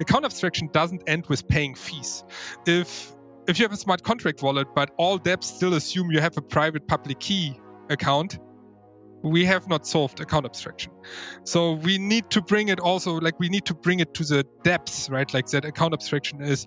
account 0.00 0.24
abstraction 0.24 0.68
doesn't 0.72 1.02
end 1.06 1.26
with 1.26 1.48
paying 1.48 1.74
fees. 1.74 2.24
If 2.66 3.12
if 3.48 3.58
you 3.58 3.64
have 3.64 3.72
a 3.72 3.76
smart 3.76 4.02
contract 4.02 4.42
wallet, 4.42 4.68
but 4.74 4.90
all 4.96 5.18
dApps 5.18 5.44
still 5.44 5.74
assume 5.74 6.10
you 6.10 6.20
have 6.20 6.36
a 6.36 6.42
private 6.42 6.88
public 6.88 7.20
key 7.20 7.60
account, 7.88 8.38
we 9.22 9.44
have 9.44 9.68
not 9.68 9.86
solved 9.86 10.20
account 10.20 10.46
abstraction. 10.46 10.92
So 11.44 11.72
we 11.72 11.98
need 11.98 12.30
to 12.30 12.42
bring 12.42 12.68
it 12.68 12.80
also 12.80 13.20
like 13.20 13.38
we 13.38 13.48
need 13.48 13.66
to 13.66 13.74
bring 13.74 14.00
it 14.00 14.14
to 14.14 14.24
the 14.24 14.44
dApps, 14.64 15.10
right? 15.10 15.32
Like 15.32 15.46
that 15.48 15.64
account 15.64 15.94
abstraction 15.94 16.42
is 16.42 16.66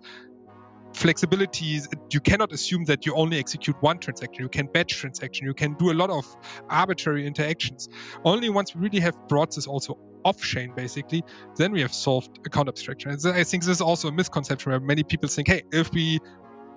flexibility. 0.94 1.82
You 2.12 2.20
cannot 2.20 2.52
assume 2.52 2.86
that 2.86 3.06
you 3.06 3.14
only 3.14 3.38
execute 3.38 3.76
one 3.82 4.00
transaction. 4.00 4.44
You 4.44 4.50
can 4.50 4.68
batch 4.68 4.94
transaction. 4.94 5.46
You 5.46 5.54
can 5.54 5.74
do 5.74 5.92
a 5.92 5.94
lot 5.94 6.10
of 6.10 6.26
arbitrary 6.70 7.28
interactions. 7.28 7.90
Only 8.24 8.50
once 8.50 8.76
we 8.76 8.82
really 8.82 9.00
have 9.02 9.16
brought 9.28 9.56
this 9.56 9.68
also 9.68 9.98
off 10.24 10.42
chain, 10.42 10.74
basically, 10.76 11.24
then 11.56 11.72
we 11.72 11.82
have 11.82 11.94
solved 11.94 12.40
account 12.46 12.68
abstraction. 12.68 13.12
And 13.12 13.26
I 13.28 13.44
think 13.44 13.64
this 13.64 13.78
is 13.78 13.82
also 13.82 14.08
a 14.08 14.12
misconception 14.12 14.72
where 14.72 14.80
many 14.80 15.04
people 15.04 15.30
think, 15.30 15.48
hey, 15.48 15.64
if 15.72 15.92
we 15.92 16.20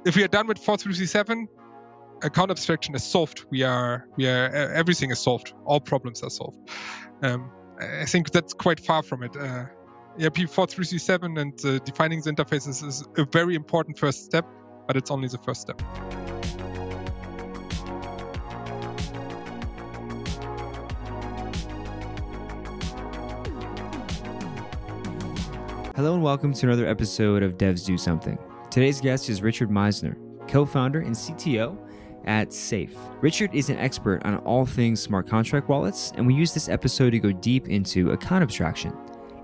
if 0.05 0.16
we 0.16 0.24
are 0.24 0.28
done 0.28 0.46
with 0.48 0.59
4337, 0.59 1.48
account 2.23 2.51
abstraction 2.51 2.95
is 2.95 3.05
solved. 3.05 3.45
We 3.51 3.62
are 3.62 4.06
we 4.16 4.28
are 4.28 4.48
everything 4.73 5.10
is 5.10 5.18
solved. 5.18 5.52
All 5.65 5.80
problems 5.80 6.23
are 6.23 6.30
solved. 6.30 6.59
Um, 7.23 7.51
I 7.80 8.05
think 8.06 8.30
that's 8.30 8.55
quite 8.55 8.80
far 8.80 9.02
from 9.02 9.23
it. 9.23 9.37
Uh, 9.37 9.66
ERC 10.18 10.48
4337 10.48 11.38
and 11.38 11.65
uh, 11.65 11.79
defining 11.84 12.20
the 12.20 12.30
interfaces 12.30 12.87
is 12.87 13.06
a 13.16 13.24
very 13.24 13.54
important 13.54 13.98
first 13.98 14.24
step, 14.24 14.46
but 14.87 14.96
it's 14.96 15.10
only 15.10 15.29
the 15.29 15.38
first 15.38 15.62
step. 15.62 15.80
Hello 26.02 26.15
and 26.15 26.23
welcome 26.24 26.52
to 26.52 26.66
another 26.66 26.88
episode 26.88 27.45
of 27.45 27.56
Devs 27.56 27.87
Do 27.87 27.97
Something. 27.97 28.37
Today's 28.73 29.01
guest 29.01 29.29
is 29.29 29.41
Richard 29.41 29.70
Meissner, 29.70 30.16
co 30.49 30.66
founder 30.66 30.99
and 30.99 31.15
CTO 31.15 31.79
at 32.24 32.52
Safe. 32.52 32.96
Richard 33.21 33.54
is 33.54 33.71
an 33.71 33.79
expert 33.79 34.21
on 34.24 34.38
all 34.38 34.66
things 34.66 35.01
smart 35.01 35.29
contract 35.29 35.68
wallets, 35.68 36.10
and 36.16 36.26
we 36.26 36.35
use 36.35 36.52
this 36.52 36.68
episode 36.68 37.10
to 37.10 37.21
go 37.21 37.30
deep 37.30 37.68
into 37.68 38.10
account 38.10 38.43
abstraction. 38.43 38.93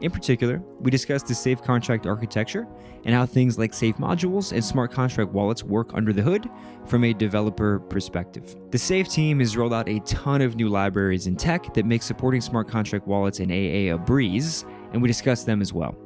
In 0.01 0.11
particular, 0.11 0.61
we 0.81 0.91
discuss 0.91 1.23
the 1.23 1.33
Safe 1.33 1.63
contract 1.63 2.09
architecture 2.09 2.67
and 3.05 3.15
how 3.15 3.25
things 3.25 3.57
like 3.57 3.73
Safe 3.73 3.95
modules 3.99 4.51
and 4.51 4.65
smart 4.65 4.91
contract 4.91 5.31
wallets 5.31 5.63
work 5.63 5.95
under 5.95 6.13
the 6.13 6.23
hood 6.23 6.51
from 6.87 7.05
a 7.05 7.13
developer 7.13 7.79
perspective. 7.79 8.57
The 8.73 8.79
Safe 8.79 9.09
team 9.09 9.39
has 9.39 9.57
rolled 9.57 9.75
out 9.75 9.89
a 9.89 10.01
ton 10.01 10.43
of 10.43 10.57
new 10.57 10.69
libraries 10.69 11.29
in 11.29 11.37
tech 11.37 11.73
that 11.75 11.87
make 11.87 12.03
supporting 12.03 12.41
smart 12.41 12.67
contract 12.67 13.07
wallets 13.07 13.39
and 13.39 13.53
AA 13.53 13.95
a 13.95 13.97
breeze, 13.97 14.65
and 14.93 15.01
we 15.01 15.07
discuss 15.07 15.45
them 15.45 15.63
as 15.63 15.73
well. 15.73 15.97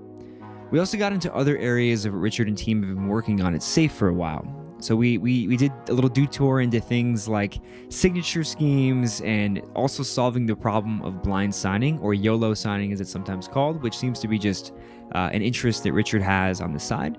We 0.73 0.79
also 0.79 0.97
got 0.97 1.13
into 1.13 1.33
other 1.35 1.59
areas 1.59 2.07
of 2.07 2.15
what 2.15 2.21
Richard 2.21 2.49
and 2.49 2.57
team 2.57 2.83
have 2.83 2.95
been 2.95 3.07
working 3.07 3.43
on 3.43 3.55
at 3.55 3.63
Safe 3.63 3.93
for 3.93 4.09
a 4.09 4.15
while, 4.15 4.43
so 4.79 4.97
we, 4.97 5.19
we 5.19 5.47
we 5.47 5.55
did 5.59 5.71
a 5.91 5.93
little 5.93 6.09
detour 6.09 6.63
into 6.63 6.81
things 6.81 7.29
like 7.29 7.61
signature 7.91 8.43
schemes 8.43 9.21
and 9.21 9.61
also 9.75 10.03
solving 10.03 10.47
the 10.47 10.57
problem 10.57 11.03
of 11.03 11.23
blind 11.23 11.55
signing 11.55 11.99
or 11.99 12.15
YOLO 12.15 12.55
signing 12.55 12.91
as 12.91 13.03
it's 13.03 13.11
sometimes 13.11 13.47
called, 13.47 13.83
which 13.83 13.95
seems 13.95 14.19
to 14.21 14.29
be 14.29 14.39
just 14.39 14.73
uh, 15.15 15.29
an 15.31 15.43
interest 15.43 15.83
that 15.83 15.93
Richard 15.93 16.23
has 16.23 16.63
on 16.63 16.73
the 16.73 16.81
side. 16.81 17.19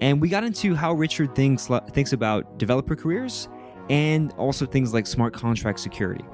And 0.00 0.20
we 0.20 0.28
got 0.28 0.44
into 0.44 0.72
how 0.72 0.92
Richard 0.92 1.34
thinks 1.34 1.68
thinks 1.90 2.12
about 2.12 2.56
developer 2.56 2.94
careers 2.94 3.48
and 3.90 4.32
also 4.34 4.64
things 4.64 4.94
like 4.94 5.08
smart 5.08 5.34
contract 5.34 5.80
security. 5.80 6.24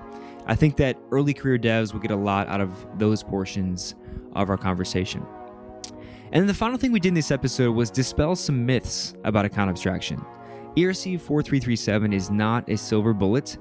I 0.46 0.54
think 0.54 0.76
that 0.76 0.98
early 1.12 1.32
career 1.32 1.58
devs 1.58 1.94
will 1.94 2.00
get 2.00 2.10
a 2.10 2.16
lot 2.16 2.46
out 2.46 2.60
of 2.60 2.86
those 2.98 3.22
portions 3.22 3.94
of 4.34 4.50
our 4.50 4.58
conversation. 4.58 5.24
And 6.32 6.42
then 6.42 6.46
the 6.46 6.54
final 6.54 6.78
thing 6.78 6.92
we 6.92 7.00
did 7.00 7.08
in 7.08 7.14
this 7.14 7.30
episode 7.30 7.72
was 7.72 7.90
dispel 7.90 8.36
some 8.36 8.66
myths 8.66 9.14
about 9.24 9.44
account 9.44 9.70
abstraction. 9.70 10.24
ERC 10.76 11.20
4337 11.20 12.12
is 12.12 12.30
not 12.30 12.68
a 12.68 12.76
silver 12.76 13.12
bullet. 13.12 13.58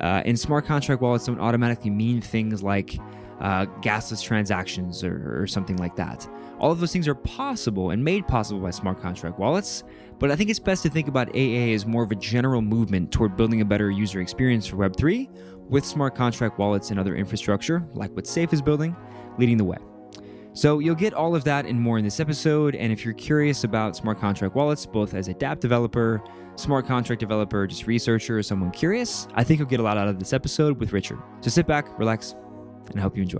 Uh, 0.00 0.22
and 0.24 0.38
smart 0.38 0.64
contract 0.64 1.02
wallets 1.02 1.26
don't 1.26 1.40
automatically 1.40 1.90
mean 1.90 2.20
things 2.20 2.62
like 2.62 2.96
uh, 3.40 3.66
gasless 3.80 4.22
transactions 4.22 5.04
or, 5.04 5.42
or, 5.42 5.46
something 5.46 5.76
like 5.76 5.94
that. 5.96 6.28
All 6.58 6.72
of 6.72 6.80
those 6.80 6.92
things 6.92 7.06
are 7.06 7.14
possible 7.14 7.90
and 7.90 8.02
made 8.02 8.26
possible 8.26 8.60
by 8.60 8.70
smart 8.70 9.00
contract 9.00 9.38
wallets, 9.38 9.84
but 10.18 10.30
I 10.30 10.36
think 10.36 10.50
it's 10.50 10.58
best 10.58 10.82
to 10.82 10.90
think 10.90 11.06
about 11.06 11.28
AA 11.36 11.72
as 11.72 11.86
more 11.86 12.02
of 12.02 12.10
a 12.10 12.16
general 12.16 12.62
movement 12.62 13.12
toward 13.12 13.36
building 13.36 13.60
a 13.60 13.64
better 13.64 13.90
user 13.90 14.20
experience 14.20 14.66
for 14.66 14.76
Web3 14.76 15.28
with 15.68 15.84
smart 15.84 16.16
contract 16.16 16.58
wallets 16.58 16.90
and 16.90 16.98
other 16.98 17.14
infrastructure, 17.14 17.86
like 17.94 18.10
what 18.16 18.26
Safe 18.26 18.52
is 18.52 18.60
building, 18.60 18.96
leading 19.38 19.56
the 19.56 19.64
way. 19.64 19.78
So 20.58 20.80
you'll 20.80 20.96
get 20.96 21.14
all 21.14 21.36
of 21.36 21.44
that 21.44 21.66
and 21.66 21.80
more 21.80 21.98
in 21.98 22.04
this 22.04 22.18
episode. 22.18 22.74
And 22.74 22.92
if 22.92 23.04
you're 23.04 23.14
curious 23.14 23.62
about 23.62 23.94
smart 23.94 24.18
contract 24.18 24.56
wallets, 24.56 24.84
both 24.86 25.14
as 25.14 25.28
a 25.28 25.34
dApp 25.34 25.60
developer, 25.60 26.20
smart 26.56 26.84
contract 26.84 27.20
developer, 27.20 27.64
just 27.68 27.86
researcher, 27.86 28.38
or 28.38 28.42
someone 28.42 28.72
curious, 28.72 29.28
I 29.34 29.44
think 29.44 29.60
you'll 29.60 29.68
get 29.68 29.78
a 29.78 29.84
lot 29.84 29.96
out 29.96 30.08
of 30.08 30.18
this 30.18 30.32
episode 30.32 30.80
with 30.80 30.92
Richard. 30.92 31.20
So 31.42 31.50
sit 31.50 31.68
back, 31.68 31.96
relax, 31.96 32.34
and 32.90 32.98
I 32.98 33.02
hope 33.02 33.16
you 33.16 33.22
enjoy. 33.22 33.38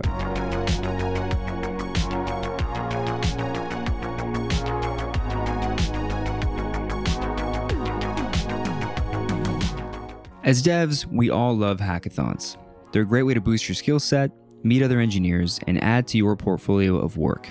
As 10.45 10.63
devs, 10.63 11.05
we 11.05 11.29
all 11.29 11.53
love 11.53 11.79
hackathons. 11.79 12.55
They're 12.93 13.01
a 13.01 13.05
great 13.05 13.23
way 13.23 13.33
to 13.33 13.41
boost 13.41 13.67
your 13.67 13.75
skill 13.75 13.99
set 13.99 14.31
meet 14.63 14.83
other 14.83 14.99
engineers, 14.99 15.59
and 15.67 15.81
add 15.83 16.07
to 16.07 16.17
your 16.17 16.35
portfolio 16.35 16.97
of 16.97 17.17
work. 17.17 17.49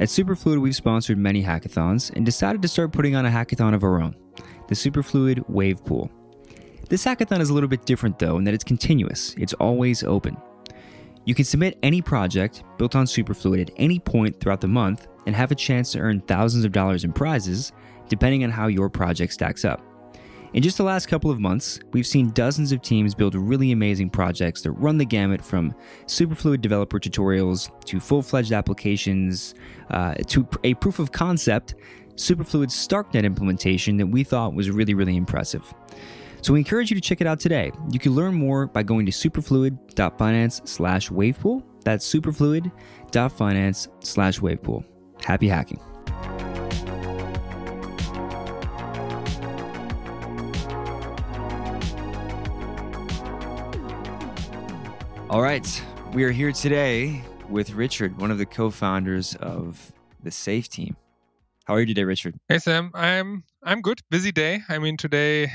At 0.00 0.08
Superfluid, 0.08 0.60
we've 0.60 0.74
sponsored 0.74 1.18
many 1.18 1.42
hackathons 1.42 2.10
and 2.16 2.24
decided 2.24 2.62
to 2.62 2.68
start 2.68 2.92
putting 2.92 3.14
on 3.14 3.26
a 3.26 3.30
hackathon 3.30 3.74
of 3.74 3.84
our 3.84 4.00
own, 4.00 4.16
the 4.68 4.74
Superfluid 4.74 5.48
Wave 5.48 5.84
Pool. 5.84 6.10
This 6.88 7.04
hackathon 7.04 7.40
is 7.40 7.50
a 7.50 7.54
little 7.54 7.68
bit 7.68 7.84
different 7.84 8.18
though 8.18 8.38
in 8.38 8.44
that 8.44 8.54
it's 8.54 8.64
continuous, 8.64 9.34
it's 9.36 9.52
always 9.54 10.02
open. 10.02 10.36
You 11.26 11.34
can 11.34 11.44
submit 11.44 11.78
any 11.82 12.00
project 12.00 12.64
built 12.78 12.96
on 12.96 13.04
Superfluid 13.04 13.60
at 13.60 13.70
any 13.76 13.98
point 13.98 14.40
throughout 14.40 14.60
the 14.60 14.68
month 14.68 15.06
and 15.26 15.36
have 15.36 15.52
a 15.52 15.54
chance 15.54 15.92
to 15.92 15.98
earn 15.98 16.20
thousands 16.22 16.64
of 16.64 16.72
dollars 16.72 17.04
in 17.04 17.12
prizes 17.12 17.72
depending 18.08 18.42
on 18.42 18.50
how 18.50 18.66
your 18.66 18.88
project 18.88 19.32
stacks 19.32 19.64
up. 19.64 19.82
In 20.52 20.64
just 20.64 20.78
the 20.78 20.82
last 20.82 21.06
couple 21.06 21.30
of 21.30 21.38
months, 21.38 21.78
we've 21.92 22.06
seen 22.06 22.30
dozens 22.30 22.72
of 22.72 22.82
teams 22.82 23.14
build 23.14 23.36
really 23.36 23.70
amazing 23.70 24.10
projects 24.10 24.62
that 24.62 24.72
run 24.72 24.98
the 24.98 25.04
gamut 25.04 25.44
from 25.44 25.72
superfluid 26.06 26.60
developer 26.60 26.98
tutorials 26.98 27.70
to 27.84 28.00
full 28.00 28.20
fledged 28.20 28.52
applications 28.52 29.54
uh, 29.90 30.14
to 30.26 30.46
a 30.64 30.74
proof 30.74 30.98
of 30.98 31.12
concept 31.12 31.76
superfluid 32.16 32.66
StarkNet 32.66 33.24
implementation 33.24 33.96
that 33.96 34.06
we 34.06 34.24
thought 34.24 34.52
was 34.52 34.70
really, 34.70 34.92
really 34.92 35.16
impressive. 35.16 35.72
So 36.42 36.52
we 36.52 36.58
encourage 36.58 36.90
you 36.90 36.96
to 36.96 37.00
check 37.00 37.20
it 37.20 37.28
out 37.28 37.38
today. 37.38 37.70
You 37.92 38.00
can 38.00 38.14
learn 38.16 38.34
more 38.34 38.66
by 38.66 38.82
going 38.82 39.06
to 39.06 39.12
superfluid.finance 39.12 40.62
slash 40.64 41.10
wavepool. 41.10 41.62
That's 41.84 42.12
superfluid.finance 42.12 43.88
slash 44.00 44.40
wavepool. 44.40 44.84
Happy 45.22 45.48
hacking. 45.48 45.80
All 55.30 55.42
right. 55.42 55.82
We 56.12 56.24
are 56.24 56.32
here 56.32 56.50
today 56.50 57.22
with 57.48 57.70
Richard, 57.74 58.20
one 58.20 58.32
of 58.32 58.38
the 58.38 58.46
co 58.46 58.68
founders 58.68 59.36
of 59.36 59.92
the 60.20 60.32
Safe 60.32 60.68
team. 60.68 60.96
How 61.66 61.74
are 61.74 61.80
you 61.80 61.86
today, 61.86 62.02
Richard? 62.02 62.34
Hey, 62.48 62.58
Sam. 62.58 62.90
I'm 62.94 63.44
I'm 63.62 63.80
good. 63.80 64.00
Busy 64.10 64.32
day. 64.32 64.62
I 64.68 64.80
mean, 64.80 64.96
today, 64.96 65.52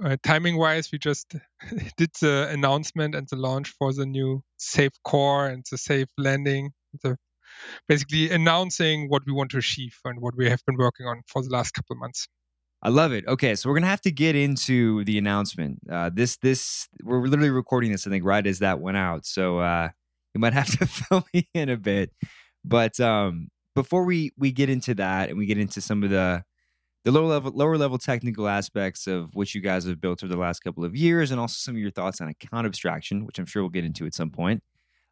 uh, 0.00 0.18
timing 0.22 0.56
wise, 0.56 0.92
we 0.92 1.00
just 1.00 1.34
did 1.96 2.10
the 2.20 2.46
announcement 2.48 3.16
and 3.16 3.26
the 3.28 3.34
launch 3.34 3.74
for 3.76 3.92
the 3.92 4.06
new 4.06 4.44
Safe 4.56 4.92
Core 5.02 5.48
and 5.48 5.64
the 5.68 5.78
Safe 5.78 6.10
Landing. 6.16 6.70
The 7.02 7.16
basically 7.88 8.30
announcing 8.30 9.08
what 9.08 9.22
we 9.26 9.32
want 9.32 9.50
to 9.50 9.58
achieve 9.58 9.98
and 10.04 10.20
what 10.20 10.36
we 10.36 10.48
have 10.48 10.64
been 10.64 10.76
working 10.76 11.06
on 11.06 11.22
for 11.26 11.42
the 11.42 11.50
last 11.50 11.72
couple 11.72 11.94
of 11.94 11.98
months. 11.98 12.28
I 12.82 12.90
love 12.90 13.12
it. 13.12 13.26
Okay, 13.26 13.54
so 13.56 13.68
we're 13.68 13.74
gonna 13.74 13.88
have 13.88 14.00
to 14.02 14.12
get 14.12 14.36
into 14.36 15.04
the 15.04 15.18
announcement. 15.18 15.80
Uh, 15.90 16.10
this 16.12 16.36
this 16.36 16.88
we're 17.02 17.26
literally 17.26 17.50
recording 17.50 17.90
this, 17.90 18.06
I 18.06 18.10
think, 18.10 18.24
right 18.24 18.46
as 18.46 18.60
that 18.60 18.80
went 18.80 18.96
out. 18.96 19.26
So 19.26 19.58
uh, 19.58 19.88
you 20.34 20.40
might 20.40 20.52
have 20.54 20.78
to 20.78 20.86
fill 20.86 21.26
me 21.34 21.48
in 21.54 21.68
a 21.68 21.76
bit. 21.76 22.12
But 22.64 22.98
um, 23.00 23.48
before 23.74 24.04
we 24.04 24.32
we 24.38 24.52
get 24.52 24.70
into 24.70 24.94
that 24.94 25.28
and 25.28 25.38
we 25.38 25.46
get 25.46 25.58
into 25.58 25.80
some 25.80 26.04
of 26.04 26.10
the 26.10 26.44
the 27.04 27.12
lower 27.12 27.26
level 27.26 27.52
lower 27.52 27.76
level 27.76 27.98
technical 27.98 28.48
aspects 28.48 29.06
of 29.06 29.34
what 29.34 29.54
you 29.54 29.60
guys 29.60 29.84
have 29.84 30.00
built 30.00 30.22
over 30.22 30.32
the 30.32 30.38
last 30.38 30.60
couple 30.60 30.84
of 30.84 30.94
years, 30.94 31.30
and 31.32 31.40
also 31.40 31.56
some 31.58 31.74
of 31.74 31.80
your 31.80 31.90
thoughts 31.90 32.20
on 32.20 32.28
account 32.28 32.66
abstraction, 32.66 33.26
which 33.26 33.38
I'm 33.38 33.46
sure 33.46 33.62
we'll 33.62 33.70
get 33.70 33.84
into 33.84 34.06
at 34.06 34.14
some 34.14 34.30
point. 34.30 34.62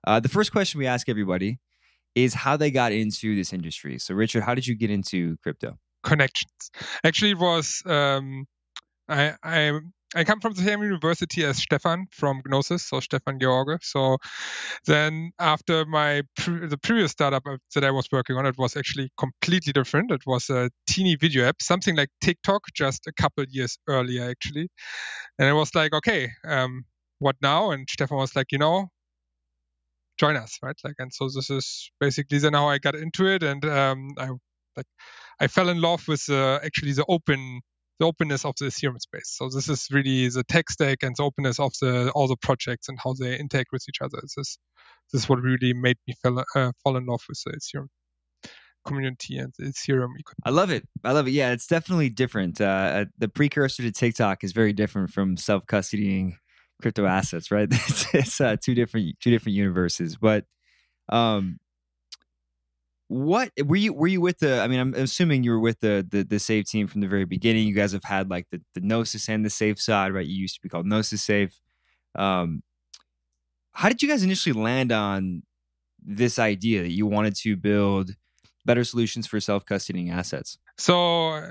Uh, 0.06 0.20
the 0.20 0.28
first 0.28 0.52
question 0.52 0.78
we 0.78 0.86
ask 0.86 1.08
everybody 1.08 1.58
is 2.14 2.32
how 2.34 2.56
they 2.56 2.70
got 2.70 2.92
into 2.92 3.34
this 3.34 3.52
industry. 3.52 3.98
So, 3.98 4.14
Richard, 4.14 4.42
how 4.42 4.54
did 4.54 4.66
you 4.66 4.74
get 4.76 4.90
into 4.90 5.36
crypto? 5.38 5.78
Connections. 6.06 6.70
Actually, 7.04 7.34
was 7.34 7.82
um, 7.86 8.46
I, 9.08 9.34
I 9.42 9.80
I 10.14 10.24
come 10.24 10.40
from 10.40 10.54
the 10.54 10.62
same 10.62 10.82
university 10.82 11.44
as 11.44 11.58
Stefan 11.58 12.06
from 12.12 12.40
Gnosis, 12.46 12.88
so 12.88 13.00
Stefan 13.00 13.38
George. 13.40 13.80
So 13.82 14.18
then 14.86 15.32
after 15.38 15.84
my 15.84 16.22
pre- 16.38 16.68
the 16.68 16.78
previous 16.78 17.12
startup 17.12 17.42
that 17.74 17.84
I 17.84 17.90
was 17.90 18.08
working 18.12 18.36
on, 18.36 18.46
it 18.46 18.56
was 18.56 18.76
actually 18.76 19.10
completely 19.18 19.72
different. 19.72 20.12
It 20.12 20.22
was 20.26 20.48
a 20.48 20.70
teeny 20.86 21.16
video 21.16 21.46
app, 21.46 21.56
something 21.60 21.96
like 21.96 22.10
TikTok, 22.22 22.62
just 22.74 23.06
a 23.08 23.12
couple 23.12 23.44
years 23.50 23.78
earlier 23.88 24.30
actually. 24.30 24.68
And 25.38 25.48
I 25.48 25.52
was 25.52 25.74
like, 25.74 25.92
okay, 25.94 26.30
um, 26.46 26.84
what 27.18 27.36
now? 27.42 27.72
And 27.72 27.86
Stefan 27.90 28.18
was 28.18 28.36
like, 28.36 28.52
you 28.52 28.58
know, 28.58 28.88
join 30.18 30.36
us, 30.36 30.58
right? 30.62 30.76
Like, 30.84 30.94
and 30.98 31.12
so 31.12 31.28
this 31.28 31.50
is 31.50 31.90
basically 32.00 32.38
then 32.38 32.54
how 32.54 32.68
I 32.68 32.78
got 32.78 32.94
into 32.94 33.26
it, 33.26 33.42
and 33.42 33.64
um, 33.64 34.08
I 34.18 34.30
like 34.76 34.86
I 35.40 35.46
fell 35.46 35.68
in 35.68 35.80
love 35.80 36.06
with 36.08 36.28
uh, 36.28 36.60
actually 36.64 36.92
the 36.92 37.04
open 37.08 37.60
the 37.98 38.06
openness 38.06 38.44
of 38.44 38.54
the 38.58 38.66
Ethereum 38.66 39.00
space. 39.00 39.34
So 39.38 39.48
this 39.48 39.68
is 39.68 39.88
really 39.90 40.28
the 40.28 40.44
tech 40.44 40.68
stack 40.70 40.98
and 41.02 41.14
the 41.16 41.22
openness 41.22 41.58
of 41.58 41.72
the 41.80 42.10
all 42.14 42.28
the 42.28 42.36
projects 42.36 42.88
and 42.88 42.98
how 43.02 43.14
they 43.14 43.38
interact 43.38 43.70
with 43.72 43.84
each 43.88 44.00
other. 44.00 44.18
This 44.22 44.36
is 44.36 44.58
this 45.12 45.22
is 45.22 45.28
what 45.28 45.40
really 45.40 45.72
made 45.72 45.96
me 46.06 46.14
fall, 46.22 46.44
uh, 46.54 46.72
fall 46.82 46.96
in 46.96 47.06
love 47.06 47.22
with 47.28 47.40
the 47.44 47.52
Ethereum 47.52 47.86
community 48.86 49.38
and 49.38 49.52
the 49.58 49.66
Ethereum 49.66 50.10
ecosystem. 50.18 50.44
I 50.44 50.50
love 50.50 50.70
it. 50.70 50.86
I 51.04 51.12
love 51.12 51.26
it. 51.26 51.32
Yeah, 51.32 51.52
it's 51.52 51.66
definitely 51.66 52.10
different. 52.10 52.60
Uh, 52.60 52.64
uh 52.64 53.04
the 53.18 53.28
precursor 53.28 53.82
to 53.82 53.92
TikTok 53.92 54.44
is 54.44 54.52
very 54.52 54.72
different 54.72 55.10
from 55.10 55.36
self 55.36 55.66
custodying 55.66 56.36
crypto 56.80 57.06
assets, 57.06 57.50
right? 57.50 57.68
it's, 57.70 58.14
it's 58.14 58.40
uh, 58.40 58.56
two 58.62 58.74
different 58.74 59.18
two 59.20 59.30
different 59.30 59.56
universes. 59.56 60.16
But 60.16 60.44
um, 61.08 61.58
what 63.08 63.50
were 63.64 63.76
you 63.76 63.92
were 63.92 64.08
you 64.08 64.20
with 64.20 64.38
the 64.40 64.60
i 64.60 64.66
mean 64.66 64.80
i'm 64.80 64.94
assuming 64.94 65.44
you 65.44 65.52
were 65.52 65.60
with 65.60 65.78
the, 65.80 66.06
the 66.10 66.24
the 66.24 66.38
safe 66.40 66.66
team 66.66 66.88
from 66.88 67.00
the 67.00 67.06
very 67.06 67.24
beginning. 67.24 67.68
You 67.68 67.74
guys 67.74 67.92
have 67.92 68.04
had 68.04 68.28
like 68.28 68.46
the, 68.50 68.60
the 68.74 68.80
gnosis 68.80 69.28
and 69.28 69.44
the 69.44 69.50
safe 69.50 69.80
side 69.80 70.12
right? 70.12 70.26
You 70.26 70.40
used 70.40 70.56
to 70.56 70.60
be 70.60 70.68
called 70.68 70.86
gnosis 70.86 71.22
safe. 71.22 71.60
Um 72.16 72.62
how 73.72 73.88
did 73.88 74.02
you 74.02 74.08
guys 74.08 74.22
initially 74.22 74.54
land 74.54 74.90
on 74.90 75.42
this 76.02 76.38
idea 76.38 76.82
that 76.82 76.92
you 76.92 77.06
wanted 77.06 77.36
to 77.36 77.56
build 77.56 78.12
better 78.64 78.84
solutions 78.84 79.26
for 79.26 79.38
self-custodying 79.38 80.10
assets? 80.10 80.58
So 80.78 81.42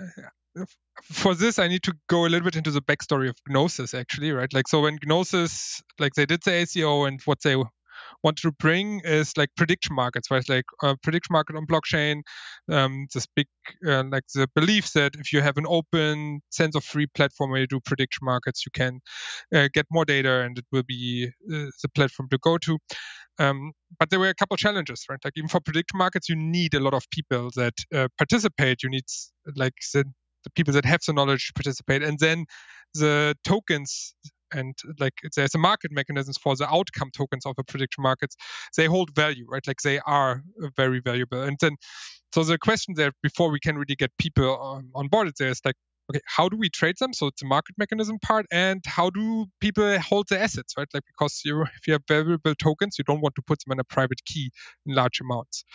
for 1.04 1.36
this 1.36 1.60
i 1.60 1.68
need 1.68 1.84
to 1.84 1.94
go 2.08 2.26
a 2.26 2.30
little 2.30 2.46
bit 2.46 2.56
into 2.56 2.72
the 2.72 2.82
backstory 2.82 3.28
of 3.28 3.36
gnosis 3.50 3.94
actually 3.94 4.32
right? 4.32 4.54
Like 4.54 4.68
so 4.68 4.82
when 4.82 4.98
gnosis 5.06 5.84
like 6.00 6.14
they 6.16 6.26
did 6.26 6.42
the 6.44 6.52
ICO 6.52 7.08
and 7.08 7.22
what 7.26 7.42
they 7.44 7.56
want 8.26 8.38
to 8.38 8.52
bring 8.52 9.02
is 9.06 9.38
like 9.38 9.50
prediction 9.56 9.96
markets, 9.96 10.32
right? 10.32 10.48
Like 10.50 10.66
a 10.84 10.88
uh, 10.88 10.96
prediction 11.04 11.32
market 11.32 11.56
on 11.56 11.68
blockchain, 11.68 12.24
um, 12.72 13.08
this 13.14 13.28
big, 13.36 13.48
uh, 13.88 14.04
like 14.12 14.24
the 14.34 14.48
belief 14.56 14.92
that 14.94 15.14
if 15.16 15.32
you 15.32 15.42
have 15.42 15.58
an 15.58 15.66
open, 15.68 16.42
sense 16.50 16.76
of 16.76 16.84
free 16.84 17.08
platform 17.16 17.52
where 17.52 17.62
you 17.62 17.68
do 17.68 17.80
prediction 17.80 18.26
markets, 18.26 18.66
you 18.66 18.72
can 18.74 19.00
uh, 19.54 19.68
get 19.74 19.86
more 19.92 20.06
data 20.06 20.42
and 20.42 20.58
it 20.58 20.66
will 20.72 20.84
be 20.88 21.30
uh, 21.54 21.70
the 21.84 21.90
platform 21.94 22.28
to 22.32 22.40
go 22.40 22.58
to. 22.58 22.78
Um, 23.38 23.74
but 24.00 24.10
there 24.10 24.20
were 24.20 24.30
a 24.30 24.36
couple 24.36 24.58
challenges, 24.58 25.06
right? 25.10 25.20
Like 25.24 25.34
even 25.38 25.50
for 25.50 25.60
prediction 25.60 25.98
markets, 25.98 26.28
you 26.28 26.36
need 26.36 26.74
a 26.74 26.80
lot 26.80 26.94
of 26.94 27.10
people 27.12 27.52
that 27.56 27.76
uh, 27.94 28.08
participate. 28.18 28.82
You 28.84 28.90
need 28.90 29.06
like 29.56 29.76
the, 29.94 30.04
the 30.44 30.50
people 30.56 30.74
that 30.74 30.86
have 30.86 31.02
the 31.06 31.14
knowledge 31.14 31.48
to 31.48 31.54
participate, 31.54 32.02
and 32.02 32.18
then 32.20 32.46
the 32.94 33.36
tokens 33.44 34.16
and 34.56 34.76
like 35.00 35.14
there's 35.36 35.56
a 35.56 35.58
market 35.58 35.92
mechanisms 35.92 36.38
for 36.38 36.56
the 36.56 36.68
outcome 36.68 37.10
tokens 37.16 37.46
of 37.46 37.56
the 37.58 37.64
prediction 37.64 38.02
markets. 38.04 38.36
They 38.78 38.86
hold 38.86 39.14
value 39.16 39.46
right? 39.50 39.66
Like 39.68 39.82
they 39.84 40.00
are 40.00 40.42
very 40.76 41.00
valuable. 41.00 41.42
And 41.44 41.58
then 41.62 41.76
so 42.34 42.44
the 42.44 42.58
question 42.58 42.96
there 42.98 43.12
before 43.24 43.50
we 43.52 43.60
can 43.60 43.76
really 43.78 43.96
get 43.96 44.12
people 44.18 44.58
on, 44.58 44.90
on 44.96 45.08
board 45.08 45.32
there 45.40 45.50
is 45.50 45.62
like 45.66 45.76
okay 46.10 46.22
how 46.26 46.50
do 46.50 46.58
we 46.58 46.70
trade 46.70 46.96
them? 47.00 47.14
So 47.14 47.28
it's 47.28 47.42
a 47.44 47.46
market 47.46 47.76
mechanism 47.78 48.18
part 48.20 48.46
and 48.52 48.82
how 48.86 49.10
do 49.10 49.46
people 49.60 50.00
hold 50.00 50.28
the 50.30 50.40
assets 50.42 50.74
right? 50.78 50.88
Like 50.94 51.04
because 51.08 51.42
you 51.46 51.64
if 51.64 51.88
you 51.88 51.94
have 51.94 52.04
valuable 52.08 52.56
tokens 52.56 52.98
you 52.98 53.04
don't 53.06 53.22
want 53.22 53.36
to 53.36 53.42
put 53.42 53.60
them 53.66 53.74
in 53.74 53.80
a 53.80 53.84
private 53.84 54.24
key 54.26 54.52
in 54.86 54.96
large 54.96 55.20
amounts. 55.22 55.66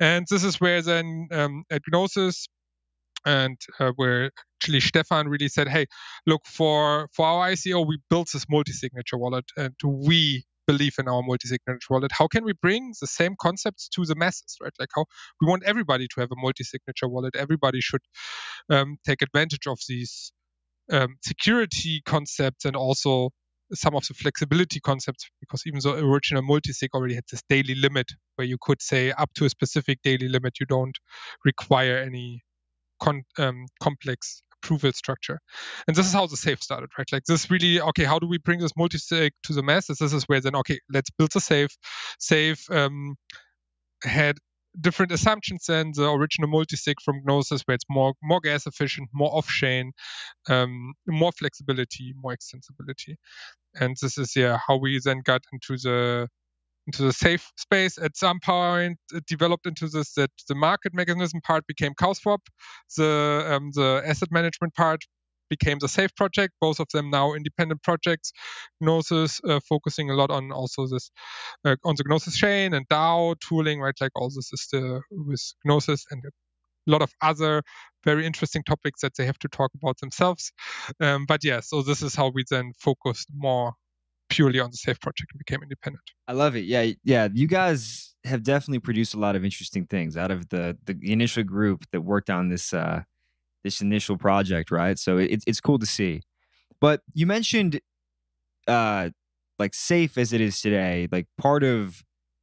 And 0.00 0.26
this 0.30 0.44
is 0.44 0.60
where 0.60 0.82
then 0.82 1.28
um, 1.32 1.64
at 1.70 1.82
gnosis 1.90 2.48
and 3.26 3.58
uh, 3.80 3.92
where 3.96 4.30
actually 4.58 4.80
Stefan 4.80 5.28
really 5.28 5.48
said, 5.48 5.68
"Hey, 5.68 5.86
look 6.26 6.46
for 6.46 7.08
for 7.14 7.26
our 7.26 7.50
ICO, 7.50 7.86
we 7.86 7.98
built 8.10 8.30
this 8.32 8.46
multi-signature 8.50 9.18
wallet, 9.18 9.46
and 9.58 9.74
we 9.84 10.44
believe 10.66 10.94
in 10.98 11.08
our 11.08 11.22
multi-signature 11.22 11.88
wallet. 11.90 12.12
How 12.12 12.28
can 12.28 12.44
we 12.44 12.54
bring 12.54 12.94
the 13.00 13.08
same 13.08 13.36
concepts 13.40 13.88
to 13.90 14.04
the 14.06 14.16
masses, 14.16 14.56
right? 14.62 14.72
Like 14.80 14.90
how 14.96 15.06
we 15.40 15.48
want 15.48 15.64
everybody 15.64 16.08
to 16.14 16.20
have 16.22 16.30
a 16.32 16.36
multi-signature 16.40 17.08
wallet. 17.08 17.36
Everybody 17.36 17.80
should 17.82 18.02
um, 18.70 18.98
take 19.06 19.22
advantage 19.22 19.66
of 19.68 19.78
these 19.88 20.32
um, 20.92 21.16
security 21.24 22.02
concepts 22.04 22.64
and 22.64 22.76
also 22.76 23.30
some 23.74 23.96
of 23.96 24.06
the 24.06 24.14
flexibility 24.14 24.80
concepts 24.80 25.28
because 25.40 25.62
even 25.66 25.80
the 25.82 25.98
original 25.98 26.42
multisig 26.42 26.88
already 26.94 27.16
had 27.16 27.24
this 27.30 27.42
daily 27.48 27.74
limit 27.74 28.06
where 28.36 28.46
you 28.46 28.56
could 28.60 28.80
say 28.80 29.10
up 29.12 29.30
to 29.34 29.44
a 29.44 29.50
specific 29.50 29.98
daily 30.04 30.28
limit 30.28 30.60
you 30.60 30.66
don't 30.66 30.96
require 31.44 31.98
any 31.98 32.42
con- 33.00 33.24
um, 33.38 33.66
complex 33.82 34.42
approval 34.62 34.92
structure. 34.92 35.38
And 35.86 35.96
this 35.96 36.06
is 36.06 36.12
how 36.12 36.26
the 36.26 36.36
safe 36.36 36.62
started, 36.62 36.90
right? 36.98 37.06
Like 37.12 37.24
this 37.24 37.50
really, 37.50 37.80
okay, 37.80 38.04
how 38.04 38.18
do 38.18 38.26
we 38.26 38.38
bring 38.38 38.60
this 38.60 38.76
multi-sig 38.76 39.32
to 39.44 39.52
the 39.52 39.62
masses? 39.62 39.98
This 39.98 40.12
is 40.12 40.24
where 40.24 40.40
then, 40.40 40.56
okay, 40.56 40.80
let's 40.92 41.10
build 41.10 41.30
a 41.36 41.40
safe. 41.40 41.76
Safe 42.18 42.68
um, 42.70 43.16
had 44.02 44.38
different 44.78 45.12
assumptions 45.12 45.64
than 45.66 45.92
the 45.94 46.10
original 46.10 46.48
multi-sig 46.48 46.96
from 47.02 47.22
Gnosis, 47.24 47.62
where 47.64 47.74
it's 47.74 47.84
more 47.88 48.14
more 48.22 48.40
gas 48.40 48.66
efficient, 48.66 49.08
more 49.12 49.34
off-chain, 49.34 49.92
um, 50.48 50.92
more 51.06 51.32
flexibility, 51.32 52.12
more 52.14 52.36
extensibility. 52.36 53.16
And 53.74 53.96
this 54.00 54.18
is 54.18 54.36
yeah 54.36 54.58
how 54.66 54.76
we 54.76 55.00
then 55.02 55.22
got 55.24 55.42
into 55.52 55.76
the 55.82 56.28
into 56.86 57.02
the 57.02 57.12
safe 57.12 57.50
space. 57.56 57.98
At 57.98 58.16
some 58.16 58.40
point, 58.40 58.98
it 59.12 59.26
developed 59.26 59.66
into 59.66 59.88
this 59.88 60.14
that 60.14 60.30
the 60.48 60.54
market 60.54 60.94
mechanism 60.94 61.40
part 61.40 61.66
became 61.66 61.94
CowSwap, 61.94 62.38
the 62.96 63.44
um, 63.48 63.70
the 63.74 64.02
asset 64.04 64.30
management 64.30 64.74
part 64.74 65.00
became 65.48 65.78
the 65.80 65.88
safe 65.88 66.14
project. 66.16 66.54
Both 66.60 66.80
of 66.80 66.88
them 66.92 67.10
now 67.10 67.34
independent 67.34 67.82
projects. 67.82 68.32
Gnosis 68.80 69.40
uh, 69.48 69.60
focusing 69.68 70.10
a 70.10 70.14
lot 70.14 70.30
on 70.30 70.52
also 70.52 70.86
this 70.86 71.10
uh, 71.64 71.76
on 71.84 71.94
the 71.96 72.04
Gnosis 72.06 72.36
chain 72.36 72.74
and 72.74 72.86
DAO 72.88 73.36
tooling, 73.40 73.80
right? 73.80 73.94
Like 74.00 74.12
all 74.16 74.28
this 74.28 74.52
is 74.52 74.68
the 74.72 75.00
with 75.10 75.42
Gnosis 75.64 76.04
and 76.10 76.22
a 76.26 76.90
lot 76.90 77.02
of 77.02 77.12
other 77.20 77.62
very 78.04 78.24
interesting 78.26 78.62
topics 78.62 79.00
that 79.00 79.12
they 79.16 79.26
have 79.26 79.38
to 79.40 79.48
talk 79.48 79.72
about 79.74 79.98
themselves. 80.00 80.52
Um, 81.00 81.26
but 81.26 81.44
yeah, 81.44 81.60
so 81.60 81.82
this 81.82 82.02
is 82.02 82.14
how 82.14 82.30
we 82.32 82.44
then 82.48 82.72
focused 82.78 83.28
more 83.34 83.72
purely 84.36 84.60
on 84.60 84.70
the 84.70 84.76
Safe 84.76 85.00
project 85.00 85.32
and 85.32 85.38
became 85.38 85.62
independent. 85.62 86.02
I 86.28 86.32
love 86.32 86.56
it. 86.56 86.64
Yeah, 86.66 86.92
yeah. 87.04 87.28
You 87.32 87.48
guys 87.48 88.14
have 88.24 88.42
definitely 88.42 88.80
produced 88.80 89.14
a 89.14 89.18
lot 89.18 89.34
of 89.34 89.44
interesting 89.44 89.86
things 89.86 90.16
out 90.16 90.30
of 90.30 90.50
the 90.50 90.76
the 90.84 90.98
initial 91.02 91.42
group 91.42 91.84
that 91.92 92.02
worked 92.02 92.28
on 92.28 92.50
this 92.50 92.74
uh, 92.74 93.02
this 93.64 93.80
initial 93.80 94.18
project, 94.18 94.70
right? 94.70 94.98
So 94.98 95.16
it's 95.16 95.44
it's 95.46 95.60
cool 95.60 95.78
to 95.78 95.86
see. 95.86 96.20
But 96.80 97.00
you 97.14 97.26
mentioned 97.26 97.80
uh, 98.68 99.10
like 99.58 99.72
safe 99.74 100.18
as 100.18 100.32
it 100.34 100.42
is 100.42 100.60
today, 100.60 101.08
like 101.10 101.26
part 101.38 101.64
of 101.64 102.02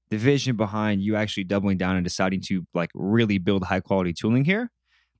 the 0.09 0.17
vision 0.17 0.55
behind 0.55 1.01
you 1.01 1.15
actually 1.15 1.43
doubling 1.43 1.77
down 1.77 1.95
and 1.95 2.03
deciding 2.03 2.41
to 2.41 2.65
like 2.73 2.89
really 2.95 3.37
build 3.37 3.63
high 3.65 3.79
quality 3.81 4.13
tooling 4.13 4.45
here. 4.45 4.71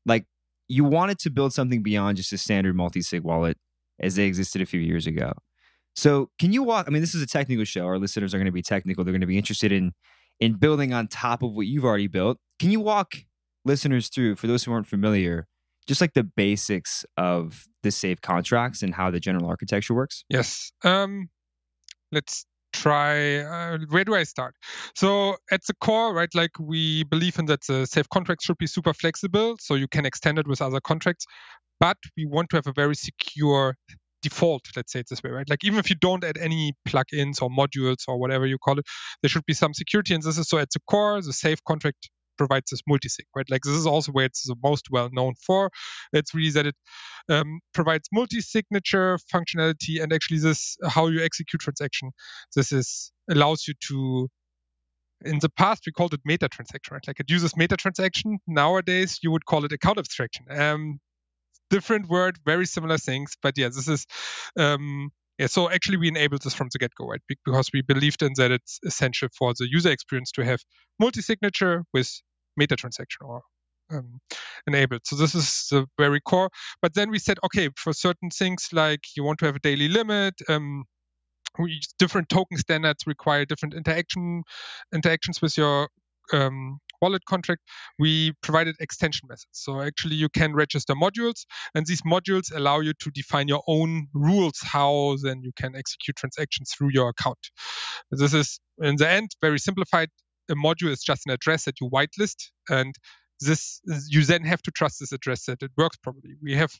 Like 0.07 0.25
you 0.67 0.83
wanted 0.83 1.19
to 1.19 1.29
build 1.29 1.53
something 1.53 1.83
beyond 1.83 2.17
just 2.17 2.33
a 2.33 2.37
standard 2.37 2.75
multi 2.75 3.01
sig 3.01 3.23
wallet 3.23 3.57
as 3.99 4.15
they 4.15 4.25
existed 4.25 4.61
a 4.61 4.65
few 4.65 4.79
years 4.79 5.05
ago. 5.05 5.33
So, 5.95 6.29
can 6.39 6.51
you 6.51 6.63
walk? 6.63 6.85
I 6.87 6.91
mean, 6.91 7.01
this 7.01 7.13
is 7.13 7.21
a 7.21 7.27
technical 7.27 7.65
show. 7.65 7.85
Our 7.85 7.99
listeners 7.99 8.33
are 8.33 8.37
going 8.37 8.45
to 8.45 8.51
be 8.51 8.61
technical. 8.61 9.03
They're 9.03 9.11
going 9.11 9.21
to 9.21 9.27
be 9.27 9.37
interested 9.37 9.71
in 9.71 9.93
in 10.39 10.53
building 10.53 10.93
on 10.93 11.07
top 11.07 11.43
of 11.43 11.53
what 11.53 11.67
you've 11.67 11.85
already 11.85 12.07
built. 12.07 12.37
Can 12.59 12.71
you 12.71 12.79
walk 12.79 13.15
listeners 13.65 14.09
through, 14.09 14.35
for 14.35 14.47
those 14.47 14.63
who 14.63 14.73
aren't 14.73 14.87
familiar, 14.87 15.47
just 15.87 16.01
like 16.01 16.13
the 16.13 16.23
basics 16.23 17.05
of 17.17 17.65
the 17.83 17.91
safe 17.91 18.21
contracts 18.21 18.81
and 18.81 18.95
how 18.95 19.11
the 19.11 19.19
general 19.19 19.47
architecture 19.47 19.93
works? 19.93 20.23
Yes. 20.29 20.71
Um, 20.83 21.29
let's 22.11 22.45
try 22.73 23.37
uh, 23.37 23.77
where 23.89 24.03
do 24.03 24.15
i 24.15 24.23
start 24.23 24.55
so 24.95 25.35
at 25.51 25.61
the 25.67 25.75
core 25.75 26.11
right 26.11 26.33
like 26.33 26.49
we 26.59 27.03
believe 27.03 27.37
in 27.37 27.45
that 27.45 27.59
the 27.67 27.85
safe 27.85 28.09
contracts 28.09 28.45
should 28.45 28.57
be 28.57 28.65
super 28.65 28.93
flexible 28.93 29.55
so 29.59 29.75
you 29.75 29.87
can 29.87 30.07
extend 30.07 30.39
it 30.39 30.47
with 30.47 30.59
other 30.59 30.81
contracts 30.81 31.25
but 31.79 31.97
we 32.17 32.25
want 32.25 32.49
to 32.49 32.55
have 32.55 32.65
a 32.65 32.73
very 32.73 32.95
secure 32.95 33.75
default, 34.23 34.63
let's 34.75 34.91
say 34.91 35.01
it 35.01 35.07
this 35.09 35.21
way, 35.21 35.29
right? 35.29 35.49
Like 35.49 35.63
even 35.63 35.79
if 35.79 35.89
you 35.89 35.95
don't 35.95 36.23
add 36.23 36.37
any 36.37 36.73
plugins 36.87 37.41
or 37.41 37.49
modules 37.49 38.03
or 38.07 38.17
whatever 38.19 38.47
you 38.47 38.57
call 38.57 38.79
it, 38.79 38.85
there 39.21 39.29
should 39.29 39.45
be 39.45 39.53
some 39.53 39.73
security. 39.73 40.15
And 40.15 40.23
this 40.23 40.37
is 40.39 40.49
so 40.49 40.57
at 40.57 40.69
the 40.73 40.79
core, 40.89 41.21
the 41.21 41.33
safe 41.33 41.59
contract 41.67 42.09
provides 42.37 42.71
this 42.71 42.81
multisig, 42.89 43.25
right? 43.35 43.49
Like 43.49 43.61
this 43.63 43.75
is 43.75 43.85
also 43.85 44.11
where 44.11 44.25
it's 44.25 44.43
the 44.47 44.55
most 44.63 44.87
well 44.89 45.09
known 45.11 45.33
for. 45.45 45.69
It's 46.13 46.33
really 46.33 46.51
that 46.51 46.65
it 46.67 46.75
um, 47.29 47.59
provides 47.73 48.07
multi-signature 48.11 49.19
functionality 49.33 50.01
and 50.01 50.11
actually 50.11 50.39
this 50.39 50.77
how 50.87 51.07
you 51.07 51.23
execute 51.23 51.61
transaction. 51.61 52.11
This 52.55 52.71
is 52.71 53.11
allows 53.29 53.67
you 53.67 53.73
to 53.89 54.29
in 55.25 55.39
the 55.39 55.49
past 55.49 55.83
we 55.85 55.91
called 55.91 56.13
it 56.13 56.21
meta 56.25 56.49
transaction, 56.49 56.93
right? 56.93 57.07
Like 57.07 57.19
it 57.19 57.29
uses 57.29 57.55
meta 57.55 57.77
transaction. 57.77 58.39
Nowadays 58.47 59.19
you 59.21 59.31
would 59.31 59.45
call 59.45 59.65
it 59.65 59.71
account 59.71 59.99
abstraction. 59.99 60.45
Um, 60.49 60.99
different 61.69 62.07
word, 62.09 62.37
very 62.45 62.65
similar 62.65 62.97
things. 62.97 63.33
But 63.41 63.57
yeah, 63.57 63.67
this 63.67 63.87
is 63.87 64.05
um, 64.57 65.11
yeah. 65.37 65.47
So 65.47 65.69
actually, 65.69 65.97
we 65.97 66.07
enabled 66.07 66.43
this 66.43 66.53
from 66.53 66.69
the 66.71 66.79
get-go, 66.79 67.07
right? 67.07 67.21
Because 67.27 67.69
we 67.73 67.81
believed 67.81 68.21
in 68.21 68.33
that 68.37 68.51
it's 68.51 68.79
essential 68.85 69.29
for 69.37 69.53
the 69.57 69.67
user 69.69 69.91
experience 69.91 70.31
to 70.33 70.45
have 70.45 70.59
multi-signature 70.99 71.83
with 71.93 72.09
meta 72.55 72.75
transaction 72.75 73.21
or 73.25 73.41
um, 73.91 74.19
enabled. 74.67 75.01
So 75.05 75.15
this 75.15 75.35
is 75.35 75.67
the 75.71 75.85
very 75.97 76.21
core. 76.21 76.49
But 76.81 76.93
then 76.93 77.09
we 77.09 77.19
said, 77.19 77.39
okay, 77.45 77.69
for 77.75 77.93
certain 77.93 78.29
things 78.29 78.69
like 78.71 79.01
you 79.15 79.23
want 79.23 79.39
to 79.39 79.45
have 79.45 79.55
a 79.55 79.59
daily 79.59 79.87
limit, 79.87 80.35
um, 80.49 80.85
different 81.99 82.29
token 82.29 82.57
standards 82.57 83.05
require 83.05 83.45
different 83.45 83.73
interaction 83.75 84.43
interactions 84.93 85.41
with 85.41 85.57
your 85.57 85.89
um, 86.31 86.79
wallet 87.03 87.23
contract, 87.25 87.61
we 87.99 88.33
provided 88.41 88.75
extension 88.79 89.27
methods. 89.29 89.55
So 89.65 89.81
actually, 89.81 90.15
you 90.15 90.29
can 90.39 90.53
register 90.63 90.95
modules, 91.05 91.39
and 91.75 91.85
these 91.85 92.03
modules 92.13 92.55
allow 92.55 92.79
you 92.79 92.93
to 93.03 93.11
define 93.11 93.47
your 93.47 93.63
own 93.67 94.07
rules 94.13 94.57
how 94.75 95.17
then 95.21 95.41
you 95.43 95.51
can 95.61 95.75
execute 95.75 96.15
transactions 96.15 96.71
through 96.71 96.91
your 96.97 97.09
account. 97.09 97.43
This 98.11 98.33
is, 98.33 98.59
in 98.89 98.95
the 98.95 99.09
end, 99.09 99.29
very 99.41 99.59
simplified. 99.59 100.09
A 100.51 100.55
module 100.55 100.91
is 100.95 101.03
just 101.03 101.21
an 101.25 101.33
address 101.33 101.65
that 101.65 101.75
you 101.79 101.89
whitelist, 101.89 102.39
and 102.69 102.93
this 103.39 103.81
you 104.15 104.23
then 104.23 104.43
have 104.43 104.61
to 104.63 104.71
trust 104.71 104.95
this 104.99 105.11
address 105.11 105.45
that 105.45 105.61
it 105.61 105.71
works 105.77 105.97
properly. 105.97 106.35
We 106.41 106.55
have 106.55 106.71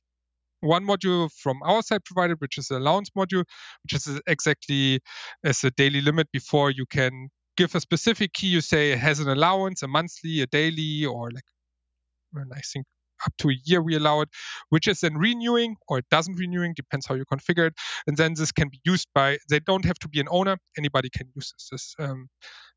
one 0.62 0.86
module 0.86 1.30
from 1.44 1.62
our 1.64 1.82
side 1.82 2.04
provided, 2.06 2.38
which 2.40 2.58
is 2.58 2.68
the 2.68 2.78
allowance 2.78 3.10
module, 3.18 3.44
which 3.84 3.94
is 3.94 4.22
exactly 4.28 5.00
as 5.44 5.64
a 5.64 5.72
daily 5.72 6.02
limit 6.02 6.28
before 6.32 6.72
you 6.72 6.86
can 6.98 7.30
give 7.58 7.76
a 7.76 7.80
specific 7.80 8.34
key. 8.34 8.48
You 8.48 8.62
say 8.62 8.92
it 8.92 9.00
has 9.00 9.20
an 9.20 9.30
allowance, 9.30 9.84
a 9.84 9.88
monthly, 9.88 10.42
a 10.42 10.48
daily, 10.48 11.06
or 11.06 11.32
like, 11.32 11.44
I 12.36 12.62
think 12.62 12.86
up 13.26 13.34
to 13.40 13.50
a 13.50 13.56
year 13.66 13.82
we 13.82 13.96
allow 13.96 14.22
it, 14.22 14.30
which 14.70 14.88
is 14.88 15.00
then 15.02 15.18
renewing 15.18 15.76
or 15.88 16.00
it 16.00 16.06
doesn't 16.10 16.36
renewing, 16.36 16.74
depends 16.76 17.06
how 17.06 17.16
you 17.16 17.26
configure 17.26 17.68
it. 17.68 17.74
And 18.08 18.18
then 18.18 18.34
this 18.36 18.52
can 18.52 18.70
be 18.70 18.80
used 18.84 19.08
by, 19.14 19.38
they 19.50 19.60
don't 19.60 19.86
have 19.86 20.00
to 20.00 20.10
be 20.10 20.20
an 20.20 20.28
owner, 20.30 20.58
anybody 20.78 21.10
can 21.10 21.28
use 21.36 21.54
this. 21.54 21.70
this 21.72 21.96
um, 22.00 22.28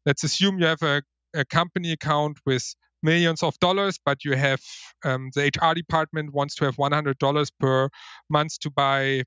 let's 0.04 0.24
assume 0.24 0.58
you 0.58 0.66
have 0.66 0.82
a, 0.82 1.02
a 1.34 1.44
company 1.44 1.92
account 1.92 2.38
with 2.46 2.74
millions 3.02 3.42
of 3.42 3.58
dollars, 3.58 3.98
but 4.04 4.24
you 4.24 4.36
have 4.36 4.60
um, 5.04 5.30
the 5.34 5.46
HR 5.46 5.74
department 5.74 6.32
wants 6.32 6.54
to 6.56 6.64
have 6.64 6.76
$100 6.76 7.48
per 7.60 7.88
month 8.30 8.58
to 8.60 8.70
buy 8.70 9.22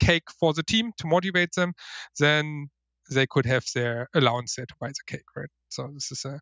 cake 0.00 0.30
for 0.38 0.52
the 0.52 0.62
team 0.62 0.92
to 0.98 1.06
motivate 1.06 1.52
them, 1.56 1.72
then 2.18 2.68
they 3.10 3.26
could 3.26 3.46
have 3.46 3.64
their 3.74 4.08
allowance 4.14 4.56
there 4.56 4.66
to 4.66 4.74
buy 4.80 4.88
the 4.88 4.94
cake, 5.06 5.24
right? 5.36 5.48
So 5.68 5.88
this 5.92 6.10
is 6.12 6.24
a 6.24 6.40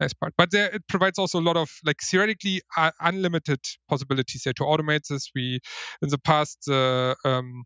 nice 0.00 0.12
part. 0.12 0.34
But 0.36 0.50
there, 0.50 0.74
it 0.74 0.86
provides 0.88 1.18
also 1.18 1.40
a 1.40 1.42
lot 1.42 1.56
of 1.56 1.70
like 1.84 2.00
theoretically 2.02 2.62
uh, 2.76 2.90
unlimited 3.00 3.60
possibilities 3.88 4.42
there 4.44 4.54
to 4.54 4.64
automate 4.64 5.06
this. 5.08 5.30
We 5.34 5.60
in 6.02 6.08
the 6.08 6.18
past 6.18 6.58
the 6.66 7.16
um, 7.24 7.64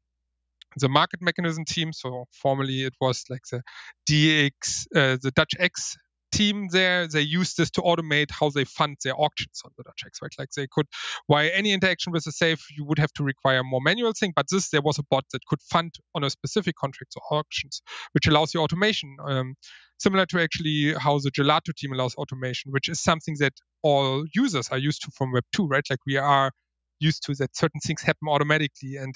the 0.76 0.88
market 0.88 1.20
mechanism 1.22 1.64
team. 1.64 1.92
So 1.92 2.26
formerly 2.32 2.82
it 2.82 2.94
was 3.00 3.24
like 3.30 3.42
the 3.50 3.62
DX, 4.08 4.86
uh, 4.94 5.16
the 5.22 5.32
Dutch 5.34 5.54
X 5.58 5.96
team 6.36 6.68
there, 6.70 7.08
they 7.08 7.22
use 7.22 7.54
this 7.54 7.70
to 7.70 7.82
automate 7.82 8.30
how 8.30 8.50
they 8.50 8.64
fund 8.64 8.96
their 9.02 9.14
auctions 9.18 9.62
on 9.64 9.70
the 9.76 9.84
Dutch 9.84 10.02
X, 10.06 10.18
right? 10.22 10.32
Like 10.38 10.50
they 10.56 10.66
could, 10.70 10.86
why 11.26 11.48
any 11.48 11.72
interaction 11.72 12.12
with 12.12 12.26
a 12.26 12.32
safe, 12.32 12.66
you 12.76 12.84
would 12.84 12.98
have 12.98 13.12
to 13.14 13.24
require 13.24 13.62
more 13.64 13.80
manual 13.80 14.12
thing, 14.12 14.32
but 14.34 14.46
this, 14.50 14.68
there 14.70 14.82
was 14.82 14.98
a 14.98 15.02
bot 15.10 15.24
that 15.32 15.44
could 15.46 15.60
fund 15.62 15.94
on 16.14 16.24
a 16.24 16.30
specific 16.30 16.76
contract 16.76 17.14
or 17.16 17.38
auctions, 17.38 17.82
which 18.12 18.26
allows 18.26 18.52
you 18.52 18.60
automation. 18.60 19.16
Um, 19.26 19.54
similar 19.98 20.26
to 20.26 20.40
actually 20.40 20.94
how 20.94 21.18
the 21.18 21.30
Gelato 21.30 21.74
team 21.74 21.92
allows 21.92 22.14
automation, 22.16 22.72
which 22.72 22.88
is 22.88 23.00
something 23.00 23.36
that 23.40 23.54
all 23.82 24.24
users 24.34 24.68
are 24.68 24.78
used 24.78 25.02
to 25.02 25.10
from 25.16 25.32
Web 25.32 25.44
2, 25.52 25.66
right? 25.66 25.84
Like 25.88 26.00
we 26.06 26.16
are 26.16 26.52
used 27.00 27.24
to 27.26 27.34
that 27.34 27.56
certain 27.56 27.80
things 27.80 28.02
happen 28.02 28.28
automatically. 28.28 28.96
And 28.96 29.14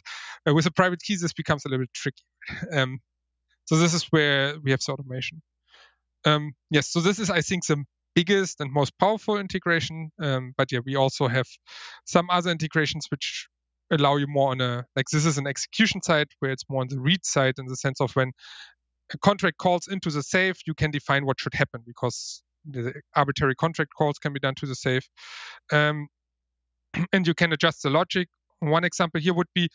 uh, 0.48 0.54
with 0.54 0.66
a 0.66 0.70
private 0.70 1.00
key, 1.02 1.16
this 1.16 1.32
becomes 1.32 1.64
a 1.64 1.68
little 1.68 1.84
bit 1.84 1.94
tricky. 1.94 2.22
Um, 2.72 3.00
so 3.66 3.76
this 3.76 3.94
is 3.94 4.04
where 4.10 4.54
we 4.64 4.72
have 4.72 4.80
the 4.80 4.92
automation. 4.92 5.42
Um, 6.24 6.52
yes, 6.70 6.88
so 6.90 7.00
this 7.00 7.18
is, 7.18 7.30
I 7.30 7.40
think, 7.42 7.66
the 7.66 7.84
biggest 8.14 8.60
and 8.60 8.72
most 8.72 8.98
powerful 8.98 9.38
integration. 9.38 10.10
Um, 10.20 10.54
but 10.56 10.72
yeah, 10.72 10.80
we 10.84 10.96
also 10.96 11.28
have 11.28 11.46
some 12.06 12.28
other 12.30 12.50
integrations 12.50 13.06
which 13.10 13.48
allow 13.92 14.16
you 14.16 14.26
more 14.28 14.50
on 14.52 14.60
a 14.60 14.84
like 14.96 15.06
this 15.12 15.26
is 15.26 15.38
an 15.38 15.46
execution 15.48 16.02
side 16.02 16.28
where 16.40 16.52
it's 16.52 16.64
more 16.70 16.80
on 16.82 16.88
the 16.88 17.00
read 17.00 17.24
side 17.24 17.54
in 17.58 17.66
the 17.66 17.76
sense 17.76 18.00
of 18.00 18.12
when 18.14 18.32
a 19.12 19.18
contract 19.18 19.58
calls 19.58 19.88
into 19.88 20.10
the 20.10 20.22
safe, 20.22 20.58
you 20.66 20.74
can 20.74 20.90
define 20.90 21.26
what 21.26 21.40
should 21.40 21.54
happen 21.54 21.82
because 21.86 22.42
the 22.68 22.94
arbitrary 23.16 23.54
contract 23.54 23.92
calls 23.96 24.18
can 24.18 24.32
be 24.32 24.40
done 24.40 24.54
to 24.56 24.66
the 24.66 24.74
safe. 24.74 25.08
Um, 25.72 26.08
and 27.12 27.26
you 27.26 27.34
can 27.34 27.52
adjust 27.52 27.82
the 27.82 27.90
logic. 27.90 28.28
One 28.60 28.84
example 28.84 29.20
here 29.20 29.34
would 29.34 29.48
be 29.54 29.68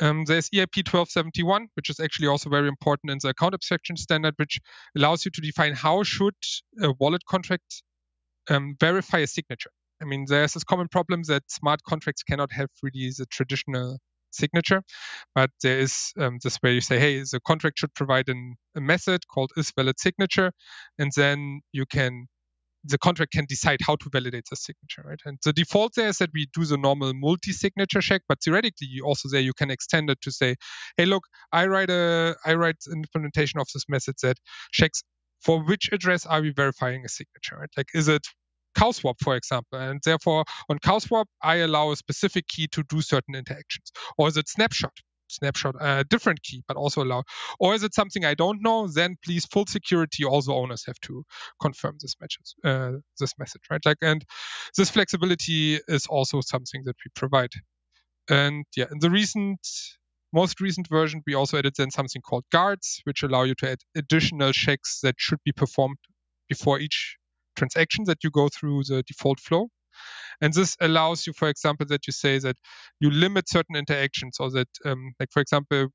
um, 0.00 0.24
there's 0.24 0.50
EIP 0.50 0.76
1271, 0.86 1.68
which 1.74 1.90
is 1.90 2.00
actually 2.00 2.28
also 2.28 2.50
very 2.50 2.68
important 2.68 3.10
in 3.10 3.18
the 3.22 3.28
account 3.28 3.54
abstraction 3.54 3.96
standard, 3.96 4.34
which 4.36 4.58
allows 4.96 5.24
you 5.24 5.30
to 5.30 5.40
define 5.40 5.74
how 5.74 6.02
should 6.02 6.34
a 6.82 6.92
wallet 6.98 7.22
contract 7.28 7.82
um, 8.50 8.76
verify 8.78 9.18
a 9.18 9.26
signature. 9.26 9.70
I 10.02 10.04
mean, 10.04 10.26
there's 10.28 10.52
this 10.52 10.64
common 10.64 10.88
problem 10.88 11.22
that 11.28 11.50
smart 11.50 11.80
contracts 11.88 12.22
cannot 12.22 12.52
have 12.52 12.68
really 12.82 13.10
the 13.16 13.26
traditional 13.26 13.98
signature, 14.30 14.82
but 15.34 15.50
there 15.62 15.78
is 15.78 16.12
um, 16.18 16.38
this 16.42 16.58
way 16.62 16.74
you 16.74 16.82
say, 16.82 16.98
hey, 16.98 17.20
the 17.20 17.40
contract 17.46 17.78
should 17.78 17.94
provide 17.94 18.28
an, 18.28 18.56
a 18.76 18.80
method 18.80 19.26
called 19.26 19.50
is 19.56 19.72
valid 19.74 19.98
signature, 19.98 20.52
and 20.98 21.10
then 21.16 21.62
you 21.72 21.86
can 21.86 22.26
the 22.88 22.98
contract 22.98 23.32
can 23.32 23.46
decide 23.48 23.80
how 23.86 23.96
to 23.96 24.08
validate 24.10 24.44
the 24.50 24.56
signature, 24.56 25.02
right? 25.04 25.20
And 25.24 25.38
the 25.44 25.52
default 25.52 25.94
there 25.94 26.08
is 26.08 26.18
that 26.18 26.30
we 26.32 26.48
do 26.52 26.64
the 26.64 26.76
normal 26.76 27.12
multi-signature 27.14 28.00
check, 28.00 28.22
but 28.28 28.38
theoretically, 28.44 29.00
also 29.04 29.28
there 29.30 29.40
you 29.40 29.52
can 29.54 29.70
extend 29.70 30.10
it 30.10 30.20
to 30.22 30.30
say, 30.30 30.56
hey, 30.96 31.06
look, 31.06 31.24
I 31.52 31.66
write 31.66 31.90
a 31.90 32.36
I 32.44 32.54
write 32.54 32.76
an 32.86 32.98
implementation 32.98 33.60
of 33.60 33.68
this 33.74 33.84
method 33.88 34.16
that 34.22 34.36
checks 34.72 35.02
for 35.40 35.62
which 35.62 35.90
address 35.92 36.26
are 36.26 36.40
we 36.40 36.50
verifying 36.50 37.04
a 37.04 37.08
signature, 37.08 37.56
right? 37.60 37.70
Like, 37.76 37.88
is 37.94 38.08
it 38.08 38.26
CowSwap, 38.76 39.14
for 39.22 39.36
example, 39.36 39.78
and 39.78 40.00
therefore 40.04 40.44
on 40.68 40.78
CowSwap, 40.78 41.26
I 41.42 41.56
allow 41.56 41.92
a 41.92 41.96
specific 41.96 42.46
key 42.48 42.68
to 42.68 42.82
do 42.88 43.00
certain 43.02 43.34
interactions, 43.34 43.90
or 44.18 44.28
is 44.28 44.36
it 44.36 44.48
snapshot? 44.48 44.92
Snapshot 45.28 45.74
a 45.80 46.04
different 46.04 46.42
key, 46.42 46.62
but 46.68 46.76
also 46.76 47.02
allow. 47.02 47.22
Or 47.58 47.74
is 47.74 47.82
it 47.82 47.94
something 47.94 48.24
I 48.24 48.34
don't 48.34 48.62
know? 48.62 48.88
Then 48.88 49.16
please, 49.24 49.46
full 49.46 49.66
security. 49.66 50.24
Also, 50.24 50.54
owners 50.54 50.84
have 50.86 51.00
to 51.02 51.24
confirm 51.60 51.96
this 52.00 52.14
message. 52.20 52.54
Uh, 52.64 52.98
this 53.18 53.32
message, 53.38 53.62
right? 53.70 53.84
Like, 53.84 53.98
and 54.02 54.24
this 54.76 54.90
flexibility 54.90 55.80
is 55.88 56.06
also 56.06 56.40
something 56.40 56.82
that 56.84 56.96
we 57.04 57.10
provide. 57.14 57.52
And 58.28 58.64
yeah, 58.76 58.86
in 58.90 58.98
the 59.00 59.10
recent, 59.10 59.60
most 60.32 60.60
recent 60.60 60.88
version, 60.88 61.22
we 61.26 61.34
also 61.34 61.58
added 61.58 61.74
then 61.76 61.90
something 61.90 62.22
called 62.22 62.44
guards, 62.50 63.00
which 63.04 63.22
allow 63.22 63.44
you 63.44 63.54
to 63.56 63.70
add 63.70 63.78
additional 63.96 64.52
checks 64.52 65.00
that 65.02 65.14
should 65.18 65.38
be 65.44 65.52
performed 65.52 65.98
before 66.48 66.78
each 66.80 67.16
transaction 67.56 68.04
that 68.06 68.22
you 68.22 68.30
go 68.30 68.48
through 68.48 68.82
the 68.84 69.02
default 69.04 69.40
flow. 69.40 69.68
And 70.40 70.52
this 70.52 70.76
allows 70.80 71.26
you, 71.26 71.32
for 71.32 71.48
example, 71.48 71.86
that 71.88 72.06
you 72.06 72.12
say 72.12 72.38
that 72.38 72.56
you 73.00 73.10
limit 73.10 73.48
certain 73.48 73.76
interactions, 73.76 74.36
or 74.40 74.50
that, 74.50 74.68
um, 74.84 75.12
like 75.18 75.30
for 75.32 75.40
example, 75.40 75.88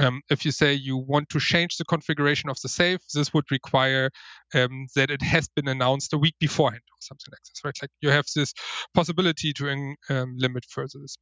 um, 0.00 0.22
if 0.30 0.44
you 0.44 0.50
say 0.50 0.72
you 0.72 0.96
want 0.96 1.28
to 1.28 1.38
change 1.38 1.76
the 1.76 1.84
configuration 1.84 2.48
of 2.48 2.56
the 2.62 2.68
safe, 2.68 3.00
this 3.12 3.34
would 3.34 3.50
require 3.50 4.10
um, 4.54 4.86
that 4.96 5.10
it 5.10 5.22
has 5.22 5.48
been 5.54 5.68
announced 5.68 6.12
a 6.14 6.18
week 6.18 6.34
beforehand 6.40 6.82
or 6.90 6.96
something 7.00 7.30
like 7.30 7.42
this, 7.42 7.60
right? 7.64 7.74
Like 7.82 7.90
you 8.00 8.10
have 8.10 8.24
this 8.34 8.54
possibility 8.94 9.52
to 9.54 9.68
in, 9.68 9.96
um, 10.08 10.34
limit 10.38 10.64
further 10.68 10.98
this. 11.00 11.16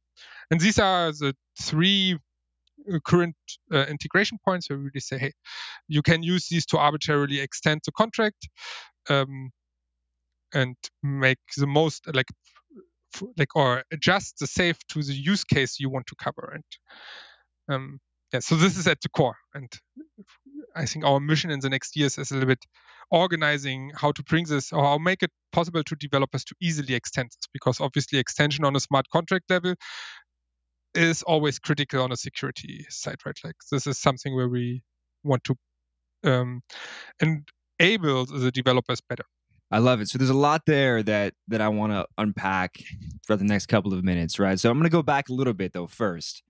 And 0.49 0.61
these 0.61 0.79
are 0.79 1.11
the 1.11 1.35
three 1.61 2.17
uh, 2.93 2.99
current 3.05 3.35
uh, 3.73 3.85
integration 3.89 4.37
points 4.45 4.69
where 4.69 4.79
we 4.79 4.85
really 4.85 4.99
say, 5.01 5.17
hey, 5.17 5.33
you 5.89 6.01
can 6.01 6.23
use 6.23 6.47
these 6.47 6.65
to 6.67 6.77
arbitrarily 6.77 7.39
extend 7.41 7.81
the 7.85 7.91
contract. 7.91 8.47
Um, 9.09 9.49
and 10.53 10.75
make 11.03 11.39
the 11.57 11.67
most 11.67 12.03
like 12.13 12.27
like 13.37 13.55
or 13.55 13.83
adjust 13.91 14.35
the 14.39 14.47
safe 14.47 14.77
to 14.89 15.01
the 15.01 15.13
use 15.13 15.43
case 15.43 15.79
you 15.79 15.89
want 15.89 16.07
to 16.07 16.15
cover 16.15 16.53
and 16.53 16.63
um, 17.69 17.99
yeah 18.33 18.39
so 18.39 18.55
this 18.55 18.77
is 18.77 18.87
at 18.87 19.01
the 19.01 19.09
core 19.09 19.35
and 19.53 19.71
i 20.75 20.85
think 20.85 21.05
our 21.05 21.19
mission 21.19 21.51
in 21.51 21.59
the 21.59 21.69
next 21.69 21.95
years 21.95 22.17
is 22.17 22.31
a 22.31 22.35
little 22.35 22.47
bit 22.47 22.63
organizing 23.11 23.91
how 23.95 24.11
to 24.11 24.23
bring 24.23 24.45
this 24.45 24.71
or 24.71 24.83
how 24.83 24.97
make 24.97 25.23
it 25.23 25.31
possible 25.51 25.83
to 25.83 25.95
developers 25.95 26.43
to 26.43 26.55
easily 26.61 26.93
extend 26.93 27.27
this 27.29 27.47
because 27.53 27.79
obviously 27.81 28.19
extension 28.19 28.65
on 28.65 28.75
a 28.75 28.79
smart 28.79 29.05
contract 29.11 29.45
level 29.49 29.73
is 30.95 31.23
always 31.23 31.59
critical 31.59 32.01
on 32.03 32.11
a 32.11 32.17
security 32.17 32.85
side 32.89 33.17
right? 33.25 33.37
Like 33.43 33.55
this 33.71 33.87
is 33.87 33.99
something 33.99 34.35
where 34.35 34.49
we 34.49 34.81
want 35.23 35.43
to 35.45 35.55
um, 36.25 36.61
enable 37.79 38.25
the 38.25 38.51
developers 38.51 39.01
better 39.07 39.23
I 39.71 39.77
love 39.79 40.01
it. 40.01 40.09
So 40.09 40.17
there's 40.17 40.29
a 40.29 40.35
lot 40.35 40.65
there 40.65 41.03
that 41.03 41.33
that 41.47 41.61
I 41.61 41.67
want 41.69 41.93
to 41.93 42.05
unpack 42.17 42.81
for 43.25 43.35
the 43.35 43.43
next 43.43 43.67
couple 43.67 43.93
of 43.93 44.03
minutes, 44.03 44.39
right? 44.39 44.59
So 44.59 44.69
I'm 44.69 44.77
going 44.77 44.85
to 44.85 44.89
go 44.89 45.03
back 45.03 45.29
a 45.29 45.33
little 45.33 45.53
bit 45.53 45.73
though 45.73 45.87
first. 45.87 46.43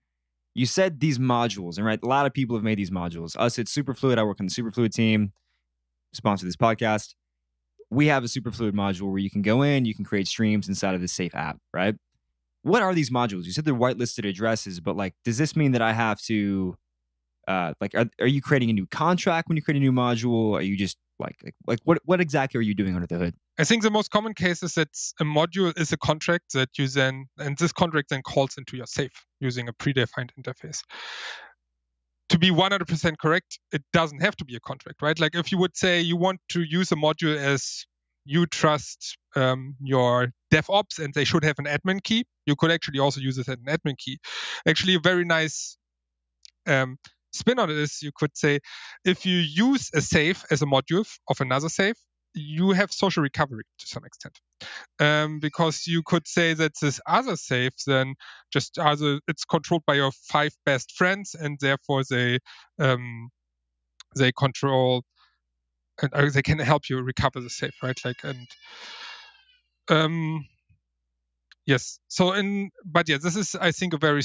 You 0.55 0.65
said 0.65 0.99
these 0.99 1.19
modules, 1.19 1.77
and 1.77 1.85
right, 1.85 1.99
a 2.01 2.07
lot 2.07 2.25
of 2.25 2.33
people 2.33 2.55
have 2.55 2.63
made 2.63 2.77
these 2.77 2.89
modules. 2.89 3.35
Us 3.37 3.59
at 3.59 3.67
Superfluid, 3.67 4.17
I 4.17 4.23
work 4.23 4.39
on 4.39 4.47
the 4.47 4.51
Superfluid 4.51 4.91
team, 4.91 5.31
sponsor 6.11 6.45
this 6.45 6.55
podcast. 6.55 7.13
We 7.91 8.07
have 8.07 8.23
a 8.23 8.27
Superfluid 8.27 8.71
module 8.71 9.09
where 9.09 9.19
you 9.19 9.29
can 9.29 9.41
go 9.41 9.61
in, 9.61 9.85
you 9.85 9.95
can 9.95 10.05
create 10.05 10.27
streams 10.27 10.67
inside 10.67 10.95
of 10.95 11.01
the 11.01 11.07
Safe 11.07 11.35
app, 11.35 11.59
right? 11.73 11.95
what 12.63 12.81
are 12.81 12.93
these 12.93 13.09
modules? 13.09 13.45
You 13.45 13.51
said 13.51 13.65
they're 13.65 13.73
whitelisted 13.73 14.27
addresses, 14.27 14.79
but 14.79 14.95
like, 14.95 15.13
does 15.23 15.37
this 15.37 15.55
mean 15.55 15.71
that 15.71 15.81
I 15.81 15.93
have 15.93 16.21
to, 16.23 16.75
uh, 17.47 17.73
like, 17.79 17.95
are, 17.95 18.09
are 18.19 18.27
you 18.27 18.41
creating 18.41 18.69
a 18.69 18.73
new 18.73 18.87
contract 18.87 19.47
when 19.47 19.55
you 19.55 19.63
create 19.63 19.77
a 19.77 19.79
new 19.79 19.91
module? 19.91 20.53
Are 20.53 20.61
you 20.61 20.75
just 20.75 20.97
like, 21.19 21.35
like, 21.67 21.79
what, 21.83 21.99
what 22.05 22.21
exactly 22.21 22.59
are 22.59 22.61
you 22.61 22.73
doing 22.73 22.95
under 22.95 23.07
the 23.07 23.17
hood? 23.17 23.35
I 23.57 23.63
think 23.63 23.83
the 23.83 23.91
most 23.91 24.09
common 24.11 24.33
case 24.33 24.63
is 24.63 24.75
that 24.75 24.89
a 25.19 25.23
module 25.23 25.77
is 25.77 25.91
a 25.91 25.97
contract 25.97 26.53
that 26.53 26.69
you 26.77 26.87
then, 26.87 27.25
and 27.37 27.57
this 27.57 27.71
contract 27.71 28.09
then 28.09 28.21
calls 28.21 28.57
into 28.57 28.77
your 28.77 28.85
safe 28.85 29.11
using 29.39 29.67
a 29.67 29.73
predefined 29.73 30.29
interface. 30.39 30.81
To 32.29 32.37
be 32.37 32.51
100% 32.51 33.17
correct, 33.19 33.59
it 33.71 33.83
doesn't 33.91 34.21
have 34.21 34.35
to 34.37 34.45
be 34.45 34.55
a 34.55 34.59
contract, 34.59 35.01
right? 35.01 35.19
Like 35.19 35.35
if 35.35 35.51
you 35.51 35.57
would 35.57 35.75
say 35.75 36.01
you 36.01 36.15
want 36.15 36.39
to 36.49 36.61
use 36.61 36.91
a 36.91 36.95
module 36.95 37.35
as 37.35 37.85
you 38.23 38.45
trust 38.45 39.17
um, 39.35 39.75
your 39.81 40.27
DevOps 40.53 40.99
and 40.99 41.13
they 41.13 41.23
should 41.23 41.43
have 41.43 41.57
an 41.57 41.65
admin 41.65 42.03
key, 42.03 42.25
you 42.45 42.55
could 42.55 42.71
actually 42.71 42.99
also 42.99 43.19
use 43.19 43.37
it 43.39 43.47
as 43.47 43.57
an 43.65 43.65
admin 43.65 43.97
key. 43.97 44.19
Actually, 44.67 44.95
a 44.95 44.99
very 44.99 45.25
nice 45.25 45.77
um, 46.67 46.97
spin 47.33 47.59
on 47.59 47.69
it 47.69 47.77
is 47.77 48.01
you 48.01 48.11
could 48.15 48.35
say 48.35 48.59
if 49.05 49.25
you 49.25 49.37
use 49.37 49.89
a 49.93 50.01
safe 50.01 50.43
as 50.51 50.61
a 50.61 50.65
module 50.65 51.05
of 51.29 51.41
another 51.41 51.69
safe, 51.69 51.97
you 52.33 52.71
have 52.71 52.91
social 52.91 53.23
recovery 53.23 53.63
to 53.79 53.87
some 53.87 54.05
extent. 54.05 54.39
Um, 54.99 55.39
because 55.39 55.87
you 55.87 56.03
could 56.05 56.27
say 56.27 56.53
that 56.53 56.73
this 56.81 56.99
other 57.07 57.37
safe 57.37 57.73
then 57.87 58.15
just 58.51 58.77
other 58.77 59.19
it's 59.27 59.45
controlled 59.45 59.83
by 59.87 59.95
your 59.95 60.11
five 60.11 60.51
best 60.65 60.91
friends 60.97 61.33
and 61.33 61.57
therefore 61.61 62.03
they 62.09 62.39
um, 62.77 63.29
they 64.17 64.31
control 64.31 65.03
and 66.01 66.13
uh, 66.13 66.29
they 66.33 66.41
can 66.41 66.59
help 66.59 66.89
you 66.89 67.01
recover 67.01 67.39
the 67.39 67.49
safe 67.49 67.73
right 67.81 67.99
like 68.05 68.23
and 68.23 68.47
um 69.89 70.45
yes 71.65 71.99
so 72.07 72.33
in 72.33 72.69
but 72.85 73.07
yeah 73.09 73.17
this 73.21 73.35
is 73.35 73.55
i 73.59 73.71
think 73.71 73.93
a 73.93 73.97
very 73.97 74.21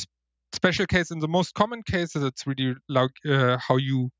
special 0.55 0.87
case 0.87 1.11
in 1.11 1.19
the 1.19 1.29
most 1.29 1.55
common 1.55 1.83
cases 1.83 2.23
it's 2.23 2.47
really 2.47 2.75
like 2.89 3.11
uh, 3.29 3.59
how 3.59 3.77
you 3.77 4.11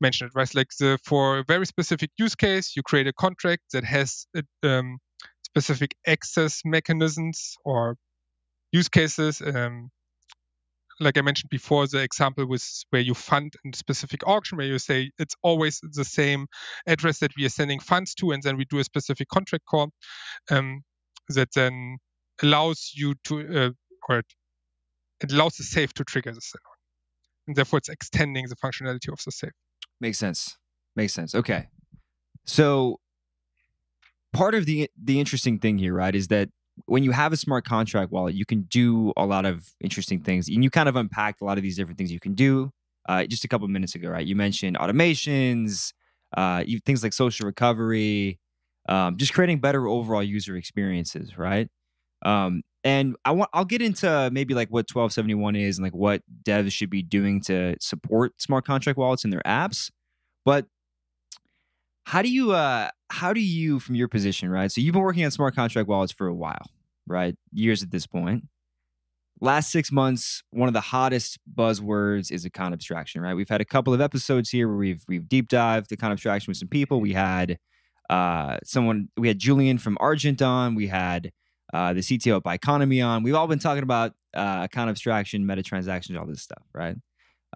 mentioned 0.00 0.30
it 0.30 0.38
right? 0.38 0.54
Like 0.54 0.68
the 0.78 0.98
for 1.04 1.38
a 1.38 1.44
very 1.46 1.66
specific 1.66 2.10
use 2.18 2.34
case 2.34 2.74
you 2.76 2.82
create 2.82 3.06
a 3.06 3.12
contract 3.12 3.62
that 3.72 3.84
has 3.84 4.26
um, 4.62 4.98
specific 5.44 5.94
access 6.06 6.62
mechanisms 6.64 7.56
or 7.64 7.96
use 8.72 8.88
cases 8.88 9.40
um, 9.40 9.90
like 11.00 11.16
I 11.16 11.22
mentioned 11.22 11.48
before, 11.50 11.86
the 11.86 12.02
example 12.02 12.46
was 12.46 12.84
where 12.90 13.00
you 13.00 13.14
fund 13.14 13.54
a 13.66 13.74
specific 13.74 14.26
auction, 14.26 14.58
where 14.58 14.66
you 14.66 14.78
say 14.78 15.10
it's 15.18 15.34
always 15.42 15.80
the 15.94 16.04
same 16.04 16.46
address 16.86 17.20
that 17.20 17.32
we 17.36 17.46
are 17.46 17.50
sending 17.50 17.80
funds 17.80 18.14
to, 18.16 18.32
and 18.32 18.42
then 18.42 18.58
we 18.58 18.66
do 18.66 18.78
a 18.78 18.84
specific 18.84 19.28
contract 19.28 19.64
call 19.64 19.90
um, 20.50 20.82
that 21.30 21.48
then 21.54 21.96
allows 22.42 22.92
you 22.94 23.14
to, 23.24 23.66
uh, 23.66 23.70
or 24.08 24.22
it 25.22 25.32
allows 25.32 25.54
the 25.54 25.64
safe 25.64 25.92
to 25.94 26.04
trigger 26.04 26.32
the 26.32 26.40
send 26.40 26.60
and 27.46 27.56
therefore 27.56 27.78
it's 27.78 27.88
extending 27.88 28.46
the 28.48 28.56
functionality 28.56 29.12
of 29.12 29.18
the 29.24 29.32
safe. 29.32 29.50
Makes 30.00 30.18
sense. 30.18 30.56
Makes 30.96 31.14
sense. 31.14 31.34
Okay, 31.34 31.68
so 32.46 33.00
part 34.32 34.54
of 34.54 34.66
the 34.66 34.90
the 35.02 35.20
interesting 35.20 35.58
thing 35.58 35.78
here, 35.78 35.94
right, 35.94 36.14
is 36.14 36.28
that 36.28 36.48
when 36.86 37.02
you 37.04 37.10
have 37.10 37.32
a 37.32 37.36
smart 37.36 37.64
contract 37.64 38.10
wallet, 38.10 38.34
you 38.34 38.44
can 38.44 38.62
do 38.62 39.12
a 39.16 39.26
lot 39.26 39.44
of 39.44 39.68
interesting 39.80 40.20
things. 40.20 40.48
And 40.48 40.64
you 40.64 40.70
kind 40.70 40.88
of 40.88 40.96
unpacked 40.96 41.40
a 41.40 41.44
lot 41.44 41.58
of 41.58 41.62
these 41.62 41.76
different 41.76 41.98
things 41.98 42.10
you 42.10 42.20
can 42.20 42.34
do 42.34 42.72
uh, 43.08 43.24
just 43.26 43.44
a 43.44 43.48
couple 43.48 43.66
minutes 43.68 43.94
ago, 43.94 44.08
right? 44.08 44.26
You 44.26 44.36
mentioned 44.36 44.78
automations, 44.78 45.92
uh, 46.36 46.64
things 46.86 47.02
like 47.02 47.12
social 47.12 47.46
recovery, 47.46 48.38
um, 48.88 49.16
just 49.16 49.34
creating 49.34 49.60
better 49.60 49.86
overall 49.86 50.22
user 50.22 50.56
experiences, 50.56 51.36
right? 51.36 51.68
Um, 52.22 52.62
and 52.82 53.16
I 53.24 53.32
want 53.32 53.50
I'll 53.52 53.64
get 53.64 53.82
into 53.82 54.30
maybe 54.32 54.54
like 54.54 54.68
what 54.68 54.88
1271 54.90 55.56
is 55.56 55.78
and 55.78 55.84
like 55.84 55.94
what 55.94 56.22
devs 56.42 56.72
should 56.72 56.90
be 56.90 57.02
doing 57.02 57.40
to 57.42 57.76
support 57.80 58.40
smart 58.40 58.64
contract 58.64 58.98
wallets 58.98 59.24
in 59.24 59.30
their 59.30 59.42
apps. 59.44 59.90
But 60.44 60.66
how 62.04 62.22
do 62.22 62.30
you 62.30 62.52
uh 62.52 62.90
how 63.10 63.32
do 63.32 63.40
you 63.40 63.80
from 63.80 63.94
your 63.94 64.08
position, 64.08 64.50
right? 64.50 64.70
So 64.72 64.80
you've 64.80 64.94
been 64.94 65.02
working 65.02 65.24
on 65.24 65.30
smart 65.30 65.54
contract 65.54 65.88
wallets 65.88 66.12
for 66.12 66.26
a 66.26 66.34
while, 66.34 66.66
right? 67.06 67.36
Years 67.52 67.82
at 67.82 67.90
this 67.90 68.06
point. 68.06 68.44
Last 69.42 69.70
six 69.70 69.90
months, 69.90 70.42
one 70.50 70.68
of 70.68 70.74
the 70.74 70.82
hottest 70.82 71.38
buzzwords 71.54 72.30
is 72.30 72.44
account 72.44 72.74
abstraction, 72.74 73.22
right? 73.22 73.34
We've 73.34 73.48
had 73.48 73.62
a 73.62 73.64
couple 73.64 73.94
of 73.94 74.00
episodes 74.00 74.50
here 74.50 74.68
where 74.68 74.76
we've 74.76 75.02
we've 75.08 75.28
deep 75.28 75.48
dived 75.48 75.92
account 75.92 76.12
abstraction 76.12 76.50
with 76.50 76.58
some 76.58 76.68
people. 76.68 77.00
We 77.00 77.12
had 77.14 77.58
uh, 78.10 78.58
someone, 78.64 79.08
we 79.16 79.28
had 79.28 79.38
Julian 79.38 79.78
from 79.78 79.96
Argent 80.00 80.42
on, 80.42 80.74
we 80.74 80.88
had 80.88 81.30
uh, 81.72 81.92
the 81.92 82.00
CTO 82.00 82.36
at 82.36 82.42
Biconomy 82.42 83.04
on. 83.06 83.22
We've 83.22 83.34
all 83.34 83.46
been 83.46 83.58
talking 83.58 83.82
about 83.82 84.12
uh, 84.34 84.60
account 84.64 84.90
abstraction, 84.90 85.46
meta 85.46 85.62
transactions, 85.62 86.18
all 86.18 86.26
this 86.26 86.42
stuff, 86.42 86.62
right? 86.74 86.96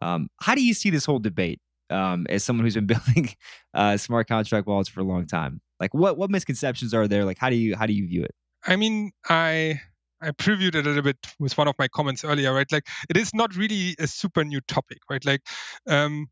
Um, 0.02 0.28
how 0.40 0.54
do 0.54 0.64
you 0.64 0.74
see 0.74 0.90
this 0.90 1.04
whole 1.04 1.18
debate 1.18 1.60
um, 1.90 2.26
as 2.28 2.44
someone 2.44 2.64
who's 2.64 2.74
been 2.74 2.86
building 2.86 3.34
uh, 3.74 3.96
smart 3.96 4.28
contract 4.28 4.66
wallets 4.66 4.88
for 4.88 5.00
a 5.00 5.04
long 5.04 5.26
time? 5.26 5.60
Like, 5.80 5.94
what 5.94 6.16
what 6.16 6.30
misconceptions 6.30 6.94
are 6.94 7.08
there? 7.08 7.24
Like, 7.24 7.38
how 7.38 7.50
do 7.50 7.56
you 7.56 7.76
how 7.76 7.86
do 7.86 7.92
you 7.92 8.06
view 8.06 8.22
it? 8.22 8.34
I 8.66 8.76
mean, 8.76 9.12
I 9.28 9.80
I 10.22 10.30
previewed 10.30 10.74
it 10.74 10.86
a 10.86 10.88
little 10.88 11.02
bit 11.02 11.18
with 11.38 11.56
one 11.58 11.68
of 11.68 11.74
my 11.78 11.88
comments 11.88 12.24
earlier, 12.24 12.54
right? 12.54 12.70
Like, 12.70 12.86
it 13.10 13.16
is 13.16 13.34
not 13.34 13.54
really 13.56 13.94
a 13.98 14.06
super 14.06 14.44
new 14.44 14.60
topic, 14.62 14.98
right? 15.10 15.24
Like, 15.24 15.42
um, 15.86 16.28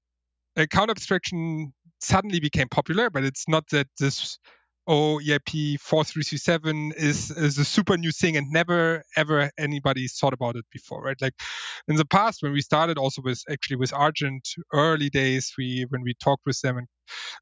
account 0.57 0.91
abstraction 0.91 1.73
suddenly 2.01 2.41
became 2.41 2.69
popular, 2.69 3.11
but 3.11 3.25
it's 3.25 3.49
not 3.49 3.69
that 3.71 3.89
this 3.99 4.39
oh 4.87 5.21
EIP 5.25 5.81
4337 5.81 6.93
is 6.97 7.31
is 7.31 7.59
a 7.59 7.65
super 7.65 7.97
new 7.99 8.13
thing 8.13 8.37
and 8.37 8.51
never 8.51 9.03
ever 9.17 9.51
anybody 9.59 10.09
thought 10.09 10.33
about 10.35 10.57
it 10.57 10.65
before 10.73 11.03
right? 11.03 11.21
Like 11.21 11.35
in 11.89 11.97
the 11.97 12.07
past 12.07 12.43
when 12.43 12.53
we 12.53 12.61
started 12.63 12.99
also 12.99 13.23
with 13.23 13.43
actually 13.51 13.77
with 13.77 13.93
argent 13.95 14.49
early 14.73 15.11
days 15.11 15.53
we 15.59 15.87
when 15.91 16.03
we 16.03 16.15
talked 16.23 16.45
with 16.47 16.61
them 16.63 16.87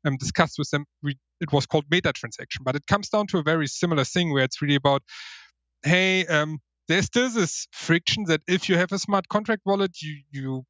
and 0.04 0.18
discussed 0.18 0.56
with 0.58 0.70
them 0.70 0.84
we 1.02 1.16
it 1.40 1.52
was 1.52 1.66
called 1.66 1.84
meta 1.90 2.12
transaction 2.12 2.62
but 2.64 2.76
it 2.76 2.86
comes 2.86 3.08
down 3.10 3.26
to 3.28 3.38
a 3.38 3.42
very 3.42 3.66
similar 3.66 4.04
thing 4.04 4.32
where 4.32 4.44
it's 4.44 4.62
really 4.62 4.76
about 4.76 5.02
hey 5.84 6.26
um, 6.26 6.58
there's 6.88 7.06
still 7.06 7.30
this 7.30 7.68
friction 7.72 8.24
that 8.26 8.42
if 8.48 8.68
you 8.68 8.76
have 8.76 8.92
a 8.92 8.98
smart 8.98 9.28
contract 9.28 9.62
wallet 9.66 9.92
you 10.02 10.18
you 10.30 10.64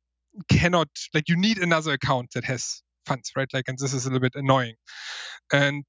cannot 0.51 0.89
like 1.15 1.29
you 1.29 1.37
need 1.37 1.59
another 1.59 1.93
account 1.93 2.31
that 2.35 2.45
has 2.45 2.83
funds 3.07 3.31
right? 3.37 3.49
Like 3.53 3.65
and 3.69 3.79
this 3.79 3.95
is 3.95 4.07
a 4.07 4.09
little 4.09 4.21
bit 4.21 4.35
annoying. 4.37 4.75
And 5.53 5.85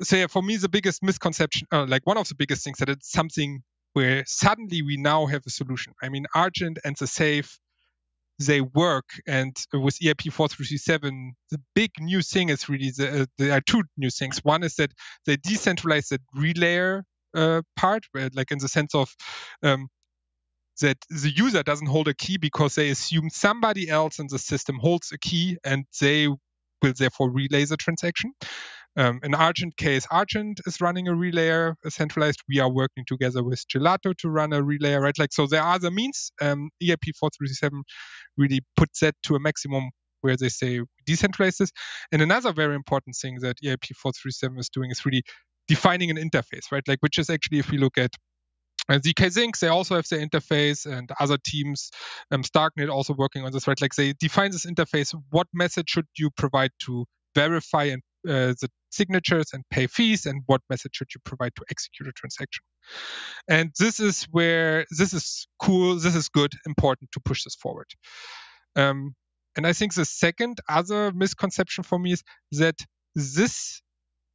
so 0.00 0.16
yeah, 0.16 0.26
for 0.26 0.42
me, 0.42 0.56
the 0.56 0.68
biggest 0.68 1.02
misconception, 1.02 1.68
uh, 1.72 1.86
like 1.86 2.06
one 2.06 2.16
of 2.16 2.28
the 2.28 2.34
biggest 2.34 2.64
things, 2.64 2.78
that 2.78 2.88
it's 2.88 3.10
something 3.10 3.62
where 3.92 4.24
suddenly 4.26 4.82
we 4.82 4.96
now 4.96 5.26
have 5.26 5.42
a 5.46 5.50
solution. 5.50 5.92
I 6.02 6.08
mean, 6.08 6.26
Argent 6.34 6.78
and 6.84 6.96
the 6.96 7.06
Safe, 7.06 7.58
they 8.38 8.60
work, 8.60 9.10
and 9.26 9.54
with 9.72 9.98
EIP 9.98 10.32
4337, 10.32 11.34
the 11.50 11.60
big 11.74 11.90
new 12.00 12.22
thing 12.22 12.48
is 12.48 12.68
really 12.68 12.90
the, 12.90 13.22
uh, 13.22 13.26
there 13.38 13.52
are 13.52 13.60
two 13.60 13.82
new 13.96 14.10
things. 14.10 14.38
One 14.42 14.62
is 14.62 14.76
that 14.76 14.92
they 15.26 15.36
decentralize 15.36 16.08
the 16.08 16.18
relayer 16.36 17.02
uh, 17.34 17.62
part, 17.76 18.04
where, 18.12 18.30
like 18.34 18.50
in 18.50 18.58
the 18.58 18.68
sense 18.68 18.94
of 18.94 19.14
um, 19.62 19.88
that 20.80 20.98
the 21.10 21.30
user 21.30 21.62
doesn't 21.62 21.86
hold 21.86 22.08
a 22.08 22.14
key 22.14 22.38
because 22.38 22.74
they 22.74 22.90
assume 22.90 23.30
somebody 23.30 23.88
else 23.88 24.18
in 24.18 24.26
the 24.28 24.38
system 24.38 24.78
holds 24.78 25.12
a 25.12 25.18
key 25.18 25.58
and 25.64 25.84
they 26.00 26.28
will 26.28 26.92
therefore 26.96 27.30
relay 27.30 27.64
the 27.64 27.76
transaction. 27.76 28.32
Um, 28.96 29.20
in 29.22 29.34
Argent 29.34 29.76
case, 29.76 30.06
Argent 30.10 30.60
is 30.66 30.80
running 30.80 31.08
a 31.08 31.12
relayer 31.12 31.74
centralized. 31.88 32.40
We 32.48 32.60
are 32.60 32.70
working 32.70 33.04
together 33.06 33.42
with 33.42 33.64
Gelato 33.68 34.14
to 34.18 34.28
run 34.28 34.52
a 34.52 34.62
relayer, 34.62 35.00
right? 35.00 35.18
Like, 35.18 35.32
so 35.32 35.46
there 35.46 35.62
are 35.62 35.78
the 35.78 35.90
means. 35.90 36.30
Um, 36.40 36.70
EIP 36.82 37.16
437 37.18 37.82
really 38.36 38.60
puts 38.76 39.00
that 39.00 39.14
to 39.24 39.34
a 39.34 39.40
maximum 39.40 39.90
where 40.20 40.36
they 40.36 40.50
say 40.50 40.80
decentralize 41.08 41.56
this. 41.56 41.72
And 42.12 42.22
another 42.22 42.52
very 42.52 42.74
important 42.74 43.16
thing 43.16 43.38
that 43.40 43.56
EIP 43.64 43.96
437 43.96 44.58
is 44.58 44.68
doing 44.68 44.90
is 44.90 45.04
really 45.06 45.22
defining 45.68 46.10
an 46.10 46.16
interface, 46.16 46.70
right? 46.70 46.86
Like, 46.86 46.98
which 47.00 47.18
is 47.18 47.30
actually, 47.30 47.58
if 47.58 47.70
we 47.70 47.78
look 47.78 47.96
at 47.98 48.10
uh, 48.88 48.98
ZK 48.98 49.32
Sync, 49.32 49.58
they 49.58 49.68
also 49.68 49.94
have 49.94 50.06
their 50.08 50.26
interface, 50.26 50.86
and 50.86 51.08
other 51.20 51.38
teams, 51.44 51.90
um, 52.30 52.42
Starknet 52.42 52.90
also 52.90 53.14
working 53.14 53.44
on 53.44 53.52
this, 53.52 53.66
right? 53.68 53.80
Like 53.80 53.94
they 53.94 54.12
define 54.12 54.50
this 54.50 54.66
interface. 54.66 55.14
What 55.30 55.46
method 55.54 55.88
should 55.88 56.06
you 56.18 56.30
provide 56.30 56.70
to 56.86 57.06
verify 57.34 57.84
and 57.84 58.02
uh, 58.28 58.54
the 58.60 58.68
signatures 58.90 59.50
and 59.52 59.64
pay 59.70 59.86
fees 59.86 60.26
and 60.26 60.42
what 60.46 60.60
method 60.70 60.94
should 60.94 61.08
you 61.14 61.20
provide 61.24 61.52
to 61.56 61.64
execute 61.70 62.08
a 62.08 62.12
transaction. 62.12 62.62
And 63.48 63.70
this 63.78 64.00
is 64.00 64.24
where 64.30 64.84
this 64.98 65.12
is 65.12 65.46
cool 65.60 65.96
this 65.96 66.14
is 66.14 66.28
good 66.28 66.52
important 66.66 67.10
to 67.12 67.20
push 67.20 67.44
this 67.44 67.54
forward. 67.54 67.86
Um, 68.76 69.14
and 69.56 69.66
i 69.66 69.72
think 69.72 69.94
the 69.94 70.04
second 70.04 70.58
other 70.68 71.12
misconception 71.12 71.84
for 71.84 71.98
me 71.98 72.12
is 72.12 72.22
that 72.52 72.76
this 73.14 73.82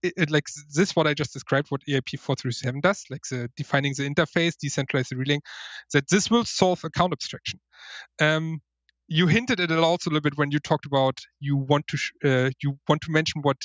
it, 0.04 0.14
it, 0.16 0.30
like 0.30 0.46
this 0.76 0.96
what 0.96 1.08
i 1.08 1.14
just 1.14 1.34
described 1.34 1.68
what 1.70 1.82
eip 1.90 2.20
437 2.20 2.82
does 2.82 3.04
like 3.10 3.22
the 3.30 3.50
defining 3.58 3.94
the 3.98 4.08
interface 4.08 4.54
decentralized 4.62 5.12
relaying 5.16 5.42
that 5.94 6.08
this 6.10 6.30
will 6.30 6.46
solve 6.46 6.84
account 6.84 7.14
abstraction. 7.14 7.60
Um, 8.22 8.60
you 9.08 9.28
hinted 9.28 9.60
at 9.60 9.72
it 9.72 9.80
also 9.80 10.10
a 10.10 10.12
little 10.12 10.22
bit 10.22 10.38
when 10.38 10.52
you 10.52 10.60
talked 10.60 10.86
about 10.86 11.20
you 11.40 11.58
want 11.58 11.88
to 11.88 11.98
sh- 11.98 12.12
uh, 12.26 12.50
you 12.64 12.78
want 12.90 13.02
to 13.02 13.12
mention 13.12 13.42
what 13.42 13.58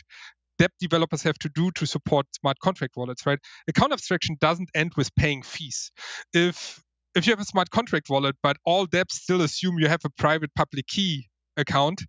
dApp 0.61 0.71
developers 0.81 1.23
have 1.23 1.39
to 1.39 1.51
do 1.55 1.71
to 1.73 1.87
support 1.87 2.27
smart 2.41 2.59
contract 2.61 2.95
wallets, 2.97 3.27
right? 3.27 3.39
Account 3.69 3.93
abstraction 3.93 4.37
doesn't 4.41 4.71
end 4.75 4.93
with 4.97 5.15
paying 5.17 5.43
fees. 5.43 5.93
If 6.35 6.83
if 7.15 7.27
you 7.27 7.33
have 7.33 7.41
a 7.41 7.45
smart 7.47 7.71
contract 7.71 8.11
wallet, 8.11 8.37
but 8.43 8.57
all 8.65 8.87
dApps 8.87 9.13
still 9.13 9.43
assume 9.43 9.79
you 9.79 9.89
have 9.89 10.01
a 10.05 10.11
private 10.11 10.51
public 10.57 10.87
key 10.87 11.29
account, 11.57 12.03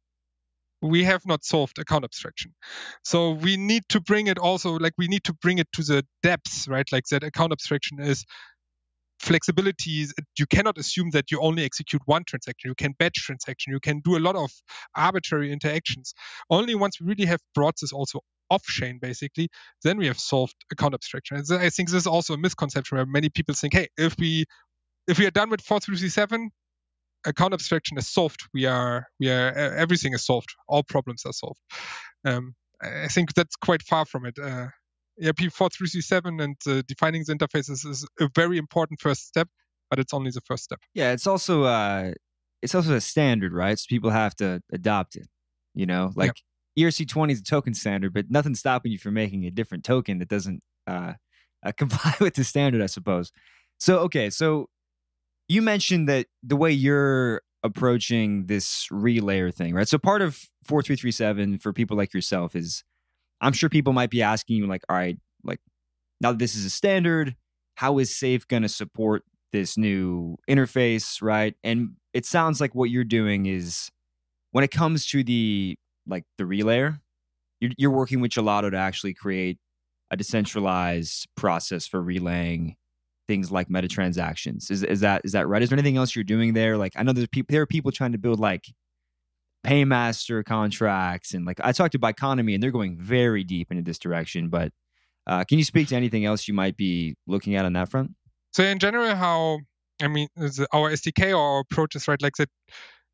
we 0.82 1.04
have 1.06 1.24
not 1.26 1.44
solved 1.46 1.80
account 1.80 2.06
abstraction. 2.06 2.54
So 3.04 3.32
we 3.32 3.58
need 3.58 3.84
to 3.90 4.02
bring 4.02 4.28
it 4.28 4.40
also 4.40 4.74
like 4.78 4.94
we 4.98 5.08
need 5.08 5.26
to 5.26 5.34
bring 5.34 5.60
it 5.60 5.68
to 5.74 5.84
the 5.84 6.06
dApps, 6.26 6.70
right? 6.70 6.88
Like 6.92 7.06
that 7.12 7.24
account 7.24 7.54
abstraction 7.54 8.00
is 8.02 8.26
flexibilities. 9.24 10.12
You 10.38 10.46
cannot 10.46 10.78
assume 10.78 11.12
that 11.12 11.32
you 11.32 11.40
only 11.40 11.64
execute 11.64 12.02
one 12.06 12.24
transaction. 12.28 12.70
You 12.70 12.76
can 12.76 12.94
batch 12.98 13.16
transaction. 13.16 13.74
You 13.74 13.80
can 13.80 14.02
do 14.02 14.18
a 14.18 14.20
lot 14.20 14.36
of 14.36 14.52
arbitrary 14.96 15.52
interactions. 15.52 16.14
Only 16.50 16.76
once 16.76 17.00
we 17.00 17.08
really 17.08 17.26
have 17.26 17.40
brought 17.56 17.76
this 17.82 17.94
also 17.94 18.20
off 18.50 18.64
chain, 18.64 19.00
basically, 19.02 19.50
then 19.84 19.98
we 19.98 20.08
have 20.08 20.20
solved 20.20 20.56
account 20.72 20.94
abstraction. 20.94 21.38
And 21.38 21.46
I 21.62 21.70
think 21.70 21.90
this 21.90 22.02
is 22.02 22.08
also 22.08 22.34
a 22.34 22.38
misconception 22.38 22.98
where 22.98 23.06
many 23.06 23.30
people 23.30 23.56
think, 23.56 23.74
hey, 23.74 23.88
if 23.98 24.16
we 24.20 24.46
if 25.08 25.18
we 25.20 25.26
are 25.26 25.32
done 25.32 25.50
with 25.50 25.62
4337, 25.62 26.50
account 27.26 27.54
abstraction 27.54 27.98
is 27.98 28.08
solved. 28.08 28.42
We 28.54 28.66
are 28.66 29.08
we 29.20 29.30
are 29.30 29.52
everything 29.54 30.14
is 30.14 30.26
solved. 30.26 30.50
All 30.68 30.84
problems 30.84 31.24
are 31.26 31.34
solved. 31.34 31.60
Um, 32.26 32.56
I 32.82 33.08
think 33.08 33.34
that's 33.34 33.56
quite 33.56 33.82
far 33.82 34.06
from 34.06 34.26
it. 34.26 34.38
Uh, 34.38 34.68
ERC4337 35.22 36.44
and 36.44 36.56
uh, 36.68 36.82
defining 36.88 37.24
the 37.26 37.34
interfaces 37.36 37.86
is 37.88 38.06
a 38.20 38.30
very 38.36 38.58
important 38.58 39.00
first 39.00 39.28
step, 39.28 39.48
but 39.90 40.00
it's 40.00 40.14
only 40.14 40.32
the 40.32 40.42
first 40.42 40.64
step. 40.64 40.80
Yeah, 40.94 41.12
it's 41.12 41.28
also 41.28 41.64
uh, 41.64 42.14
it's 42.62 42.74
also 42.74 42.96
a 42.96 43.02
standard, 43.02 43.54
right? 43.54 43.78
So 43.78 43.86
people 43.90 44.10
have 44.10 44.36
to 44.38 44.62
adopt 44.72 45.16
it. 45.16 45.28
You 45.76 45.86
know, 45.86 46.12
like 46.16 46.34
ERC20 46.78 47.32
is 47.32 47.40
a 47.40 47.44
token 47.44 47.74
standard, 47.74 48.14
but 48.14 48.30
nothing's 48.30 48.60
stopping 48.60 48.92
you 48.92 48.98
from 48.98 49.14
making 49.16 49.46
a 49.46 49.52
different 49.52 49.84
token 49.84 50.20
that 50.20 50.30
doesn't 50.30 50.62
uh, 50.88 51.14
uh, 51.64 51.72
comply 51.78 52.14
with 52.20 52.36
the 52.36 52.44
standard, 52.44 52.82
I 52.82 52.88
suppose. 52.88 53.32
So 53.80 54.00
okay, 54.00 54.30
so 54.30 54.70
you 55.48 55.62
mentioned 55.62 56.08
that 56.10 56.28
the 56.42 56.56
way 56.56 56.72
you're 56.72 57.42
approaching 57.64 58.46
this 58.48 58.88
relayer 58.92 59.54
thing, 59.54 59.74
right? 59.74 59.88
So 59.88 59.98
part 59.98 60.22
of 60.22 60.36
4337 60.66 61.60
for 61.60 61.74
people 61.74 61.96
like 61.96 62.14
yourself 62.14 62.56
is 62.56 62.84
I'm 63.42 63.54
sure 63.54 63.70
people 63.70 63.94
might 63.94 64.10
be 64.10 64.22
asking 64.22 64.58
you, 64.58 64.68
like, 64.68 64.84
all 64.90 64.96
right, 64.96 65.18
like 65.44 65.60
now 66.22 66.32
that 66.32 66.40
this 66.40 66.56
is 66.56 66.66
a 66.66 66.70
standard, 66.70 67.36
how 67.76 68.00
is 68.00 68.16
Safe 68.16 68.48
going 68.48 68.64
to 68.64 68.70
support 68.70 69.24
this 69.52 69.78
new 69.78 70.38
interface, 70.50 71.22
right? 71.22 71.56
And 71.64 71.92
it 72.14 72.26
sounds 72.26 72.60
like 72.60 72.76
what 72.76 72.90
you're 72.90 73.04
doing 73.04 73.46
is 73.46 73.90
when 74.52 74.64
it 74.64 74.72
comes 74.72 75.06
to 75.08 75.24
the 75.24 75.76
like 76.08 76.24
the 76.38 76.44
relayer, 76.44 77.00
you're, 77.62 77.72
you're 77.78 77.92
working 77.92 78.20
with 78.20 78.32
Gelato 78.32 78.72
to 78.72 78.78
actually 78.78 79.14
create 79.14 79.58
a 80.12 80.18
decentralized 80.18 81.28
process 81.36 81.88
for 81.88 82.02
relaying 82.02 82.76
things 83.28 83.52
like 83.52 83.70
meta 83.70 83.88
transactions. 83.88 84.70
Is 84.70 84.84
is 84.84 85.00
that 85.00 85.22
is 85.24 85.32
that 85.32 85.48
right? 85.48 85.62
Is 85.62 85.70
there 85.70 85.78
anything 85.78 85.98
else 85.98 86.16
you're 86.16 86.24
doing 86.24 86.54
there? 86.54 86.78
Like 86.78 86.94
I 86.96 87.04
know 87.04 87.14
there's 87.14 87.28
people 87.28 87.54
there 87.54 87.62
are 87.62 87.68
people 87.68 87.92
trying 87.92 88.12
to 88.12 88.18
build 88.18 88.40
like 88.40 88.66
paymaster 89.64 90.44
contracts 90.44 91.34
and 91.34 91.46
like 91.46 91.60
I 91.64 91.72
talked 91.72 91.94
to 91.94 92.00
Biconomy 92.00 92.54
and 92.54 92.62
they're 92.62 92.72
going 92.72 92.98
very 92.98 93.44
deep 93.44 93.72
into 93.72 93.84
this 93.84 93.98
direction. 93.98 94.50
But 94.50 94.72
uh, 95.26 95.44
can 95.46 95.58
you 95.58 95.64
speak 95.64 95.88
to 95.90 95.96
anything 95.96 96.26
else 96.26 96.48
you 96.48 96.54
might 96.54 96.76
be 96.76 97.16
looking 97.28 97.56
at 97.56 97.66
on 97.66 97.74
that 97.74 97.90
front? 97.90 98.12
So 98.52 98.64
in 98.64 98.80
general, 98.80 99.16
how 99.16 99.60
I 100.02 100.08
mean 100.08 100.28
our 100.38 100.92
SDK 100.92 101.32
or 101.32 101.38
our 101.38 101.60
approach 101.62 101.96
is 101.96 102.08
right 102.08 102.22
like 102.22 102.36
that 102.38 102.50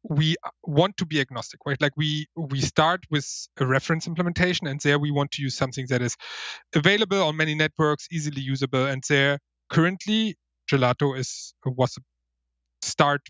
we 0.03 0.35
want 0.63 0.95
to 0.97 1.05
be 1.05 1.19
agnostic 1.19 1.59
right 1.65 1.81
like 1.81 1.91
we 1.97 2.25
we 2.35 2.61
start 2.61 3.03
with 3.11 3.27
a 3.59 3.65
reference 3.65 4.07
implementation 4.07 4.65
and 4.65 4.79
there 4.79 4.97
we 4.97 5.11
want 5.11 5.31
to 5.31 5.41
use 5.41 5.55
something 5.55 5.85
that 5.89 6.01
is 6.01 6.15
available 6.73 7.21
on 7.21 7.35
many 7.35 7.53
networks 7.53 8.07
easily 8.11 8.41
usable 8.41 8.85
and 8.85 9.03
there 9.09 9.39
currently 9.69 10.35
gelato 10.71 11.17
is 11.17 11.53
was 11.65 11.97
a 11.97 12.01
start 12.85 13.21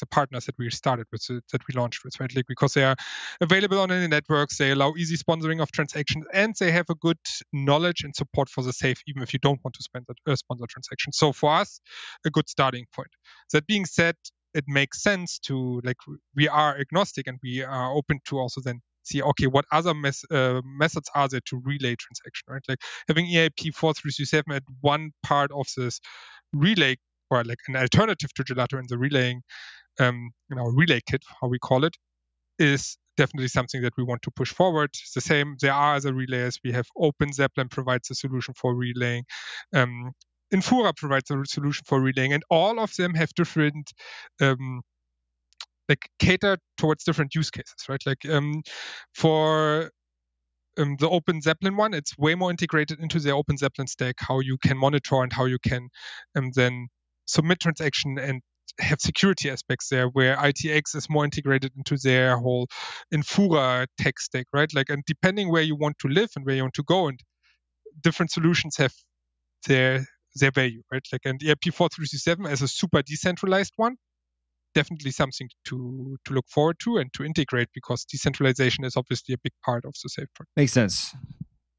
the 0.00 0.06
partners 0.06 0.46
that 0.46 0.56
we 0.58 0.68
started 0.70 1.06
with 1.12 1.26
that 1.28 1.62
we 1.68 1.74
launched 1.74 2.04
with 2.04 2.18
right? 2.20 2.34
Like 2.34 2.46
because 2.48 2.74
they 2.74 2.84
are 2.84 2.96
available 3.40 3.78
on 3.80 3.90
any 3.92 4.08
networks 4.08 4.58
they 4.58 4.70
allow 4.72 4.94
easy 4.96 5.16
sponsoring 5.16 5.62
of 5.62 5.70
transactions 5.72 6.24
and 6.32 6.54
they 6.58 6.72
have 6.72 6.86
a 6.90 6.94
good 6.94 7.18
knowledge 7.52 8.02
and 8.02 8.14
support 8.14 8.48
for 8.48 8.62
the 8.62 8.72
safe 8.72 9.00
even 9.06 9.22
if 9.22 9.32
you 9.32 9.38
don't 9.38 9.60
want 9.64 9.74
to 9.74 9.82
spend 9.82 10.06
a, 10.10 10.32
uh, 10.32 10.36
sponsor 10.36 10.66
transaction 10.68 11.12
so 11.12 11.32
for 11.32 11.52
us 11.52 11.80
a 12.24 12.30
good 12.30 12.48
starting 12.48 12.86
point. 12.94 13.10
That 13.52 13.66
being 13.66 13.84
said 13.84 14.16
it 14.54 14.64
makes 14.66 15.02
sense 15.02 15.38
to 15.40 15.80
like 15.84 15.96
we 16.34 16.48
are 16.48 16.78
agnostic 16.78 17.26
and 17.26 17.38
we 17.42 17.62
are 17.62 17.92
open 17.94 18.20
to 18.26 18.38
also 18.38 18.60
then 18.62 18.80
see 19.04 19.22
okay 19.22 19.46
what 19.46 19.64
other 19.70 19.94
mes- 19.94 20.24
uh, 20.30 20.60
methods 20.64 21.08
are 21.14 21.28
there 21.28 21.40
to 21.46 21.60
relay 21.64 21.94
transaction 21.94 22.46
right? 22.48 22.62
Like 22.68 22.78
having 23.08 23.26
eip 23.26 23.74
4337 23.74 24.52
at 24.52 24.62
one 24.80 25.12
part 25.22 25.50
of 25.52 25.66
this 25.76 26.00
relay 26.52 26.96
or 27.30 27.44
like 27.44 27.58
an 27.68 27.76
alternative 27.76 28.32
to 28.34 28.44
gelato 28.44 28.78
in 28.78 28.86
the 28.88 28.98
relaying 28.98 29.42
um, 30.00 30.30
you 30.50 30.56
know 30.56 30.64
relay 30.64 31.00
kit 31.08 31.22
how 31.40 31.48
we 31.48 31.58
call 31.58 31.84
it 31.84 31.94
is 32.58 32.96
definitely 33.16 33.48
something 33.48 33.82
that 33.82 33.94
we 33.96 34.04
want 34.04 34.22
to 34.22 34.30
push 34.30 34.52
forward. 34.52 34.90
the 35.14 35.20
same, 35.20 35.56
there 35.60 35.72
are 35.72 35.96
other 35.96 36.14
relays 36.14 36.58
We 36.64 36.72
have 36.72 36.86
Open 36.96 37.32
Zeppelin 37.32 37.68
provides 37.68 38.10
a 38.10 38.14
solution 38.14 38.54
for 38.54 38.74
relaying. 38.74 39.24
Um, 39.74 40.12
Infura 40.54 40.94
provides 40.96 41.30
a 41.30 41.42
solution 41.46 41.84
for 41.86 42.00
relaying, 42.00 42.32
and 42.32 42.42
all 42.50 42.78
of 42.78 42.94
them 42.96 43.14
have 43.14 43.30
different 43.34 43.92
um, 44.40 44.82
like 45.88 46.08
cater 46.18 46.58
towards 46.78 47.04
different 47.04 47.34
use 47.34 47.50
cases, 47.50 47.74
right? 47.88 48.02
Like 48.06 48.24
um, 48.28 48.62
for 49.14 49.90
um, 50.78 50.96
the 51.00 51.08
Open 51.08 51.40
Zeppelin 51.40 51.76
one, 51.76 51.94
it's 51.94 52.16
way 52.18 52.34
more 52.34 52.50
integrated 52.50 53.00
into 53.00 53.18
the 53.18 53.32
Open 53.32 53.56
Zeppelin 53.56 53.88
stack, 53.88 54.16
how 54.18 54.40
you 54.40 54.56
can 54.58 54.76
monitor 54.76 55.22
and 55.22 55.32
how 55.32 55.46
you 55.46 55.58
can 55.58 55.88
um, 56.36 56.50
then 56.54 56.88
submit 57.26 57.60
transaction 57.60 58.18
and 58.18 58.40
have 58.80 59.00
security 59.00 59.50
aspects 59.50 59.88
there 59.88 60.08
where 60.08 60.36
ITX 60.36 60.94
is 60.94 61.08
more 61.08 61.24
integrated 61.24 61.72
into 61.76 61.96
their 61.96 62.38
whole 62.38 62.66
Infura 63.12 63.86
tech 63.98 64.18
stack, 64.18 64.46
right? 64.52 64.72
Like, 64.74 64.90
and 64.90 65.02
depending 65.06 65.50
where 65.50 65.62
you 65.62 65.76
want 65.76 65.98
to 66.00 66.08
live 66.08 66.30
and 66.36 66.44
where 66.44 66.56
you 66.56 66.62
want 66.62 66.74
to 66.74 66.82
go, 66.82 67.08
and 67.08 67.18
different 68.02 68.30
solutions 68.30 68.76
have 68.76 68.92
their 69.66 70.06
their 70.38 70.50
value, 70.50 70.82
right? 70.92 71.06
Like, 71.10 71.22
and 71.24 71.40
ERC4337 71.40 72.46
as 72.48 72.60
a 72.60 72.68
super 72.68 73.00
decentralized 73.02 73.72
one, 73.76 73.96
definitely 74.74 75.10
something 75.10 75.48
to 75.66 76.18
to 76.24 76.34
look 76.34 76.46
forward 76.48 76.76
to 76.80 76.98
and 76.98 77.12
to 77.14 77.24
integrate 77.24 77.68
because 77.72 78.04
decentralization 78.04 78.84
is 78.84 78.96
obviously 78.96 79.34
a 79.34 79.38
big 79.42 79.52
part 79.64 79.84
of 79.84 79.94
the 80.02 80.08
safe 80.08 80.28
project. 80.34 80.56
Makes 80.56 80.72
sense. 80.72 81.14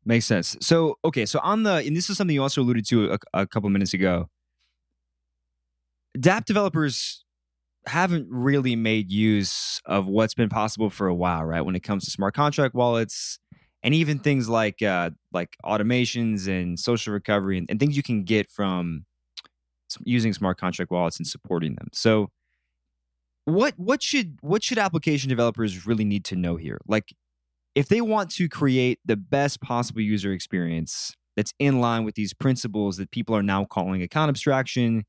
Makes 0.06 0.26
sense. 0.26 0.56
So, 0.62 0.96
okay, 1.04 1.26
so 1.26 1.40
on 1.44 1.64
the, 1.64 1.84
and 1.86 1.94
this 1.94 2.10
is 2.10 2.16
something 2.18 2.34
you 2.34 2.42
also 2.42 2.62
alluded 2.62 2.88
to 2.88 3.12
a, 3.12 3.42
a 3.42 3.46
couple 3.46 3.70
minutes 3.70 3.94
ago. 3.94 4.30
DApp 6.18 6.46
developers 6.46 7.24
haven't 7.86 8.28
really 8.30 8.76
made 8.76 9.12
use 9.12 9.80
of 9.86 10.08
what's 10.08 10.34
been 10.34 10.50
possible 10.50 10.90
for 10.90 11.08
a 11.08 11.16
while, 11.16 11.44
right? 11.46 11.62
When 11.62 11.76
it 11.76 11.84
comes 11.84 12.06
to 12.06 12.12
smart 12.12 12.34
contract 12.34 12.76
wallets, 12.76 13.40
and 13.84 13.94
even 13.94 14.20
things 14.20 14.50
like 14.50 14.82
uh, 14.82 15.12
like 15.32 15.56
automations 15.64 16.48
and 16.48 16.80
social 16.80 17.14
recovery 17.14 17.58
and, 17.58 17.70
and 17.70 17.80
things 17.80 17.96
you 17.96 18.04
can 18.04 18.24
get 18.24 18.50
from 18.50 19.06
using 20.04 20.34
smart 20.34 20.58
contract 20.60 20.92
wallets 20.92 21.18
and 21.18 21.28
supporting 21.28 21.76
them. 21.76 21.88
So 21.94 22.30
what 23.46 23.74
what 23.78 24.04
should 24.04 24.40
what 24.42 24.64
should 24.64 24.78
application 24.78 25.30
developers 25.30 25.88
really 25.88 26.04
need 26.04 26.26
to 26.26 26.36
know 26.36 26.58
here? 26.58 26.82
Like 26.88 27.14
if 27.76 27.88
they 27.88 28.02
want 28.02 28.32
to 28.32 28.50
create 28.50 29.00
the 29.06 29.16
best 29.16 29.62
possible 29.62 30.02
user 30.02 30.34
experience 30.34 31.14
that's 31.38 31.54
in 31.60 31.80
line 31.80 32.04
with 32.04 32.16
these 32.16 32.34
principles 32.34 32.98
that 32.98 33.12
people 33.12 33.36
are 33.36 33.44
now 33.44 33.64
calling 33.64 34.02
account 34.02 34.30
abstraction 34.30 35.06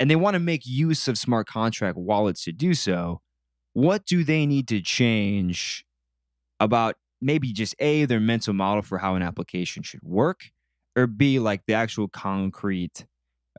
and 0.00 0.10
they 0.10 0.16
want 0.16 0.34
to 0.34 0.40
make 0.40 0.62
use 0.64 1.06
of 1.06 1.18
smart 1.18 1.46
contract 1.46 1.96
wallets 1.96 2.42
to 2.44 2.52
do 2.52 2.74
so, 2.74 3.20
what 3.74 4.06
do 4.06 4.24
they 4.24 4.46
need 4.46 4.66
to 4.68 4.80
change 4.80 5.84
about 6.58 6.96
maybe 7.20 7.52
just 7.52 7.74
A, 7.78 8.06
their 8.06 8.18
mental 8.18 8.54
model 8.54 8.82
for 8.82 8.98
how 8.98 9.14
an 9.14 9.22
application 9.22 9.82
should 9.82 10.02
work, 10.02 10.46
or 10.96 11.06
B, 11.06 11.38
like 11.38 11.62
the 11.66 11.74
actual 11.74 12.08
concrete 12.08 13.06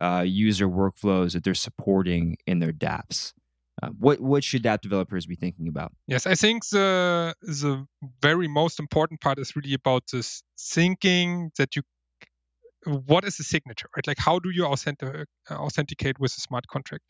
uh, 0.02 0.24
user 0.26 0.68
workflows 0.68 1.34
that 1.34 1.44
they're 1.44 1.54
supporting 1.54 2.38
in 2.48 2.60
their 2.60 2.74
dApps? 2.74 3.34
Uh, 3.82 3.90
what 3.98 4.20
what 4.20 4.44
should 4.44 4.66
app 4.66 4.82
developers 4.82 5.26
be 5.26 5.36
thinking 5.36 5.68
about? 5.68 5.94
Yes, 6.08 6.28
I 6.28 6.36
think 6.36 6.68
the 6.70 7.34
the 7.42 7.86
very 8.22 8.48
most 8.48 8.80
important 8.80 9.22
part 9.22 9.40
is 9.40 9.56
really 9.56 9.74
about 9.74 10.04
this 10.12 10.44
thinking 10.60 11.52
that 11.58 11.76
you 11.76 11.84
what 12.86 13.26
is 13.26 13.38
the 13.38 13.44
signature, 13.44 13.88
right? 13.96 14.08
Like, 14.08 14.18
how 14.20 14.40
do 14.40 14.50
you 14.50 14.66
authentic, 14.66 15.28
uh, 15.50 15.56
authenticate 15.56 16.20
with 16.20 16.32
a 16.38 16.42
smart 16.42 16.66
contract? 16.68 17.04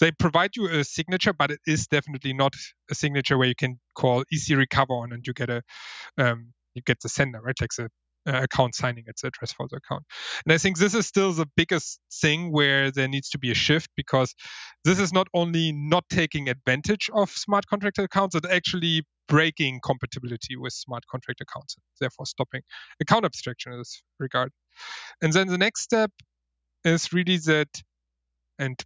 They 0.00 0.12
provide 0.12 0.56
you 0.56 0.68
a 0.68 0.84
signature, 0.84 1.32
but 1.32 1.50
it 1.50 1.60
is 1.66 1.86
definitely 1.86 2.32
not 2.32 2.54
a 2.90 2.94
signature 2.94 3.36
where 3.38 3.48
you 3.48 3.54
can 3.54 3.78
call 3.94 4.24
ecrecover 4.32 4.94
on 5.02 5.12
and 5.12 5.26
you 5.26 5.32
get 5.34 5.50
a 5.50 5.62
um, 6.18 6.52
you 6.74 6.82
get 6.84 6.98
the 7.02 7.08
sender, 7.08 7.40
right? 7.40 7.56
Like 7.60 7.70
the 7.76 7.88
uh, 8.28 8.42
account 8.42 8.74
signing 8.74 9.04
its 9.08 9.24
address 9.24 9.52
for 9.52 9.68
the 9.70 9.78
account. 9.78 10.04
And 10.46 10.52
I 10.52 10.58
think 10.58 10.78
this 10.78 10.94
is 10.94 11.06
still 11.06 11.32
the 11.32 11.46
biggest 11.56 12.00
thing 12.22 12.52
where 12.52 12.92
there 12.92 13.08
needs 13.08 13.30
to 13.30 13.38
be 13.38 13.50
a 13.52 13.54
shift 13.54 13.90
because 13.96 14.34
this 14.84 15.00
is 15.00 15.12
not 15.12 15.28
only 15.34 15.72
not 15.72 16.04
taking 16.10 16.48
advantage 16.50 17.10
of 17.14 17.30
smart 17.30 17.66
contract 17.66 17.98
accounts, 17.98 18.36
it's 18.36 18.48
actually 18.48 19.02
breaking 19.28 19.80
compatibility 19.84 20.56
with 20.56 20.74
smart 20.74 21.04
contract 21.10 21.40
accounts, 21.40 21.76
therefore 22.00 22.26
stopping 22.26 22.62
account 23.00 23.24
abstraction 23.24 23.72
in 23.72 23.78
this 23.78 24.02
regard. 24.20 24.52
And 25.22 25.32
then 25.32 25.48
the 25.48 25.58
next 25.58 25.82
step 25.82 26.12
is 26.84 27.12
really 27.12 27.38
that, 27.38 27.68
and 28.58 28.78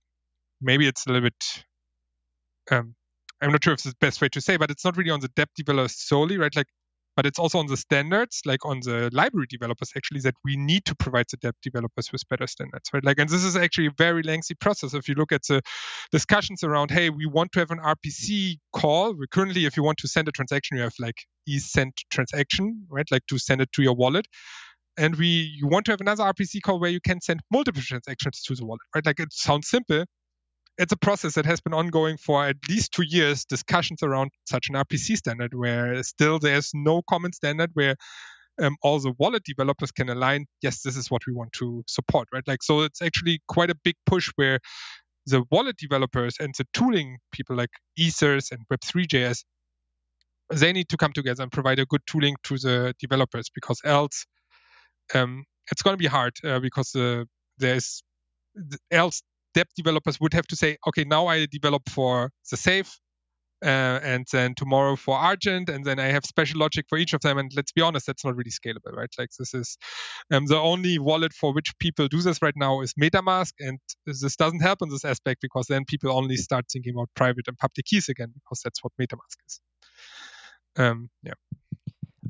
maybe 0.61 0.89
it's 0.89 1.07
a 1.07 1.11
little 1.13 1.29
bit 1.29 1.65
um, 2.71 2.95
I'm 3.41 3.53
not 3.53 3.65
sure 3.65 3.73
if 3.75 3.81
it's 3.81 3.85
the 3.85 3.97
best 4.01 4.21
way 4.21 4.29
to 4.31 4.41
say, 4.41 4.57
but 4.57 4.71
it's 4.71 4.85
not 4.85 4.97
really 4.97 5.11
on 5.11 5.21
the 5.21 5.29
dApp 5.31 5.49
developers 5.57 5.97
solely, 5.99 6.39
right? 6.39 6.55
Like 6.55 6.69
but 7.17 7.27
it's 7.27 7.39
also 7.39 7.59
on 7.59 7.67
the 7.67 7.77
standards, 7.77 8.41
like 8.47 8.65
on 8.65 8.81
the 8.81 9.11
library 9.13 9.47
developers, 9.49 9.91
actually, 9.97 10.21
that 10.21 10.35
we 10.45 10.57
need 10.57 10.85
to 10.87 10.95
provide 10.95 11.27
the 11.31 11.37
dev 11.37 11.55
developers 11.63 12.11
with 12.13 12.23
better 12.29 12.47
standards, 12.47 12.89
right? 12.93 13.05
Like, 13.05 13.19
and 13.19 13.29
this 13.29 13.45
is 13.45 13.57
actually 13.57 13.89
a 13.89 13.93
very 13.97 14.23
lengthy 14.23 14.55
process. 14.55 14.95
If 14.95 15.09
you 15.09 15.15
look 15.15 15.33
at 15.33 15.43
the 15.49 15.63
discussions 16.11 16.65
around, 16.65 16.91
hey, 16.91 17.11
we 17.11 17.27
want 17.27 17.53
to 17.53 17.61
have 17.61 17.71
an 17.71 17.79
RPC 17.79 18.57
call. 18.73 19.15
We 19.15 19.27
currently, 19.31 19.67
if 19.67 19.77
you 19.77 19.83
want 19.83 19.99
to 19.99 20.09
send 20.09 20.29
a 20.29 20.33
transaction, 20.33 20.77
you 20.77 20.85
have 20.85 20.95
like 20.99 21.17
e-send 21.47 21.93
transaction, 22.11 22.87
right? 22.91 23.07
Like 23.11 23.27
to 23.29 23.39
send 23.39 23.61
it 23.61 23.73
to 23.73 23.83
your 23.83 23.95
wallet. 23.95 24.27
And 24.99 25.17
we, 25.17 25.51
you 25.57 25.69
want 25.69 25.87
to 25.87 25.93
have 25.93 26.01
another 26.01 26.25
RPC 26.25 26.61
call 26.63 26.79
where 26.79 26.91
you 26.91 27.01
can 27.01 27.21
send 27.21 27.41
multiple 27.51 27.83
transactions 27.83 28.43
to 28.43 28.55
the 28.55 28.65
wallet, 28.65 28.81
right? 28.95 29.05
Like 29.05 29.21
it 29.21 29.33
sounds 29.33 29.69
simple, 29.69 30.05
it's 30.83 30.93
a 30.93 30.97
process 30.97 31.35
that 31.35 31.47
has 31.47 31.61
been 31.61 31.73
ongoing 31.73 32.17
for 32.17 32.45
at 32.45 32.57
least 32.69 32.93
two 32.93 33.05
years 33.05 33.45
discussions 33.45 34.03
around 34.03 34.33
such 34.49 34.69
an 34.69 34.75
rpc 34.75 35.17
standard 35.17 35.55
where 35.55 36.03
still 36.03 36.41
there's 36.41 36.73
no 36.75 37.03
common 37.09 37.33
standard 37.33 37.71
where 37.75 37.95
um, 38.61 38.77
all 38.83 38.99
the 38.99 39.13
wallet 39.19 39.45
developers 39.45 39.93
can 39.93 40.09
align 40.11 40.45
yes 40.61 40.83
this 40.83 40.97
is 40.97 41.11
what 41.11 41.23
we 41.27 41.33
want 41.33 41.53
to 41.53 41.83
support 41.87 42.29
right? 42.35 42.43
Like 42.47 42.63
so 42.63 42.83
it's 42.83 43.01
actually 43.01 43.41
quite 43.49 43.71
a 43.71 43.77
big 43.85 43.95
push 44.07 44.31
where 44.37 44.59
the 45.27 45.45
wallet 45.53 45.77
developers 45.77 46.37
and 46.41 46.53
the 46.59 46.67
tooling 46.75 47.19
people 47.31 47.57
like 47.57 47.71
ethers 47.97 48.51
and 48.51 48.61
web3js 48.73 49.45
they 50.53 50.73
need 50.73 50.89
to 50.89 50.97
come 50.97 51.13
together 51.13 51.45
and 51.45 51.53
provide 51.53 51.79
a 51.79 51.87
good 51.87 52.03
tooling 52.07 52.35
to 52.43 52.59
the 52.59 52.95
developers 52.99 53.51
because 53.55 53.81
else 53.85 54.27
um, 55.15 55.45
it's 55.71 55.83
going 55.83 55.95
to 55.95 55.99
be 55.99 56.07
hard 56.07 56.35
uh, 56.45 56.59
because 56.59 56.95
uh, 56.97 57.25
there's 57.59 58.03
else 58.91 59.23
dApp 59.57 59.67
developers 59.77 60.19
would 60.21 60.35
have 60.35 60.47
to 60.49 60.57
say, 60.57 60.77
okay, 60.89 61.05
now 61.05 61.27
I 61.27 61.47
develop 61.47 61.89
for 61.89 62.31
the 62.51 62.57
safe, 62.57 62.99
uh, 63.65 64.01
and 64.03 64.27
then 64.33 64.55
tomorrow 64.55 64.97
for 64.97 65.17
Argent, 65.17 65.69
and 65.69 65.85
then 65.85 66.01
I 66.01 66.07
have 66.07 66.25
special 66.25 66.59
logic 66.59 66.87
for 66.89 66.99
each 66.99 67.13
of 67.13 67.21
them. 67.21 67.39
And 67.39 67.51
let's 67.55 67.71
be 67.71 67.81
honest, 67.81 68.07
that's 68.07 68.25
not 68.25 68.35
really 68.35 68.51
scalable, 68.51 68.93
right? 68.93 69.09
Like 69.17 69.31
this 69.39 69.55
is 69.55 69.79
um, 70.33 70.47
the 70.47 70.59
only 70.59 70.99
wallet 70.99 71.33
for 71.33 71.55
which 71.55 71.73
people 71.79 72.09
do 72.09 72.23
this 72.23 72.43
right 72.43 72.57
now 72.57 72.81
is 72.81 72.95
MetaMask, 72.95 73.53
and 73.61 73.79
this 74.05 74.37
doesn't 74.37 74.61
help 74.63 74.83
in 74.83 74.89
this 74.89 75.05
aspect 75.05 75.41
because 75.43 75.67
then 75.69 75.85
people 75.85 76.11
only 76.11 76.37
start 76.37 76.65
thinking 76.73 76.95
about 76.95 77.09
private 77.15 77.47
and 77.47 77.57
public 77.57 77.87
keys 77.87 78.09
again 78.09 78.33
because 78.35 78.61
that's 78.65 78.83
what 78.83 78.93
MetaMask 79.01 79.37
is. 79.47 79.61
Um, 80.77 81.11
yeah. 81.23 81.35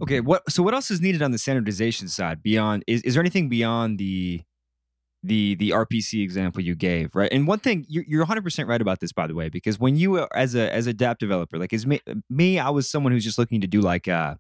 Okay. 0.03 0.21
What? 0.21 0.51
So 0.51 0.63
what 0.63 0.75
else 0.75 0.91
is 0.91 1.01
needed 1.01 1.23
on 1.23 1.31
the 1.31 1.39
standardization 1.39 2.09
side 2.09 2.43
beyond? 2.43 2.85
Is 2.87 3.03
is 3.03 3.15
there 3.15 3.23
anything 3.23 3.49
beyond 3.49 3.99
the 3.99 4.43
the 5.23 5.55
the 5.57 5.71
RPC 5.71 6.23
example 6.23 6.63
you 6.63 6.75
gave, 6.75 7.15
right? 7.15 7.33
And 7.33 7.47
one 7.47 7.61
thing 7.61 7.87
you're, 7.89 8.05
you're 8.07 8.27
100% 8.27 8.67
right 8.67 8.81
about 8.81 9.01
this, 9.01 9.13
by 9.13 9.27
the 9.27 9.35
way, 9.35 9.49
because 9.49 9.79
when 9.79 9.97
you 9.97 10.27
as 10.35 10.55
a 10.55 10.73
as 10.73 10.87
a 10.87 10.95
DApp 10.95 11.19
developer, 11.19 11.59
like 11.59 11.73
as 11.73 11.87
me, 11.87 12.01
me, 12.29 12.59
I 12.59 12.71
was 12.71 12.91
someone 12.91 13.13
who's 13.13 13.25
just 13.25 13.39
looking 13.39 13.61
to 13.61 13.67
do 13.67 13.81
like 13.81 14.09
uh, 14.09 14.35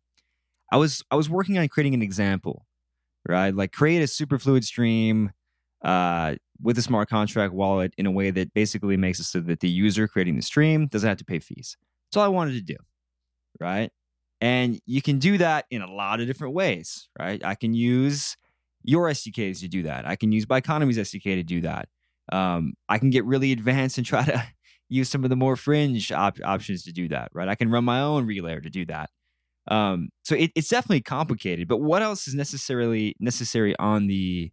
I 0.73 0.77
was 0.77 1.03
I 1.11 1.16
was 1.16 1.31
working 1.31 1.59
on 1.59 1.68
creating 1.68 1.95
an 1.95 2.03
example, 2.03 2.66
right? 3.29 3.55
Like 3.55 3.73
create 3.73 4.03
a 4.03 4.07
super 4.07 4.38
fluid 4.38 4.64
stream 4.64 5.31
uh, 5.85 6.37
with 6.61 6.79
a 6.79 6.83
smart 6.83 7.09
contract 7.09 7.53
wallet 7.53 7.95
in 7.97 8.07
a 8.07 8.11
way 8.11 8.31
that 8.31 8.53
basically 8.55 8.97
makes 8.97 9.21
it 9.21 9.25
so 9.25 9.40
that 9.40 9.61
the 9.61 9.68
user 9.68 10.09
creating 10.09 10.37
the 10.37 10.42
stream 10.42 10.87
doesn't 10.87 11.09
have 11.09 11.18
to 11.18 11.25
pay 11.25 11.38
fees. 11.38 11.77
That's 12.09 12.18
all 12.18 12.25
I 12.25 12.29
wanted 12.29 12.55
to 12.55 12.61
do, 12.61 12.77
right? 13.61 13.90
And 14.40 14.81
you 14.87 15.01
can 15.01 15.18
do 15.18 15.38
that 15.38 15.66
in 15.71 15.83
a 15.83 15.92
lot 15.92 16.21
of 16.21 16.27
different 16.27 16.55
ways, 16.55 17.09
right? 17.18 17.45
I 17.45 17.55
can 17.55 17.75
use 17.75 18.37
your 18.85 19.09
SDKs 19.09 19.61
to 19.61 19.68
do 19.68 19.85
that. 19.85 20.07
I 20.07 20.16
can 20.16 20.33
use 20.33 20.47
Biconomy's 20.47 20.99
SDK 20.99 21.37
to 21.37 21.42
do 21.42 21.61
that. 21.62 21.88
Um, 22.31 22.75
I 22.88 22.99
can 22.99 23.11
get 23.11 23.25
really 23.25 23.53
advanced 23.53 23.99
and 23.99 24.07
try 24.07 24.25
to 24.25 24.45
use 24.88 25.09
some 25.09 25.25
of 25.25 25.31
the 25.31 25.37
more 25.37 25.57
fringe 25.57 26.12
op- 26.12 26.38
options 26.45 26.85
to 26.85 26.92
do 26.92 27.09
that, 27.09 27.31
right? 27.33 27.49
I 27.49 27.55
can 27.55 27.71
run 27.71 27.85
my 27.85 28.01
own 28.01 28.27
relayer 28.27 28.62
to 28.62 28.71
do 28.71 28.85
that. 28.87 29.11
Um, 29.68 30.09
so 30.25 30.35
it, 30.35 30.51
it's 30.55 30.68
definitely 30.68 31.03
complicated. 31.03 31.68
But 31.68 31.79
what 31.79 32.03
else 32.03 32.27
is 32.27 32.35
necessarily 32.35 33.14
necessary 33.21 33.77
on 33.79 34.07
the 34.07 34.51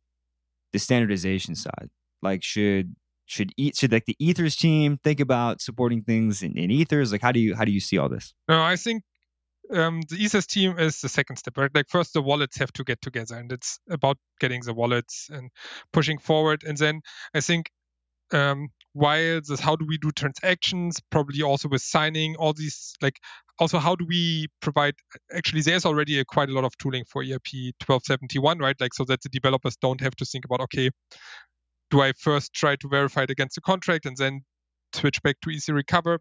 the 0.72 0.80
standardization 0.80 1.56
side? 1.56 1.90
Like 2.22 2.44
should 2.44 2.96
should 3.26 3.52
eat 3.58 3.76
should 3.76 3.92
like 3.92 4.06
the 4.06 4.16
ethers 4.20 4.56
team 4.56 5.00
think 5.04 5.20
about 5.20 5.62
supporting 5.62 6.04
things 6.04 6.44
in, 6.44 6.58
in 6.58 6.70
ethers? 6.70 7.12
Like 7.12 7.22
how 7.22 7.32
do 7.32 7.40
you 7.40 7.56
how 7.56 7.66
do 7.66 7.72
you 7.72 7.80
see 7.80 7.98
all 7.98 8.10
this? 8.10 8.34
No, 8.48 8.62
I 8.62 8.76
think 8.76 9.04
um, 9.74 10.02
the 10.10 10.16
ethers 10.18 10.48
team 10.48 10.78
is 10.80 11.02
the 11.02 11.10
second 11.10 11.38
step, 11.38 11.58
right? 11.58 11.72
Like 11.74 11.90
first 11.90 12.14
the 12.14 12.22
wallets 12.22 12.58
have 12.58 12.72
to 12.74 12.84
get 12.84 13.02
together, 13.02 13.36
and 13.36 13.52
it's 13.52 13.80
about 13.90 14.18
getting 14.40 14.62
the 14.62 14.74
wallets 14.74 15.30
and 15.32 15.52
pushing 15.94 16.18
forward. 16.18 16.64
And 16.64 16.78
then 16.78 17.02
I 17.34 17.42
think 17.42 17.70
um, 18.32 18.70
while 18.94 19.42
this, 19.48 19.60
how 19.60 19.76
do 19.76 19.86
we 19.88 19.98
do 19.98 20.12
transactions? 20.12 21.00
Probably 21.10 21.42
also 21.42 21.70
with 21.70 21.82
signing 21.82 22.36
all 22.38 22.54
these, 22.54 22.96
like 23.02 23.20
also 23.60 23.80
how 23.80 23.96
do 23.96 24.06
we 24.08 24.48
provide? 24.62 24.96
Actually, 25.36 25.62
there's 25.62 25.86
already 25.86 26.20
a, 26.20 26.26
quite 26.26 26.50
a 26.50 26.54
lot 26.54 26.64
of 26.64 26.78
tooling 26.78 27.06
for 27.06 27.22
ERP 27.22 27.74
1271, 27.86 28.60
right? 28.60 28.76
Like 28.80 28.94
so 28.94 29.04
that 29.06 29.22
the 29.22 29.30
developers 29.30 29.76
don't 29.78 30.02
have 30.02 30.16
to 30.18 30.26
think 30.26 30.46
about 30.46 30.62
okay, 30.62 30.90
do 31.92 32.02
I 32.02 32.14
first 32.14 32.54
try 32.54 32.76
to 32.78 32.88
verify 32.88 33.24
it 33.24 33.30
against 33.30 33.56
the 33.56 33.62
contract 33.62 34.06
and 34.06 34.18
then 34.18 34.42
switch 34.94 35.22
back 35.24 35.38
to 35.44 35.50
ecrecover? 35.50 36.20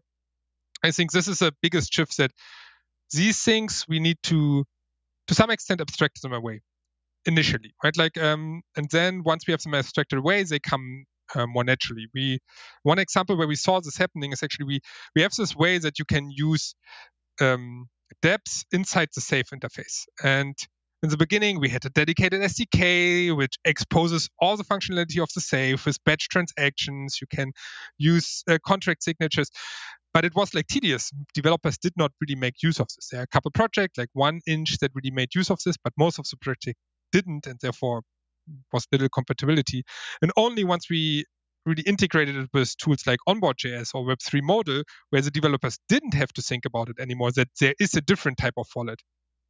I 0.83 0.91
think 0.91 1.11
this 1.11 1.27
is 1.27 1.39
the 1.39 1.53
biggest 1.61 1.93
shift 1.93 2.17
that 2.17 2.31
these 3.13 3.41
things 3.43 3.85
we 3.89 3.99
need 3.99 4.17
to 4.23 4.65
to 5.27 5.35
some 5.35 5.51
extent 5.51 5.81
abstract 5.81 6.21
them 6.21 6.33
away 6.33 6.61
initially 7.25 7.73
right? 7.83 7.97
Like 7.97 8.17
um 8.17 8.61
and 8.77 8.89
then 8.91 9.23
once 9.25 9.45
we 9.47 9.53
have 9.53 9.61
them 9.63 9.75
abstracted 9.75 10.19
away 10.19 10.43
they 10.43 10.59
come 10.59 11.05
uh, 11.35 11.47
more 11.47 11.63
naturally. 11.63 12.07
We 12.13 12.39
one 12.83 12.99
example 12.99 13.37
where 13.37 13.47
we 13.47 13.55
saw 13.55 13.81
this 13.81 13.97
happening 13.97 14.33
is 14.33 14.43
actually 14.43 14.65
we 14.67 14.79
we 15.15 15.23
have 15.23 15.33
this 15.37 15.55
way 15.55 15.79
that 15.79 15.99
you 15.99 16.05
can 16.05 16.31
use 16.31 16.75
um 17.41 17.87
dApps 18.23 18.65
inside 18.71 19.09
the 19.15 19.21
safe 19.21 19.47
interface. 19.53 20.05
And 20.23 20.55
in 21.03 21.09
the 21.09 21.17
beginning 21.17 21.59
we 21.59 21.69
had 21.69 21.85
a 21.85 21.89
dedicated 21.91 22.41
sdk 22.41 23.35
which 23.37 23.55
exposes 23.65 24.29
all 24.39 24.57
the 24.57 24.65
functionality 24.65 25.21
of 25.21 25.29
the 25.35 25.41
safe 25.41 25.85
with 25.85 26.03
batch 26.05 26.29
transactions. 26.29 27.19
You 27.21 27.27
can 27.33 27.51
use 27.97 28.43
uh, 28.49 28.57
contract 28.65 29.03
signatures 29.03 29.49
but 30.13 30.25
it 30.25 30.35
was 30.35 30.53
like 30.53 30.67
tedious. 30.67 31.11
Developers 31.33 31.77
did 31.77 31.93
not 31.97 32.11
really 32.21 32.39
make 32.39 32.63
use 32.63 32.79
of 32.79 32.87
this. 32.95 33.09
There 33.11 33.21
are 33.21 33.23
a 33.23 33.27
couple 33.27 33.51
projects, 33.51 33.97
like 33.97 34.09
one 34.13 34.41
inch, 34.47 34.77
that 34.79 34.91
really 34.93 35.11
made 35.11 35.35
use 35.35 35.49
of 35.49 35.59
this, 35.65 35.75
but 35.83 35.93
most 35.97 36.19
of 36.19 36.25
the 36.29 36.37
project 36.37 36.77
didn't, 37.11 37.47
and 37.47 37.59
therefore 37.61 38.01
was 38.73 38.87
little 38.91 39.09
compatibility. 39.09 39.83
And 40.21 40.31
only 40.35 40.63
once 40.63 40.89
we 40.89 41.25
really 41.65 41.83
integrated 41.83 42.35
it 42.35 42.49
with 42.53 42.75
tools 42.77 43.05
like 43.05 43.19
Onboard.js 43.27 43.93
or 43.93 44.05
Web3Modal, 44.05 44.83
where 45.09 45.21
the 45.21 45.31
developers 45.31 45.77
didn't 45.87 46.13
have 46.13 46.31
to 46.33 46.41
think 46.41 46.65
about 46.65 46.89
it 46.89 46.99
anymore, 46.99 47.31
that 47.33 47.49
there 47.59 47.75
is 47.79 47.93
a 47.93 48.01
different 48.01 48.37
type 48.37 48.55
of 48.57 48.67
wallet. 48.75 49.01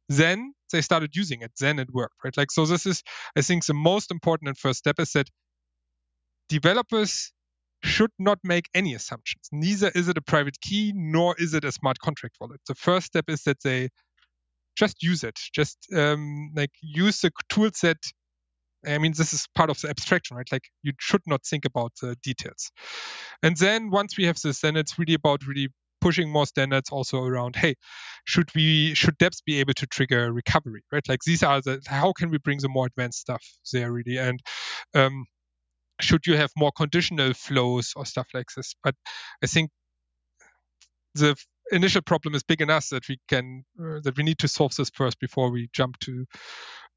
Then 0.08 0.52
they 0.72 0.80
started 0.82 1.14
using 1.14 1.42
it. 1.42 1.52
Then 1.58 1.78
it 1.78 1.88
worked, 1.92 2.16
right? 2.24 2.36
Like, 2.36 2.50
so 2.50 2.66
this 2.66 2.84
is, 2.84 3.02
I 3.36 3.42
think, 3.42 3.64
the 3.64 3.74
most 3.74 4.10
important 4.10 4.48
and 4.48 4.58
first 4.58 4.80
step 4.80 4.98
is 4.98 5.12
that 5.12 5.28
developers 6.48 7.32
should 7.82 8.10
not 8.18 8.38
make 8.44 8.68
any 8.74 8.94
assumptions. 8.94 9.48
Neither 9.52 9.90
is 9.94 10.08
it 10.08 10.18
a 10.18 10.22
private 10.22 10.60
key, 10.60 10.92
nor 10.94 11.34
is 11.38 11.54
it 11.54 11.64
a 11.64 11.72
smart 11.72 11.98
contract 11.98 12.36
wallet. 12.40 12.60
The 12.66 12.74
first 12.74 13.06
step 13.06 13.24
is 13.28 13.42
that 13.44 13.62
they 13.62 13.88
just 14.76 15.02
use 15.02 15.24
it, 15.24 15.38
just 15.54 15.78
um, 15.94 16.50
like 16.54 16.70
use 16.82 17.20
the 17.20 17.30
tool 17.48 17.70
set. 17.74 17.98
I 18.86 18.98
mean, 18.98 19.12
this 19.16 19.32
is 19.32 19.46
part 19.54 19.68
of 19.68 19.80
the 19.80 19.90
abstraction, 19.90 20.36
right? 20.36 20.50
Like 20.50 20.68
you 20.82 20.92
should 20.98 21.22
not 21.26 21.44
think 21.44 21.64
about 21.64 21.92
the 22.00 22.16
details. 22.22 22.70
And 23.42 23.56
then 23.56 23.90
once 23.90 24.16
we 24.16 24.24
have 24.24 24.38
this, 24.42 24.60
then 24.60 24.76
it's 24.76 24.98
really 24.98 25.14
about 25.14 25.46
really 25.46 25.68
pushing 26.00 26.30
more 26.30 26.46
standards 26.46 26.90
also 26.90 27.22
around 27.22 27.56
hey 27.56 27.74
should 28.24 28.48
we 28.54 28.94
should 28.94 29.18
dapps 29.18 29.44
be 29.44 29.60
able 29.60 29.74
to 29.74 29.86
trigger 29.86 30.32
recovery 30.32 30.82
right 30.90 31.06
like 31.08 31.20
these 31.26 31.42
are 31.42 31.60
the 31.60 31.78
how 31.86 32.12
can 32.12 32.30
we 32.30 32.38
bring 32.38 32.58
the 32.58 32.68
more 32.68 32.86
advanced 32.86 33.20
stuff 33.20 33.44
there 33.72 33.92
really 33.92 34.16
and 34.16 34.40
um, 34.94 35.26
should 36.00 36.26
you 36.26 36.36
have 36.36 36.50
more 36.56 36.72
conditional 36.72 37.32
flows 37.34 37.92
or 37.96 38.04
stuff 38.06 38.28
like 38.34 38.46
this? 38.56 38.74
But 38.82 38.94
i 39.42 39.46
think 39.46 39.70
the 41.14 41.36
initial 41.72 42.02
problem 42.02 42.34
is 42.34 42.42
big 42.42 42.60
enough 42.60 42.88
that 42.90 43.08
we 43.08 43.18
can 43.28 43.64
uh, 43.80 44.00
that 44.02 44.16
we 44.16 44.24
need 44.24 44.38
to 44.38 44.48
solve 44.48 44.74
this 44.76 44.90
first 44.90 45.18
before 45.20 45.50
we 45.50 45.68
jump 45.72 45.98
to 46.00 46.26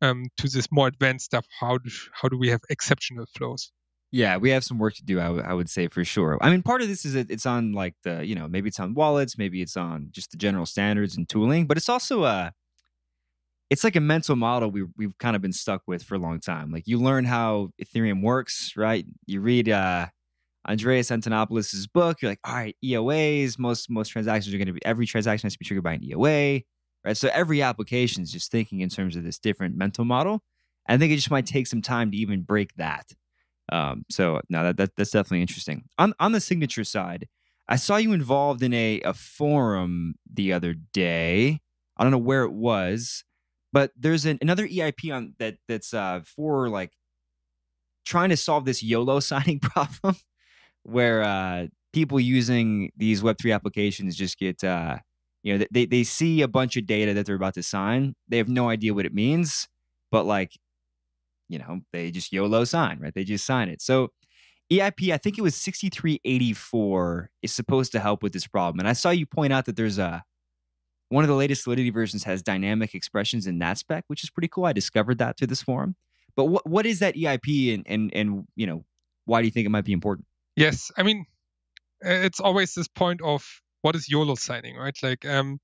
um, 0.01 0.25
to 0.37 0.47
this 0.49 0.67
more 0.71 0.87
advanced 0.87 1.25
stuff. 1.25 1.45
How 1.59 1.77
do, 1.77 1.89
how 2.11 2.27
do 2.27 2.37
we 2.37 2.49
have 2.49 2.61
exceptional 2.69 3.25
flows? 3.35 3.71
Yeah 4.11 4.37
we 4.37 4.51
have 4.51 4.63
some 4.63 4.77
work 4.77 4.93
to 4.95 5.03
do 5.03 5.19
I, 5.19 5.23
w- 5.23 5.43
I 5.43 5.53
would 5.53 5.69
say 5.69 5.87
for 5.87 6.05
sure. 6.05 6.37
I 6.39 6.51
mean 6.51 6.61
part 6.61 6.81
of 6.81 6.87
this 6.87 7.03
is 7.03 7.15
it's 7.15 7.45
on 7.47 7.73
like 7.73 7.95
the 8.03 8.25
you 8.25 8.35
know 8.35 8.47
maybe 8.47 8.67
it's 8.67 8.79
on 8.79 8.93
wallets 8.93 9.37
maybe 9.37 9.61
it's 9.61 9.75
on 9.75 10.09
just 10.11 10.31
the 10.31 10.37
general 10.37 10.67
standards 10.67 11.17
and 11.17 11.27
tooling 11.27 11.65
but 11.65 11.77
it's 11.77 11.89
also 11.89 12.23
uh 12.23 12.51
it's 13.73 13.83
like 13.83 13.95
a 13.95 13.99
mental 14.01 14.35
model 14.35 14.69
we 14.69 14.85
we've 14.95 15.17
kind 15.17 15.35
of 15.35 15.41
been 15.41 15.51
stuck 15.51 15.81
with 15.87 16.03
for 16.03 16.13
a 16.13 16.19
long 16.19 16.39
time. 16.39 16.71
Like 16.71 16.87
you 16.87 16.99
learn 16.99 17.25
how 17.25 17.69
Ethereum 17.83 18.21
works, 18.21 18.73
right? 18.77 19.03
You 19.25 19.41
read 19.41 19.67
uh 19.67 20.07
Andreas 20.69 21.09
Antonopoulos' 21.09 21.91
book, 21.91 22.21
you're 22.21 22.31
like, 22.31 22.39
all 22.45 22.53
right, 22.53 22.77
EOAs, 22.85 23.57
most 23.57 23.89
most 23.89 24.09
transactions 24.09 24.53
are 24.53 24.59
going 24.59 24.67
to 24.67 24.73
be 24.73 24.85
every 24.85 25.07
transaction 25.07 25.47
has 25.47 25.53
to 25.53 25.59
be 25.59 25.65
triggered 25.65 25.83
by 25.83 25.93
an 25.93 26.01
EOA, 26.01 26.65
right? 27.03 27.17
So 27.17 27.31
every 27.33 27.63
application 27.63 28.21
is 28.21 28.31
just 28.31 28.51
thinking 28.51 28.81
in 28.81 28.89
terms 28.89 29.15
of 29.15 29.23
this 29.23 29.39
different 29.39 29.75
mental 29.75 30.05
model. 30.05 30.43
I 30.87 30.97
think 30.97 31.11
it 31.11 31.15
just 31.15 31.31
might 31.31 31.47
take 31.47 31.65
some 31.65 31.81
time 31.81 32.11
to 32.11 32.17
even 32.17 32.43
break 32.43 32.75
that. 32.75 33.11
Um, 33.71 34.05
so 34.11 34.39
no, 34.49 34.65
that, 34.65 34.77
that 34.77 34.95
that's 34.95 35.11
definitely 35.11 35.41
interesting. 35.41 35.85
On 35.97 36.13
on 36.19 36.31
the 36.31 36.41
signature 36.41 36.83
side, 36.83 37.27
I 37.67 37.77
saw 37.77 37.95
you 37.95 38.13
involved 38.13 38.61
in 38.61 38.73
a 38.75 39.01
a 39.01 39.15
forum 39.15 40.13
the 40.31 40.53
other 40.53 40.75
day. 40.75 41.59
I 41.97 42.03
don't 42.03 42.11
know 42.11 42.19
where 42.19 42.43
it 42.43 42.53
was, 42.53 43.23
but 43.73 43.91
there's 43.97 44.25
an, 44.25 44.37
another 44.41 44.67
EIP 44.67 45.13
on 45.13 45.33
that 45.39 45.55
that's 45.67 45.93
uh, 45.93 46.21
for 46.23 46.69
like 46.69 46.91
trying 48.05 48.29
to 48.29 48.37
solve 48.37 48.63
this 48.65 48.83
YOLO 48.83 49.19
signing 49.31 49.59
problem 49.59 50.15
where 50.83 51.23
uh, 51.23 51.67
people 51.91 52.19
using 52.19 52.91
these 52.95 53.21
Web3 53.21 53.53
applications 53.53 54.15
just 54.15 54.37
get, 54.37 54.63
uh, 54.63 54.97
you 55.41 55.57
know, 55.57 55.65
they, 55.71 55.85
they 55.85 56.03
see 56.03 56.41
a 56.41 56.47
bunch 56.47 56.77
of 56.77 56.85
data 56.85 57.13
that 57.13 57.25
they're 57.25 57.35
about 57.35 57.55
to 57.55 57.63
sign. 57.63 58.15
They 58.29 58.37
have 58.37 58.47
no 58.47 58.69
idea 58.69 58.93
what 58.93 59.05
it 59.05 59.13
means, 59.13 59.67
but 60.11 60.25
like, 60.25 60.51
you 61.49 61.57
know, 61.57 61.81
they 61.91 62.11
just 62.11 62.31
YOLO 62.31 62.63
sign, 62.65 62.99
right? 62.99 63.13
They 63.13 63.23
just 63.23 63.45
sign 63.45 63.69
it. 63.69 63.81
So 63.81 64.09
EIP, 64.71 65.11
I 65.11 65.17
think 65.17 65.37
it 65.37 65.41
was 65.41 65.55
6384 65.55 67.29
is 67.41 67.53
supposed 67.53 67.91
to 67.93 67.99
help 67.99 68.21
with 68.21 68.33
this 68.33 68.47
problem. 68.47 68.79
And 68.79 68.87
I 68.87 68.93
saw 68.93 69.09
you 69.09 69.25
point 69.25 69.51
out 69.51 69.65
that 69.65 69.75
there's 69.75 69.97
a, 69.97 70.23
one 71.09 71.23
of 71.23 71.27
the 71.27 71.35
latest 71.35 71.63
Solidity 71.63 71.89
versions 71.89 72.23
has 72.23 72.41
dynamic 72.41 72.95
expressions 72.95 73.47
in 73.47 73.59
that 73.59 73.77
spec, 73.77 74.05
which 74.07 74.23
is 74.23 74.29
pretty 74.29 74.47
cool. 74.47 74.65
I 74.65 74.73
discovered 74.73 75.19
that 75.19 75.37
through 75.37 75.47
this 75.47 75.61
forum. 75.61 75.95
But 76.35 76.45
what 76.45 76.67
what 76.67 76.85
is 76.85 76.99
that 76.99 77.15
EIP 77.15 77.73
and 77.73 77.85
and 77.87 78.11
and 78.13 78.47
you 78.55 78.65
know 78.65 78.83
why 79.25 79.41
do 79.41 79.45
you 79.45 79.51
think 79.51 79.65
it 79.65 79.69
might 79.69 79.85
be 79.85 79.93
important? 79.93 80.27
Yes, 80.55 80.91
I 80.97 81.03
mean, 81.03 81.25
it's 82.01 82.39
always 82.39 82.73
this 82.73 82.87
point 82.87 83.21
of 83.21 83.61
what 83.81 83.95
is 83.95 84.09
YOLO 84.09 84.35
signing, 84.35 84.75
right? 84.75 84.97
Like, 85.01 85.25
um, 85.25 85.59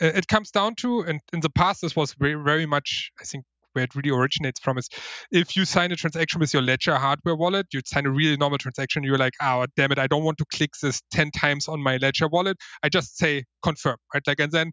it 0.00 0.26
comes 0.26 0.50
down 0.50 0.74
to, 0.76 1.00
and 1.00 1.20
in 1.32 1.40
the 1.40 1.50
past, 1.50 1.80
this 1.80 1.94
was 1.94 2.14
very, 2.14 2.34
very 2.34 2.66
much, 2.66 3.12
I 3.20 3.24
think, 3.24 3.44
where 3.72 3.84
it 3.84 3.94
really 3.94 4.10
originates 4.10 4.60
from 4.60 4.78
is 4.78 4.88
if 5.30 5.56
you 5.56 5.64
sign 5.64 5.92
a 5.92 5.96
transaction 5.96 6.40
with 6.40 6.52
your 6.52 6.62
Ledger 6.62 6.96
hardware 6.96 7.36
wallet, 7.36 7.66
you 7.72 7.80
sign 7.84 8.06
a 8.06 8.10
really 8.10 8.36
normal 8.36 8.58
transaction, 8.58 9.02
you're 9.02 9.18
like, 9.18 9.34
oh, 9.40 9.66
damn 9.76 9.92
it, 9.92 9.98
I 9.98 10.06
don't 10.06 10.24
want 10.24 10.38
to 10.38 10.44
click 10.52 10.70
this 10.82 11.00
10 11.12 11.30
times 11.30 11.68
on 11.68 11.82
my 11.82 11.96
Ledger 11.96 12.28
wallet. 12.28 12.56
I 12.82 12.88
just 12.88 13.16
say 13.16 13.44
confirm, 13.62 13.96
right? 14.14 14.22
Like, 14.26 14.40
and 14.40 14.52
then 14.52 14.72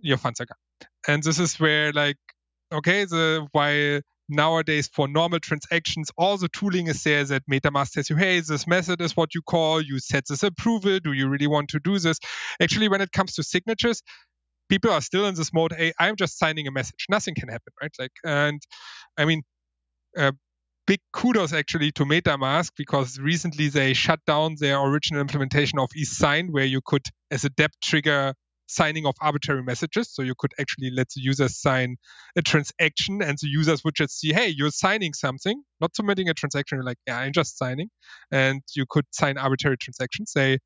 your 0.00 0.18
funds 0.18 0.40
are 0.40 0.46
gone. 0.46 0.88
And 1.08 1.22
this 1.22 1.38
is 1.38 1.58
where, 1.58 1.92
like, 1.92 2.16
okay, 2.72 3.04
the 3.04 3.46
why 3.52 4.02
nowadays 4.28 4.88
for 4.92 5.08
normal 5.08 5.38
transactions, 5.40 6.10
all 6.16 6.36
the 6.36 6.48
tooling 6.48 6.86
is 6.86 7.02
there 7.02 7.24
that 7.24 7.42
MetaMask 7.50 7.92
tells 7.92 8.10
you, 8.10 8.16
hey, 8.16 8.40
this 8.40 8.66
method 8.66 9.00
is 9.00 9.16
what 9.16 9.34
you 9.34 9.42
call, 9.42 9.80
you 9.80 9.98
set 9.98 10.24
this 10.28 10.42
approval, 10.42 10.98
do 11.00 11.12
you 11.12 11.28
really 11.28 11.46
want 11.46 11.70
to 11.70 11.80
do 11.80 11.98
this? 11.98 12.18
Actually, 12.60 12.88
when 12.88 13.00
it 13.00 13.12
comes 13.12 13.34
to 13.34 13.42
signatures, 13.42 14.02
people 14.72 14.90
are 14.90 15.02
still 15.02 15.26
in 15.26 15.34
this 15.34 15.52
mode, 15.52 15.74
hey, 15.76 15.92
I'm 15.98 16.16
just 16.16 16.38
signing 16.38 16.66
a 16.66 16.70
message. 16.70 17.04
Nothing 17.10 17.34
can 17.34 17.50
happen, 17.50 17.74
right? 17.82 17.90
Like, 17.98 18.12
and 18.24 18.62
I 19.18 19.26
mean, 19.26 19.42
uh, 20.16 20.32
big 20.86 21.00
kudos 21.12 21.52
actually 21.52 21.92
to 21.92 22.06
MetaMask 22.06 22.70
because 22.78 23.18
recently 23.18 23.68
they 23.68 23.92
shut 23.92 24.20
down 24.26 24.56
their 24.58 24.82
original 24.82 25.20
implementation 25.20 25.78
of 25.78 25.90
eth_sign, 25.94 26.48
where 26.50 26.64
you 26.64 26.80
could, 26.86 27.02
as 27.30 27.44
a 27.44 27.50
dApp 27.50 27.72
trigger, 27.84 28.32
signing 28.66 29.04
of 29.04 29.14
arbitrary 29.20 29.62
messages. 29.62 30.08
So 30.10 30.22
you 30.22 30.34
could 30.38 30.52
actually 30.58 30.90
let 30.90 31.08
the 31.14 31.20
users 31.20 31.60
sign 31.60 31.96
a 32.38 32.40
transaction 32.40 33.20
and 33.20 33.36
the 33.42 33.48
users 33.48 33.84
would 33.84 33.94
just 33.94 34.18
see, 34.18 34.32
hey, 34.32 34.54
you're 34.56 34.70
signing 34.70 35.12
something, 35.12 35.62
not 35.82 35.94
submitting 35.94 36.30
a 36.30 36.34
transaction. 36.34 36.76
You're 36.76 36.84
like, 36.84 37.02
yeah, 37.06 37.18
I'm 37.18 37.32
just 37.32 37.58
signing. 37.58 37.90
And 38.30 38.62
you 38.74 38.86
could 38.88 39.04
sign 39.10 39.36
arbitrary 39.36 39.76
transactions. 39.76 40.32
They 40.34 40.60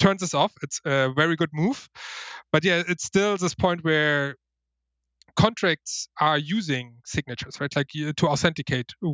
turn 0.00 0.16
this 0.18 0.34
off. 0.34 0.52
It's 0.62 0.80
a 0.84 1.12
very 1.14 1.36
good 1.36 1.50
move. 1.52 1.88
But 2.52 2.64
yeah, 2.64 2.82
it's 2.88 3.04
still 3.04 3.36
this 3.36 3.54
point 3.54 3.84
where 3.84 4.36
contracts 5.36 6.08
are 6.20 6.38
using 6.38 6.96
signatures, 7.06 7.60
right? 7.60 7.74
Like 7.74 7.88
uh, 7.96 8.12
to 8.16 8.28
authenticate 8.28 8.92
uh, 9.04 9.12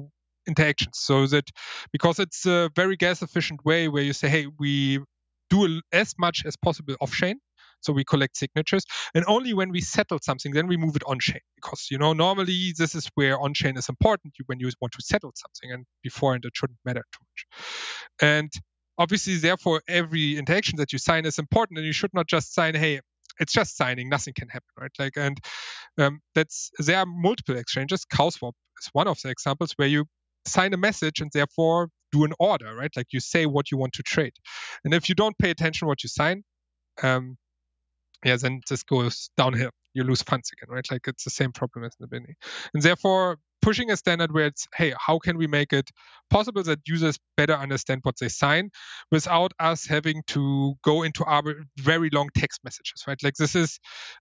interactions. 0.48 0.98
So 0.98 1.26
that 1.26 1.50
because 1.92 2.18
it's 2.18 2.46
a 2.46 2.70
very 2.74 2.96
gas 2.96 3.22
efficient 3.22 3.64
way 3.64 3.88
where 3.88 4.02
you 4.02 4.12
say, 4.12 4.28
hey, 4.28 4.46
we 4.58 5.00
do 5.50 5.80
as 5.92 6.14
much 6.18 6.44
as 6.46 6.56
possible 6.56 6.96
off 7.00 7.12
chain 7.12 7.38
so 7.80 7.92
we 7.92 8.04
collect 8.04 8.36
signatures, 8.36 8.84
and 9.14 9.24
only 9.28 9.54
when 9.54 9.70
we 9.70 9.80
settle 9.80 10.18
something, 10.22 10.52
then 10.52 10.66
we 10.66 10.76
move 10.76 10.96
it 10.96 11.04
on 11.06 11.18
chain. 11.20 11.40
Because 11.54 11.86
you 11.90 11.98
know 11.98 12.12
normally 12.12 12.74
this 12.76 12.94
is 12.94 13.08
where 13.14 13.38
on 13.38 13.54
chain 13.54 13.76
is 13.76 13.88
important 13.88 14.34
when 14.46 14.58
you 14.58 14.70
want 14.80 14.92
to 14.94 15.02
settle 15.02 15.32
something, 15.34 15.72
and 15.72 15.86
beforehand 16.02 16.44
it 16.44 16.52
shouldn't 16.54 16.78
matter 16.84 17.04
too 17.12 17.24
much. 17.30 17.60
And 18.20 18.52
obviously, 18.98 19.36
therefore, 19.36 19.82
every 19.88 20.36
interaction 20.36 20.76
that 20.78 20.92
you 20.92 20.98
sign 20.98 21.26
is 21.26 21.38
important, 21.38 21.78
and 21.78 21.86
you 21.86 21.92
should 21.92 22.14
not 22.14 22.26
just 22.26 22.54
sign, 22.54 22.74
hey, 22.74 23.00
it's 23.38 23.52
just 23.52 23.76
signing, 23.76 24.08
nothing 24.08 24.34
can 24.34 24.48
happen, 24.48 24.68
right? 24.80 24.90
Like, 24.98 25.16
and 25.16 25.38
um, 25.98 26.20
that's 26.34 26.70
there 26.78 26.98
are 26.98 27.06
multiple 27.06 27.56
exchanges. 27.56 28.04
CowSwap 28.12 28.52
is 28.80 28.88
one 28.92 29.08
of 29.08 29.20
the 29.22 29.30
examples 29.30 29.72
where 29.76 29.88
you 29.88 30.06
sign 30.46 30.72
a 30.72 30.78
message 30.78 31.20
and 31.20 31.30
therefore 31.32 31.88
do 32.12 32.24
an 32.24 32.32
order, 32.38 32.74
right? 32.74 32.90
Like 32.96 33.08
you 33.12 33.20
say 33.20 33.46
what 33.46 33.70
you 33.70 33.78
want 33.78 33.92
to 33.94 34.02
trade, 34.02 34.32
and 34.84 34.94
if 34.94 35.08
you 35.08 35.14
don't 35.14 35.36
pay 35.38 35.50
attention 35.50 35.88
what 35.88 36.02
you 36.02 36.08
sign, 36.08 36.44
um, 37.02 37.36
yeah, 38.24 38.36
then 38.36 38.60
this 38.68 38.82
goes 38.82 39.30
downhill. 39.36 39.70
You 39.94 40.04
lose 40.04 40.22
funds 40.22 40.50
again, 40.52 40.74
right? 40.74 40.86
Like 40.90 41.06
it's 41.08 41.24
the 41.24 41.30
same 41.30 41.52
problem 41.52 41.84
as 41.84 41.94
in 41.98 42.04
the 42.04 42.08
beginning. 42.08 42.36
And 42.74 42.82
therefore, 42.82 43.38
pushing 43.62 43.90
a 43.90 43.96
standard 43.96 44.32
where 44.32 44.46
it's, 44.46 44.66
hey, 44.74 44.94
how 44.98 45.18
can 45.18 45.36
we 45.38 45.46
make 45.46 45.72
it 45.72 45.90
possible 46.30 46.62
that 46.62 46.80
users 46.86 47.18
better 47.36 47.54
understand 47.54 48.00
what 48.02 48.16
they 48.20 48.28
sign 48.28 48.70
without 49.10 49.52
us 49.58 49.86
having 49.86 50.22
to 50.28 50.74
go 50.82 51.02
into 51.02 51.24
our 51.24 51.42
very 51.78 52.10
long 52.10 52.28
text 52.36 52.60
messages, 52.64 53.04
right? 53.06 53.22
Like 53.22 53.34
this 53.34 53.54
is, 53.54 53.78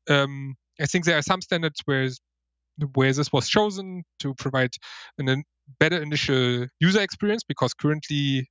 um, 0.10 0.56
I 0.80 0.86
think 0.86 1.06
there 1.06 1.18
are 1.18 1.22
some 1.22 1.42
standards 1.42 1.82
where 1.86 2.10
where 2.94 3.14
this 3.14 3.32
was 3.32 3.48
chosen 3.48 4.04
to 4.20 4.34
provide 4.34 4.72
an, 5.18 5.30
a 5.30 5.38
better 5.80 6.02
initial 6.02 6.68
user 6.80 7.02
experience 7.02 7.44
because 7.44 7.74
currently, 7.74 8.50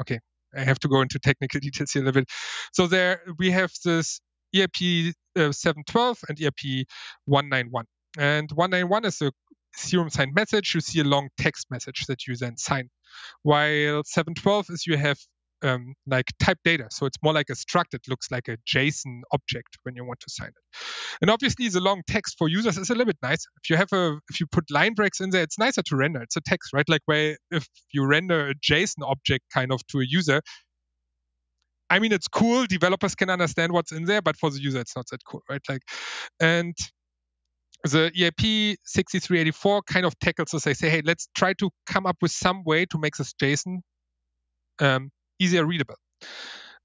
okay, 0.00 0.20
I 0.56 0.60
have 0.60 0.78
to 0.80 0.88
go 0.88 1.00
into 1.00 1.18
technical 1.18 1.60
details 1.62 1.92
here 1.92 2.02
a 2.02 2.04
little 2.04 2.20
bit. 2.20 2.30
So 2.72 2.86
there 2.86 3.22
we 3.38 3.50
have 3.50 3.72
this 3.84 4.20
EIP 4.54 5.12
uh, 5.36 5.52
712 5.52 6.18
and 6.28 6.38
EIP 6.38 6.84
191. 7.24 7.86
And 8.16 8.50
191 8.52 9.04
is 9.06 9.22
a 9.22 9.32
Ethereum 9.78 10.10
signed 10.10 10.34
message. 10.34 10.74
You 10.74 10.80
see 10.80 11.00
a 11.00 11.04
long 11.04 11.28
text 11.38 11.66
message 11.70 12.06
that 12.08 12.26
you 12.26 12.36
then 12.36 12.56
sign. 12.56 12.88
While 13.42 14.02
712 14.04 14.66
is 14.70 14.86
you 14.86 14.96
have 14.96 15.18
um, 15.62 15.94
like 16.06 16.26
type 16.38 16.58
data. 16.64 16.88
So 16.90 17.06
it's 17.06 17.16
more 17.22 17.32
like 17.32 17.48
a 17.50 17.54
struct. 17.54 17.94
It 17.94 18.02
looks 18.08 18.30
like 18.30 18.48
a 18.48 18.58
JSON 18.68 19.22
object 19.32 19.78
when 19.82 19.96
you 19.96 20.04
want 20.04 20.20
to 20.20 20.26
sign 20.28 20.48
it. 20.48 20.78
And 21.22 21.30
obviously, 21.30 21.68
the 21.68 21.80
long 21.80 22.02
text 22.06 22.36
for 22.38 22.48
users 22.48 22.76
is 22.76 22.90
a 22.90 22.92
little 22.92 23.06
bit 23.06 23.18
nicer. 23.22 23.48
If 23.62 23.70
you 23.70 23.76
have 23.76 23.92
a, 23.92 24.18
if 24.30 24.40
you 24.40 24.46
put 24.46 24.70
line 24.70 24.94
breaks 24.94 25.20
in 25.20 25.30
there, 25.30 25.42
it's 25.42 25.58
nicer 25.58 25.82
to 25.82 25.96
render. 25.96 26.20
It's 26.22 26.36
a 26.36 26.40
text, 26.42 26.72
right? 26.72 26.88
Like 26.88 27.02
where 27.06 27.36
if 27.50 27.66
you 27.92 28.04
render 28.04 28.50
a 28.50 28.54
JSON 28.54 29.02
object 29.02 29.44
kind 29.52 29.72
of 29.72 29.80
to 29.88 30.00
a 30.00 30.04
user, 30.06 30.42
I 31.90 31.98
mean, 31.98 32.12
it's 32.12 32.28
cool. 32.28 32.66
Developers 32.66 33.14
can 33.14 33.30
understand 33.30 33.72
what's 33.72 33.92
in 33.92 34.04
there, 34.04 34.22
but 34.22 34.36
for 34.36 34.50
the 34.50 34.60
user, 34.60 34.80
it's 34.80 34.96
not 34.96 35.06
that 35.10 35.20
cool, 35.24 35.42
right? 35.48 35.60
Like, 35.68 35.82
and 36.40 36.74
the 37.84 38.10
EIP 38.16 38.76
6384 38.84 39.82
kind 39.82 40.06
of 40.06 40.18
tackles 40.18 40.50
this. 40.52 40.64
They 40.64 40.74
say, 40.74 40.88
hey, 40.88 41.02
let's 41.04 41.28
try 41.34 41.52
to 41.54 41.70
come 41.86 42.06
up 42.06 42.16
with 42.22 42.32
some 42.32 42.64
way 42.64 42.86
to 42.86 42.98
make 42.98 43.16
this 43.16 43.34
JSON 43.34 43.80
um, 44.80 45.10
easier 45.38 45.64
readable. 45.66 45.96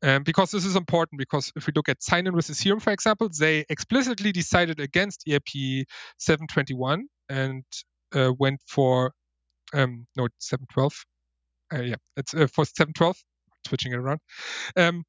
Um, 0.02 0.24
because 0.24 0.52
this 0.52 0.66
is 0.66 0.76
important, 0.76 1.20
because 1.20 1.52
if 1.56 1.68
we 1.68 1.74
look 1.76 1.90
at 1.90 2.02
sign 2.02 2.26
in 2.28 2.34
with 2.34 2.48
Ethereum, 2.48 2.82
for 2.82 2.92
example, 2.92 3.30
they 3.38 3.66
explicitly 3.70 4.32
decided 4.32 4.80
against 4.80 5.26
EIP 5.28 5.86
721 6.20 7.08
and 7.28 7.64
uh, 8.16 8.32
went 8.38 8.62
for, 8.66 9.12
um, 9.74 10.06
no, 10.16 10.28
712. 10.40 11.06
Uh, 11.74 11.82
yeah, 11.82 11.96
it's 12.18 12.34
uh, 12.34 12.48
for 12.48 12.66
712 12.66 13.18
switching 13.68 13.92
it 13.92 13.98
around. 13.98 14.20
Um, 14.76 15.04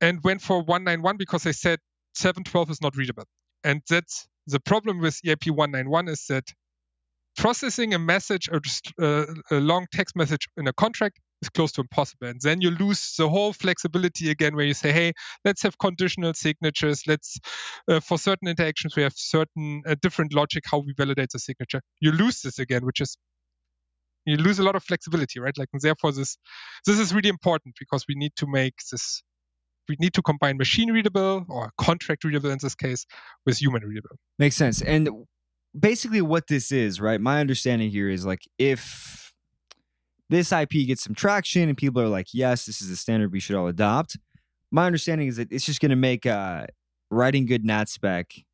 and 0.00 0.22
went 0.22 0.40
for 0.40 0.58
191 0.58 1.16
because 1.16 1.42
they 1.42 1.52
said 1.52 1.80
712 2.14 2.70
is 2.70 2.80
not 2.80 2.96
readable. 2.96 3.24
And 3.64 3.82
that's 3.88 4.28
the 4.48 4.60
problem 4.60 5.00
with 5.00 5.20
EIP 5.24 5.50
191 5.50 6.08
is 6.08 6.24
that 6.28 6.44
processing 7.36 7.94
a 7.94 7.98
message 7.98 8.48
or 8.50 8.60
just 8.60 8.92
uh, 9.00 9.26
a 9.50 9.56
long 9.56 9.86
text 9.92 10.16
message 10.16 10.48
in 10.56 10.66
a 10.66 10.72
contract 10.72 11.20
is 11.42 11.50
close 11.50 11.72
to 11.72 11.82
impossible. 11.82 12.26
And 12.26 12.40
then 12.40 12.60
you 12.60 12.70
lose 12.70 13.14
the 13.16 13.28
whole 13.28 13.52
flexibility 13.52 14.30
again, 14.30 14.56
where 14.56 14.64
you 14.64 14.74
say, 14.74 14.90
hey, 14.90 15.12
let's 15.44 15.62
have 15.62 15.78
conditional 15.78 16.34
signatures. 16.34 17.02
Let's, 17.06 17.38
uh, 17.88 18.00
for 18.00 18.18
certain 18.18 18.48
interactions, 18.48 18.96
we 18.96 19.04
have 19.04 19.12
certain 19.14 19.82
uh, 19.86 19.94
different 20.02 20.34
logic 20.34 20.64
how 20.66 20.78
we 20.78 20.94
validate 20.96 21.28
the 21.32 21.38
signature. 21.38 21.80
You 22.00 22.12
lose 22.12 22.40
this 22.40 22.58
again, 22.58 22.84
which 22.84 23.00
is 23.00 23.16
you 24.24 24.36
lose 24.36 24.58
a 24.58 24.62
lot 24.62 24.76
of 24.76 24.84
flexibility, 24.84 25.40
right? 25.40 25.56
Like, 25.56 25.68
and 25.72 25.80
therefore, 25.80 26.12
this 26.12 26.36
this 26.86 26.98
is 26.98 27.14
really 27.14 27.30
important 27.30 27.76
because 27.78 28.04
we 28.08 28.14
need 28.14 28.32
to 28.36 28.46
make 28.46 28.74
this 28.90 29.22
we 29.88 29.96
need 29.98 30.14
to 30.14 30.22
combine 30.22 30.56
machine 30.56 30.92
readable 30.92 31.44
or 31.48 31.72
contract 31.78 32.24
readable 32.24 32.50
in 32.50 32.58
this 32.60 32.74
case 32.74 33.06
with 33.46 33.58
human 33.58 33.82
readable. 33.82 34.16
Makes 34.38 34.56
sense. 34.56 34.82
And 34.82 35.08
basically, 35.78 36.22
what 36.22 36.46
this 36.46 36.72
is, 36.72 37.00
right? 37.00 37.20
My 37.20 37.40
understanding 37.40 37.90
here 37.90 38.08
is 38.08 38.26
like 38.26 38.42
if 38.58 39.32
this 40.30 40.50
EIP 40.50 40.86
gets 40.86 41.04
some 41.04 41.14
traction 41.14 41.68
and 41.68 41.76
people 41.76 42.02
are 42.02 42.08
like, 42.08 42.28
yes, 42.32 42.66
this 42.66 42.82
is 42.82 42.90
the 42.90 42.96
standard 42.96 43.32
we 43.32 43.40
should 43.40 43.56
all 43.56 43.66
adopt. 43.66 44.18
My 44.70 44.86
understanding 44.86 45.28
is 45.28 45.36
that 45.36 45.50
it's 45.50 45.64
just 45.64 45.80
going 45.80 45.90
to 45.90 45.96
make 45.96 46.26
uh, 46.26 46.66
writing 47.10 47.46
good 47.46 47.64
NatSpec 47.64 48.44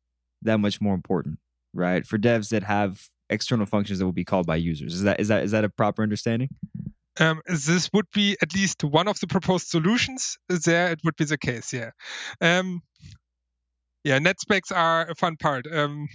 that 0.43 0.59
much 0.59 0.79
more 0.79 0.93
important, 0.93 1.39
right? 1.73 2.05
For 2.05 2.17
devs 2.17 2.49
that 2.49 2.63
have 2.63 3.01
external 3.29 3.65
functions 3.65 3.99
that 3.99 4.05
will 4.05 4.13
be 4.13 4.23
called 4.23 4.45
by 4.45 4.55
users. 4.55 4.93
Is 4.93 5.03
that 5.03 5.19
is 5.19 5.27
that 5.27 5.43
is 5.43 5.51
that 5.51 5.65
a 5.65 5.69
proper 5.69 6.03
understanding? 6.03 6.49
Um, 7.19 7.41
this 7.47 7.89
would 7.93 8.07
be 8.13 8.37
at 8.41 8.53
least 8.53 8.83
one 8.83 9.07
of 9.07 9.19
the 9.19 9.27
proposed 9.27 9.67
solutions. 9.67 10.37
There, 10.49 10.91
it 10.91 10.99
would 11.03 11.15
be 11.15 11.25
the 11.25 11.37
case. 11.37 11.73
Yeah, 11.73 11.91
um, 12.41 12.81
yeah. 14.03 14.19
NatSpecs 14.19 14.75
are 14.75 15.09
a 15.09 15.15
fun 15.15 15.37
part. 15.37 15.65
Um, 15.71 16.07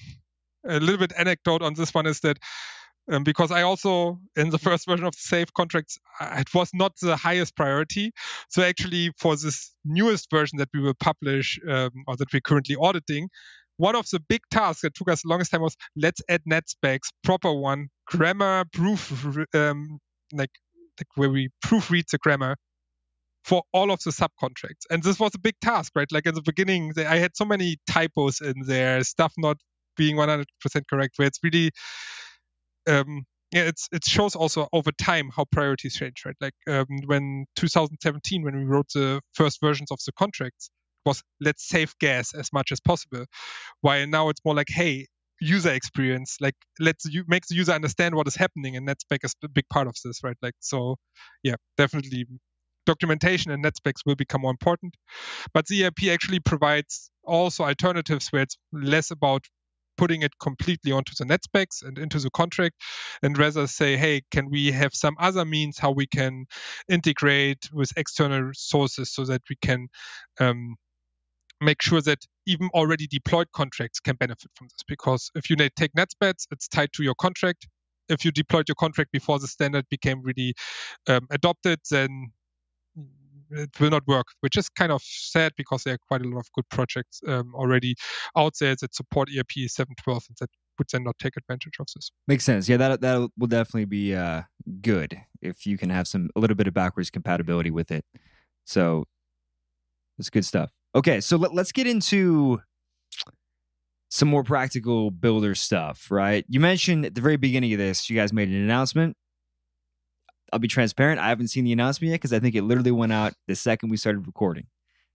a 0.66 0.78
little 0.78 0.98
bit 0.98 1.12
anecdote 1.16 1.62
on 1.62 1.74
this 1.74 1.94
one 1.94 2.06
is 2.06 2.20
that 2.20 2.38
um, 3.10 3.24
because 3.24 3.50
I 3.50 3.62
also 3.62 4.20
in 4.36 4.50
the 4.50 4.58
first 4.58 4.86
version 4.86 5.06
of 5.06 5.14
the 5.14 5.20
safe 5.20 5.52
contracts 5.54 5.98
it 6.20 6.52
was 6.54 6.70
not 6.74 6.92
the 7.00 7.16
highest 7.16 7.56
priority. 7.56 8.12
So 8.50 8.62
actually 8.62 9.12
for 9.18 9.36
this 9.36 9.72
newest 9.84 10.30
version 10.30 10.58
that 10.58 10.68
we 10.72 10.80
will 10.80 10.94
publish 10.94 11.58
um, 11.68 11.90
or 12.06 12.16
that 12.16 12.32
we're 12.32 12.40
currently 12.40 12.76
auditing, 12.80 13.28
one 13.78 13.96
of 13.96 14.06
the 14.10 14.20
big 14.20 14.42
tasks 14.50 14.82
that 14.82 14.94
took 14.94 15.10
us 15.10 15.22
the 15.22 15.28
longest 15.28 15.50
time 15.50 15.62
was 15.62 15.76
let's 15.96 16.20
add 16.28 16.42
NatSpecs, 16.48 17.08
proper 17.24 17.52
one, 17.52 17.88
grammar, 18.06 18.64
proof, 18.72 19.26
um, 19.54 19.98
like 20.32 20.50
where 21.14 21.30
we 21.30 21.48
proofread 21.64 22.04
the 22.10 22.18
grammar 22.18 22.56
for 23.44 23.62
all 23.72 23.90
of 23.90 24.00
the 24.04 24.10
subcontracts. 24.10 24.84
And 24.90 25.02
this 25.02 25.18
was 25.18 25.32
a 25.34 25.38
big 25.38 25.54
task, 25.62 25.92
right? 25.94 26.10
Like 26.12 26.26
in 26.26 26.34
the 26.34 26.42
beginning, 26.42 26.92
I 26.98 27.16
had 27.16 27.36
so 27.36 27.44
many 27.44 27.78
typos 27.90 28.40
in 28.40 28.54
there, 28.66 29.02
stuff 29.02 29.32
not 29.38 29.56
being 29.96 30.16
100% 30.16 30.44
correct, 30.88 31.14
where 31.16 31.28
it's 31.28 31.38
really, 31.42 31.70
um, 32.88 33.24
yeah, 33.52 33.62
it's 33.62 33.88
it 33.90 34.04
shows 34.04 34.36
also 34.36 34.68
over 34.72 34.92
time 34.92 35.30
how 35.34 35.44
priorities 35.50 35.96
change, 35.96 36.22
right? 36.24 36.36
Like 36.40 36.54
um, 36.68 36.86
when 37.06 37.46
2017, 37.56 38.44
when 38.44 38.56
we 38.56 38.64
wrote 38.64 38.86
the 38.94 39.20
first 39.34 39.60
versions 39.60 39.90
of 39.90 39.98
the 40.06 40.12
contracts, 40.12 40.70
was 41.04 41.22
let's 41.40 41.66
save 41.66 41.94
gas 41.98 42.34
as 42.34 42.52
much 42.52 42.72
as 42.72 42.80
possible. 42.80 43.24
While 43.80 44.06
now 44.06 44.28
it's 44.28 44.44
more 44.44 44.54
like, 44.54 44.68
hey, 44.68 45.06
user 45.40 45.70
experience, 45.70 46.36
like 46.40 46.54
let's 46.78 47.04
you 47.06 47.24
make 47.26 47.46
the 47.46 47.54
user 47.54 47.72
understand 47.72 48.14
what 48.14 48.26
is 48.28 48.36
happening, 48.36 48.76
and 48.76 48.86
NatSpec 48.86 49.24
is 49.24 49.34
a 49.44 49.48
big 49.48 49.68
part 49.68 49.88
of 49.88 49.94
this, 50.04 50.22
right? 50.22 50.36
Like 50.42 50.54
so, 50.60 50.96
yeah, 51.42 51.56
definitely 51.76 52.26
documentation 52.86 53.50
and 53.52 53.64
NatSpecs 53.64 54.00
will 54.06 54.16
become 54.16 54.42
more 54.42 54.50
important. 54.50 54.96
But 55.52 55.66
the 55.66 55.82
EIP 55.82 56.12
actually 56.12 56.40
provides 56.40 57.10
also 57.24 57.64
alternatives 57.64 58.28
where 58.30 58.42
it's 58.42 58.56
less 58.72 59.10
about 59.10 59.44
putting 59.96 60.22
it 60.22 60.32
completely 60.40 60.92
onto 60.92 61.12
the 61.18 61.26
NatSpecs 61.26 61.82
and 61.82 61.98
into 61.98 62.18
the 62.18 62.30
contract 62.30 62.74
and 63.22 63.36
rather 63.36 63.66
say 63.66 63.98
hey 63.98 64.22
can 64.30 64.48
we 64.50 64.72
have 64.72 64.94
some 64.94 65.14
other 65.20 65.44
means 65.44 65.78
how 65.78 65.90
we 65.90 66.06
can 66.06 66.46
integrate 66.88 67.68
with 67.70 67.90
external 67.98 68.50
sources 68.54 69.12
so 69.12 69.26
that 69.26 69.42
we 69.50 69.56
can 69.60 69.88
um, 70.38 70.76
make 71.60 71.82
sure 71.82 72.00
that 72.00 72.18
even 72.46 72.68
already 72.74 73.06
deployed 73.06 73.48
contracts 73.52 74.00
can 74.00 74.16
benefit 74.16 74.50
from 74.54 74.68
this. 74.68 74.82
Because 74.86 75.30
if 75.34 75.50
you 75.50 75.56
take 75.56 75.92
NatSpecs, 75.92 76.46
it's 76.50 76.68
tied 76.68 76.92
to 76.94 77.02
your 77.02 77.14
contract. 77.14 77.68
If 78.08 78.24
you 78.24 78.32
deployed 78.32 78.68
your 78.68 78.76
contract 78.76 79.12
before 79.12 79.38
the 79.38 79.46
standard 79.46 79.84
became 79.88 80.22
really 80.22 80.54
um, 81.06 81.26
adopted, 81.30 81.78
then 81.90 82.32
it 83.52 83.80
will 83.80 83.90
not 83.90 84.06
work, 84.06 84.26
which 84.40 84.56
is 84.56 84.68
kind 84.68 84.92
of 84.92 85.02
sad 85.02 85.52
because 85.56 85.82
there 85.84 85.94
are 85.94 85.98
quite 86.08 86.22
a 86.22 86.28
lot 86.28 86.38
of 86.38 86.46
good 86.54 86.68
projects 86.70 87.20
um, 87.26 87.52
already 87.54 87.94
out 88.36 88.54
there 88.60 88.74
that 88.80 88.94
support 88.94 89.28
EIP 89.28 89.68
712 89.68 90.24
and 90.28 90.36
that 90.40 90.50
would 90.78 90.88
then 90.92 91.04
not 91.04 91.18
take 91.18 91.36
advantage 91.36 91.74
of 91.78 91.86
this. 91.94 92.10
Makes 92.26 92.44
sense. 92.44 92.68
Yeah, 92.68 92.78
that 92.78 93.00
that 93.00 93.28
will 93.36 93.46
definitely 93.46 93.84
be 93.86 94.14
uh, 94.14 94.42
good 94.80 95.20
if 95.42 95.66
you 95.66 95.76
can 95.76 95.90
have 95.90 96.06
some 96.06 96.30
a 96.36 96.40
little 96.40 96.56
bit 96.56 96.68
of 96.68 96.74
backwards 96.74 97.10
compatibility 97.10 97.70
with 97.70 97.90
it. 97.90 98.04
So 98.64 99.04
it's 100.18 100.30
good 100.30 100.44
stuff. 100.44 100.70
Okay, 100.94 101.20
so 101.20 101.36
let, 101.36 101.54
let's 101.54 101.72
get 101.72 101.86
into 101.86 102.60
some 104.10 104.28
more 104.28 104.42
practical 104.42 105.10
builder 105.10 105.54
stuff, 105.54 106.10
right? 106.10 106.44
You 106.48 106.58
mentioned 106.58 107.06
at 107.06 107.14
the 107.14 107.20
very 107.20 107.36
beginning 107.36 107.72
of 107.72 107.78
this, 107.78 108.10
you 108.10 108.16
guys 108.16 108.32
made 108.32 108.48
an 108.48 108.56
announcement. 108.56 109.16
I'll 110.52 110.58
be 110.58 110.68
transparent. 110.68 111.20
I 111.20 111.28
haven't 111.28 111.48
seen 111.48 111.64
the 111.64 111.72
announcement 111.72 112.10
yet 112.10 112.16
because 112.16 112.32
I 112.32 112.40
think 112.40 112.56
it 112.56 112.62
literally 112.62 112.90
went 112.90 113.12
out 113.12 113.34
the 113.46 113.54
second 113.54 113.90
we 113.90 113.96
started 113.96 114.26
recording. 114.26 114.66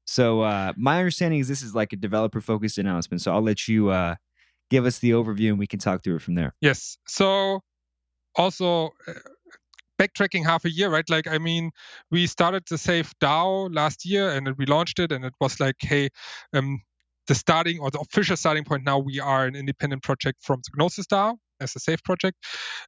So 0.05 0.41
uh, 0.41 0.71
my 0.77 0.99
understanding 0.99 1.39
is 1.41 1.49
this 1.49 1.61
is 1.61 1.75
like 1.75 1.91
a 1.91 1.97
developer 1.97 2.39
focused 2.39 2.77
announcement. 2.77 3.21
So 3.21 3.33
I'll 3.33 3.41
let 3.41 3.67
you 3.67 3.89
uh, 3.89 4.15
give 4.69 4.85
us 4.85 4.99
the 4.99 5.11
overview 5.11 5.49
and 5.49 5.59
we 5.59 5.67
can 5.67 5.79
talk 5.79 6.03
through 6.03 6.17
it 6.17 6.21
from 6.21 6.35
there. 6.35 6.55
Yes. 6.61 6.97
So 7.05 7.61
also 8.35 8.91
uh, 9.07 9.13
backtracking 10.07 10.45
half 10.45 10.65
a 10.65 10.71
year, 10.71 10.89
right? 10.89 11.09
Like, 11.09 11.27
I 11.27 11.37
mean, 11.37 11.71
we 12.11 12.27
started 12.27 12.63
the 12.69 12.77
Safe 12.77 13.13
DAO 13.21 13.73
last 13.73 14.05
year 14.05 14.29
and 14.29 14.49
we 14.57 14.65
launched 14.65 14.99
it, 14.99 15.11
and 15.11 15.25
it 15.25 15.33
was 15.39 15.59
like, 15.59 15.75
hey, 15.79 16.09
um, 16.53 16.81
the 17.27 17.35
starting 17.35 17.79
or 17.79 17.91
the 17.91 17.99
official 17.99 18.37
starting 18.37 18.63
point 18.63 18.83
now 18.85 18.99
we 18.99 19.19
are 19.19 19.45
an 19.45 19.55
independent 19.55 20.03
project 20.03 20.43
from 20.43 20.61
the 20.63 20.71
Gnosis 20.77 21.07
DAO 21.07 21.37
as 21.61 21.75
a 21.75 21.79
safe 21.79 22.03
project. 22.03 22.37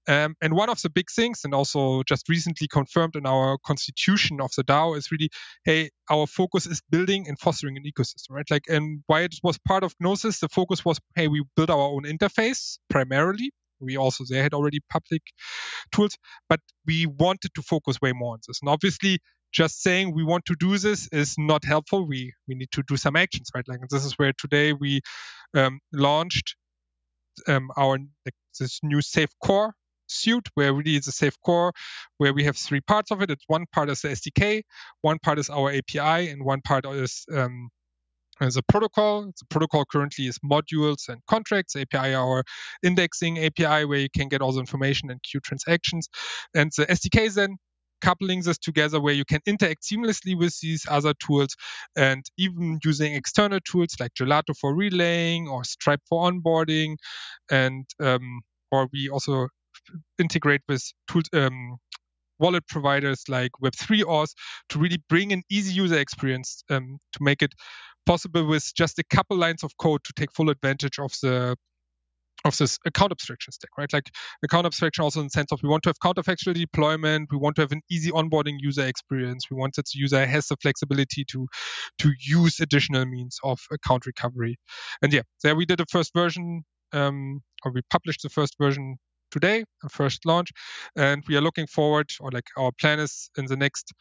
Um, 0.07 0.35
and 0.41 0.53
one 0.53 0.69
of 0.69 0.81
the 0.81 0.89
big 0.89 1.07
things, 1.09 1.41
and 1.43 1.53
also 1.53 2.03
just 2.03 2.27
recently 2.29 2.67
confirmed 2.67 3.15
in 3.15 3.25
our 3.25 3.57
constitution 3.65 4.41
of 4.41 4.51
the 4.55 4.63
DAO, 4.63 4.97
is 4.97 5.11
really, 5.11 5.29
hey, 5.63 5.89
our 6.09 6.27
focus 6.27 6.65
is 6.65 6.81
building 6.89 7.27
and 7.27 7.39
fostering 7.39 7.77
an 7.77 7.83
ecosystem, 7.83 8.31
right? 8.31 8.49
Like, 8.49 8.63
and 8.67 9.03
why 9.07 9.21
it 9.21 9.35
was 9.43 9.57
part 9.59 9.83
of 9.83 9.95
Gnosis, 9.99 10.39
the 10.39 10.49
focus 10.49 10.83
was, 10.83 10.99
hey, 11.15 11.27
we 11.27 11.43
build 11.55 11.69
our 11.69 11.79
own 11.79 12.03
interface 12.03 12.77
primarily, 12.89 13.51
we 13.79 13.97
also 13.97 14.23
they 14.29 14.37
had 14.37 14.53
already 14.53 14.79
public 14.89 15.21
tools, 15.91 16.17
but 16.49 16.59
we 16.85 17.05
wanted 17.05 17.53
to 17.55 17.61
focus 17.61 17.97
way 18.01 18.13
more 18.13 18.33
on 18.33 18.39
this. 18.47 18.59
And 18.61 18.69
obviously, 18.69 19.19
just 19.51 19.81
saying 19.81 20.13
we 20.13 20.23
want 20.23 20.45
to 20.45 20.55
do 20.59 20.77
this 20.77 21.07
is 21.11 21.35
not 21.37 21.63
helpful. 21.63 22.07
We 22.07 22.33
we 22.47 22.55
need 22.55 22.71
to 22.73 22.83
do 22.87 22.97
some 22.97 23.15
actions, 23.15 23.49
right? 23.55 23.67
Like 23.67 23.79
this 23.89 24.05
is 24.05 24.13
where 24.13 24.33
today 24.37 24.73
we 24.73 25.01
um, 25.55 25.79
launched 25.93 26.55
um, 27.47 27.69
our 27.77 27.97
like, 28.25 28.35
this 28.59 28.79
new 28.83 29.01
Safe 29.01 29.29
Core 29.43 29.73
suite, 30.07 30.47
where 30.55 30.73
really 30.73 30.95
it's 30.95 31.07
a 31.07 31.11
Safe 31.11 31.35
Core, 31.45 31.73
where 32.17 32.33
we 32.33 32.43
have 32.45 32.57
three 32.57 32.81
parts 32.81 33.11
of 33.11 33.21
it. 33.21 33.29
It's 33.29 33.43
one 33.47 33.65
part 33.71 33.89
is 33.89 34.01
the 34.01 34.09
SDK, 34.09 34.63
one 35.01 35.19
part 35.19 35.39
is 35.39 35.49
our 35.49 35.71
API, 35.71 36.29
and 36.29 36.43
one 36.43 36.61
part 36.61 36.85
is 36.85 37.25
um, 37.33 37.69
the 38.39 38.63
protocol. 38.67 39.25
The 39.25 39.45
protocol 39.49 39.85
currently 39.85 40.27
is 40.27 40.39
modules 40.39 41.09
and 41.09 41.21
contracts. 41.27 41.75
API 41.75 42.13
our 42.15 42.43
indexing 42.83 43.37
API 43.39 43.85
where 43.85 43.99
you 43.99 44.09
can 44.09 44.27
get 44.27 44.41
all 44.41 44.51
the 44.51 44.59
information 44.59 45.09
and 45.09 45.21
queue 45.23 45.39
transactions. 45.39 46.09
And 46.53 46.71
the 46.77 46.85
SDK 46.85 47.33
then 47.33 47.57
coupling 48.01 48.43
this 48.43 48.57
together 48.57 49.01
where 49.01 49.13
you 49.13 49.25
can 49.25 49.39
interact 49.45 49.83
seamlessly 49.83 50.37
with 50.37 50.59
these 50.61 50.85
other 50.87 51.13
tools 51.15 51.55
and 51.95 52.23
even 52.37 52.79
using 52.83 53.13
external 53.13 53.59
tools 53.59 53.95
like 53.99 54.13
Gelato 54.13 54.55
for 54.55 54.75
relaying 54.75 55.47
or 55.47 55.63
Stripe 55.63 56.01
for 56.07 56.29
onboarding 56.29 56.97
and 57.49 57.85
um, 57.99 58.41
or 58.71 58.87
we 58.93 59.09
also 59.09 59.47
integrate 60.19 60.61
with 60.67 60.83
tools 61.09 61.25
um, 61.33 61.77
wallet 62.39 62.67
providers 62.67 63.23
like 63.27 63.51
Web3Auth 63.63 64.33
to 64.69 64.79
really 64.79 65.01
bring 65.09 65.31
an 65.33 65.43
easy 65.49 65.73
user 65.73 65.97
experience 65.97 66.63
um, 66.69 66.99
to 67.13 67.19
make 67.23 67.41
it 67.41 67.53
possible 68.07 68.47
with 68.47 68.71
just 68.75 68.97
a 68.99 69.03
couple 69.03 69.37
lines 69.37 69.63
of 69.63 69.77
code 69.77 70.03
to 70.05 70.13
take 70.15 70.31
full 70.33 70.49
advantage 70.49 70.99
of 70.99 71.11
the 71.21 71.55
of 72.45 72.57
this 72.57 72.77
account 72.85 73.11
abstraction 73.11 73.51
stack, 73.51 73.71
right? 73.77 73.91
Like 73.91 74.09
account 74.43 74.65
abstraction 74.65 75.03
also 75.03 75.19
in 75.19 75.25
the 75.25 75.31
sense 75.31 75.51
of 75.51 75.59
we 75.63 75.69
want 75.69 75.83
to 75.83 75.89
have 75.89 75.97
counterfactual 75.99 76.53
deployment, 76.53 77.29
we 77.31 77.37
want 77.37 77.55
to 77.57 77.63
have 77.63 77.71
an 77.71 77.81
easy 77.91 78.11
onboarding 78.11 78.57
user 78.59 78.85
experience, 78.87 79.47
we 79.51 79.57
want 79.57 79.75
that 79.75 79.85
the 79.87 79.99
user 79.99 80.25
has 80.25 80.47
the 80.47 80.55
flexibility 80.61 81.25
to 81.25 81.47
to 81.99 82.11
use 82.19 82.59
additional 82.59 83.05
means 83.05 83.37
of 83.43 83.59
account 83.71 84.05
recovery. 84.05 84.57
And 85.01 85.11
yeah, 85.13 85.23
there 85.43 85.55
we 85.55 85.65
did 85.65 85.81
a 85.81 85.85
first 85.91 86.13
version, 86.13 86.63
um, 86.93 87.41
or 87.65 87.71
we 87.71 87.81
published 87.89 88.21
the 88.23 88.29
first 88.29 88.55
version 88.59 88.97
today, 89.31 89.65
a 89.83 89.89
first 89.89 90.25
launch, 90.25 90.51
and 90.95 91.23
we 91.27 91.35
are 91.35 91.41
looking 91.41 91.67
forward, 91.67 92.09
or 92.19 92.29
like 92.31 92.47
our 92.57 92.71
plan 92.79 92.99
is 92.99 93.29
in 93.37 93.45
the 93.45 93.57
next 93.57 93.93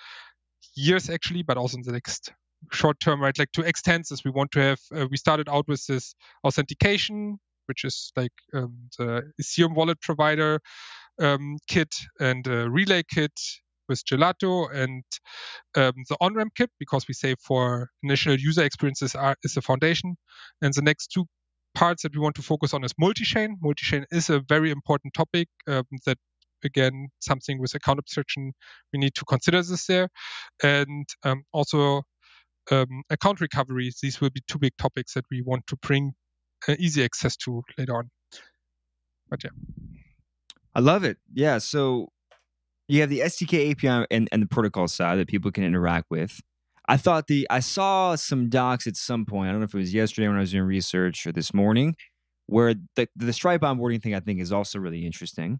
years 0.75 1.11
actually, 1.11 1.43
but 1.43 1.57
also 1.57 1.79
in 1.79 1.83
the 1.83 1.93
next 1.93 2.33
short 2.73 3.01
term, 3.01 3.21
right? 3.21 3.39
Like 3.39 3.53
to 3.53 3.63
extend 3.63 4.05
this, 4.09 4.25
we 4.25 4.31
want 4.31 4.53
to 4.53 4.61
have. 4.61 4.81
Uh, 4.95 5.07
we 5.11 5.17
started 5.17 5.49
out 5.49 5.69
with 5.69 5.85
this 5.87 6.15
authentication, 6.45 7.39
which 7.67 7.85
is 7.85 8.13
like 8.17 8.33
um, 8.55 8.89
the 8.99 9.23
Ethereum 9.41 9.75
wallet 9.75 10.01
provider 10.01 10.61
um, 11.21 11.59
kit 11.69 11.95
and 12.21 12.47
relay 12.47 13.03
kit 13.03 13.33
with 13.89 14.05
Gelato 14.05 14.73
and 14.75 15.05
um, 15.77 15.93
the 16.09 16.17
on-ramp 16.21 16.53
kit 16.57 16.71
because 16.79 17.07
we 17.09 17.15
say 17.15 17.35
for 17.41 17.91
initial 18.03 18.35
user 18.35 18.65
experiences 18.65 19.15
are, 19.15 19.37
is 19.43 19.55
the 19.55 19.63
foundation. 19.63 20.17
And 20.61 20.75
the 20.75 20.83
next 20.83 21.09
two 21.09 21.27
parts 21.75 22.03
that 22.03 22.15
we 22.15 22.21
want 22.21 22.35
to 22.37 22.43
focus 22.43 22.75
on 22.75 22.85
is 22.85 22.93
multi-chain. 22.99 23.59
Multi-chain 23.63 24.07
is 24.11 24.31
a 24.31 24.41
very 24.41 24.71
important 24.71 25.15
topic 25.15 25.49
um, 25.69 25.85
that 26.07 26.19
again 26.65 27.09
something 27.21 27.61
with 27.61 27.75
account 27.75 27.99
abstraction 27.99 28.53
we 28.93 28.99
need 28.99 29.15
to 29.15 29.27
consider 29.27 29.63
this 29.63 29.87
there 29.87 30.09
and 30.63 31.07
um, 31.23 31.43
also 31.53 32.03
um, 32.71 33.03
account 33.11 33.41
recovery. 33.41 33.91
These 34.03 34.21
will 34.21 34.31
be 34.31 34.43
two 34.49 34.59
big 34.59 34.73
topics 34.79 35.15
that 35.15 35.25
we 35.31 35.43
want 35.43 35.67
to 35.69 35.77
bring 35.77 36.13
uh, 36.69 36.77
easy 36.79 37.05
access 37.05 37.37
to 37.39 37.63
later 37.79 37.97
on. 37.97 38.11
But 39.29 39.45
yeah. 39.45 39.51
I 40.75 40.81
love 40.81 41.05
it. 41.05 41.19
Yeah. 41.33 41.59
So 41.59 42.09
you 42.89 43.01
have 43.01 43.11
the 43.11 43.21
SDK 43.21 43.73
API 43.73 44.07
and, 44.11 44.29
and 44.31 44.43
the 44.43 44.47
protocol 44.47 44.89
side 44.89 45.19
that 45.19 45.29
people 45.29 45.51
can 45.51 45.65
interact 45.65 46.07
with. 46.11 46.41
I 46.89 46.97
thought 46.97 47.27
the 47.27 47.47
I 47.51 47.61
saw 47.61 48.15
some 48.15 48.49
docs 48.49 48.87
at 48.87 48.97
some 48.97 49.27
point. 49.27 49.49
I 49.49 49.53
don't 49.53 49.61
know 49.61 49.65
if 49.65 49.75
it 49.75 49.79
was 49.79 49.93
yesterday 49.93 50.29
when 50.29 50.37
I 50.37 50.41
was 50.41 50.53
doing 50.53 50.65
research 50.65 51.27
or 51.27 51.33
this 51.33 51.53
morning, 51.53 51.97
where 52.47 52.75
the 52.95 53.09
the 53.17 53.33
Stripe 53.33 53.63
onboarding 53.63 54.01
thing 54.01 54.15
I 54.15 54.21
think 54.21 54.41
is 54.41 54.53
also 54.53 54.79
really 54.79 55.05
interesting. 55.05 55.59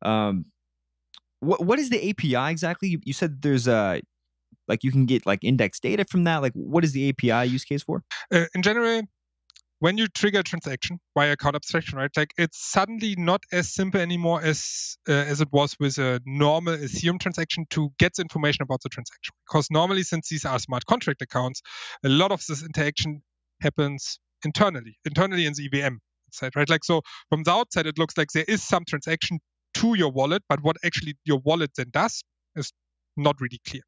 Um, 0.00 0.46
what 1.40 1.62
what 1.64 1.78
is 1.78 1.90
the 1.90 2.08
API 2.08 2.50
exactly? 2.50 2.88
You, 2.88 3.00
you 3.04 3.12
said 3.12 3.42
there's 3.42 3.68
a 3.68 4.00
like 4.68 4.84
you 4.84 4.92
can 4.92 5.06
get 5.06 5.26
like 5.26 5.42
index 5.42 5.80
data 5.80 6.04
from 6.08 6.24
that. 6.24 6.42
Like, 6.42 6.52
what 6.54 6.84
is 6.84 6.92
the 6.92 7.08
API 7.08 7.48
use 7.48 7.64
case 7.64 7.82
for? 7.82 8.02
Uh, 8.32 8.46
in 8.54 8.62
general, 8.62 9.02
when 9.82 9.98
you 9.98 10.06
trigger 10.06 10.38
a 10.38 10.42
transaction 10.44 11.00
via 11.18 11.32
account 11.32 11.56
abstraction, 11.56 11.98
right? 11.98 12.10
Like 12.16 12.32
it's 12.38 12.56
suddenly 12.70 13.16
not 13.18 13.42
as 13.50 13.74
simple 13.74 14.00
anymore 14.00 14.40
as 14.40 14.96
uh, 15.08 15.12
as 15.12 15.40
it 15.40 15.48
was 15.50 15.76
with 15.80 15.98
a 15.98 16.20
normal 16.24 16.76
Ethereum 16.76 17.18
transaction 17.18 17.66
to 17.70 17.90
get 17.98 18.14
the 18.14 18.22
information 18.22 18.62
about 18.62 18.80
the 18.82 18.88
transaction. 18.88 19.34
Because 19.44 19.72
normally, 19.72 20.04
since 20.04 20.28
these 20.28 20.44
are 20.44 20.60
smart 20.60 20.86
contract 20.86 21.20
accounts, 21.20 21.62
a 22.04 22.08
lot 22.08 22.30
of 22.30 22.44
this 22.46 22.62
interaction 22.62 23.22
happens 23.60 24.20
internally, 24.44 24.98
internally 25.04 25.46
in 25.46 25.52
the 25.54 25.66
EVM 25.66 25.96
side, 26.30 26.52
right? 26.54 26.70
Like 26.70 26.84
so, 26.84 27.02
from 27.28 27.42
the 27.42 27.50
outside, 27.50 27.88
it 27.88 27.98
looks 27.98 28.16
like 28.16 28.28
there 28.32 28.44
is 28.46 28.62
some 28.62 28.84
transaction 28.84 29.40
to 29.74 29.94
your 29.94 30.12
wallet, 30.12 30.44
but 30.48 30.62
what 30.62 30.76
actually 30.84 31.16
your 31.24 31.38
wallet 31.38 31.72
then 31.76 31.90
does 31.90 32.22
is 32.54 32.72
not 33.16 33.40
really 33.40 33.60
clear. 33.66 33.82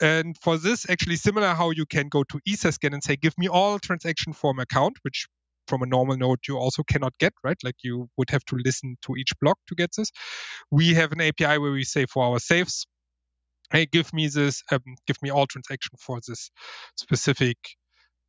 And 0.00 0.36
for 0.42 0.58
this, 0.58 0.88
actually 0.90 1.16
similar 1.16 1.54
how 1.54 1.70
you 1.70 1.86
can 1.86 2.08
go 2.08 2.22
to 2.24 2.40
Etherscan 2.48 2.92
and 2.92 3.02
say, 3.02 3.16
give 3.16 3.34
me 3.38 3.48
all 3.48 3.78
transaction 3.78 4.32
from 4.32 4.58
account, 4.58 4.98
which 5.02 5.26
from 5.66 5.82
a 5.82 5.86
normal 5.86 6.16
node 6.16 6.38
you 6.46 6.58
also 6.58 6.82
cannot 6.82 7.16
get, 7.18 7.32
right? 7.42 7.56
Like 7.64 7.76
you 7.82 8.08
would 8.16 8.30
have 8.30 8.44
to 8.46 8.56
listen 8.56 8.96
to 9.02 9.16
each 9.16 9.32
block 9.40 9.58
to 9.68 9.74
get 9.74 9.90
this. 9.96 10.10
We 10.70 10.94
have 10.94 11.12
an 11.12 11.20
API 11.20 11.58
where 11.58 11.72
we 11.72 11.84
say 11.84 12.06
for 12.06 12.24
our 12.24 12.38
safes, 12.38 12.86
hey, 13.70 13.86
give 13.86 14.12
me 14.12 14.28
this, 14.28 14.62
um, 14.70 14.82
give 15.06 15.16
me 15.22 15.30
all 15.30 15.46
transaction 15.46 15.92
for 15.98 16.20
this 16.26 16.50
specific 16.96 17.56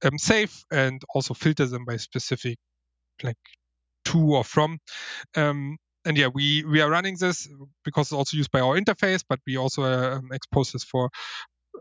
um, 0.03 0.17
safe, 0.17 0.63
and 0.71 1.01
also 1.13 1.33
filter 1.33 1.65
them 1.65 1.85
by 1.85 1.97
specific 1.97 2.57
like 3.23 3.37
to 4.05 4.35
or 4.35 4.43
from. 4.43 4.79
Um, 5.35 5.77
and 6.05 6.17
yeah, 6.17 6.27
we 6.33 6.63
we 6.63 6.81
are 6.81 6.89
running 6.89 7.17
this 7.19 7.49
because 7.83 8.07
it's 8.07 8.13
also 8.13 8.37
used 8.37 8.51
by 8.51 8.61
our 8.61 8.79
interface, 8.79 9.23
but 9.27 9.39
we 9.45 9.57
also 9.57 9.83
uh, 9.83 10.21
expose 10.31 10.71
this 10.71 10.83
for 10.83 11.09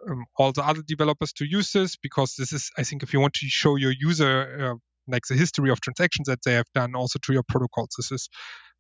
um, 0.09 0.27
all 0.37 0.53
the 0.53 0.67
other 0.67 0.83
developers 0.83 1.33
to 1.35 1.45
use 1.45 1.73
this 1.73 1.97
because 1.97 2.35
this 2.37 2.53
is, 2.53 2.71
I 2.79 2.83
think, 2.83 3.03
if 3.03 3.13
you 3.13 3.21
want 3.21 3.35
to 3.35 3.47
show 3.49 3.77
your 3.77 3.93
user 3.93 4.73
uh, 4.73 4.75
like 5.09 5.23
the 5.29 5.35
history 5.35 5.71
of 5.71 5.81
transactions 5.81 6.27
that 6.29 6.41
they 6.45 6.55
have 6.55 6.67
done 6.75 6.95
also 6.95 7.19
to 7.23 7.33
your 7.33 7.45
protocols, 7.49 7.91
this 7.97 8.13
is 8.13 8.29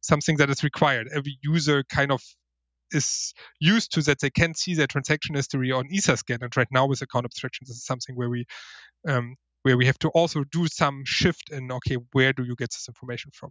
something 0.00 0.36
that 0.38 0.50
is 0.50 0.62
required. 0.62 1.08
Every 1.12 1.38
user 1.42 1.84
kind 1.84 2.12
of 2.12 2.22
is 2.92 3.34
used 3.60 3.92
to 3.92 4.02
that 4.02 4.20
they 4.20 4.30
can 4.30 4.54
see 4.54 4.74
their 4.74 4.86
transaction 4.86 5.34
history 5.34 5.72
on 5.72 5.88
Etherscan, 5.88 6.42
and 6.42 6.56
right 6.56 6.68
now 6.70 6.86
with 6.86 7.02
account 7.02 7.24
abstractions, 7.24 7.68
this 7.68 7.78
is 7.78 7.84
something 7.84 8.14
where 8.14 8.30
we 8.30 8.46
um, 9.08 9.36
where 9.62 9.76
we 9.76 9.86
have 9.86 9.98
to 9.98 10.08
also 10.10 10.44
do 10.44 10.68
some 10.68 11.02
shift 11.04 11.50
in 11.50 11.72
okay, 11.72 11.96
where 12.12 12.32
do 12.32 12.44
you 12.44 12.54
get 12.56 12.70
this 12.70 12.86
information 12.88 13.32
from? 13.34 13.50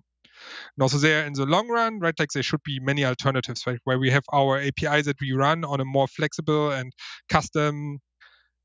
And 0.75 0.83
also 0.83 0.97
there 0.97 1.25
in 1.25 1.33
the 1.33 1.45
long 1.45 1.67
run, 1.67 1.99
right, 1.99 2.13
like 2.17 2.31
there 2.31 2.43
should 2.43 2.63
be 2.63 2.79
many 2.79 3.05
alternatives, 3.05 3.65
right, 3.67 3.79
where 3.83 3.99
we 3.99 4.11
have 4.11 4.23
our 4.33 4.57
API 4.57 5.01
that 5.01 5.19
we 5.21 5.33
run 5.33 5.63
on 5.63 5.79
a 5.79 5.85
more 5.85 6.07
flexible 6.07 6.71
and 6.71 6.91
custom 7.29 7.99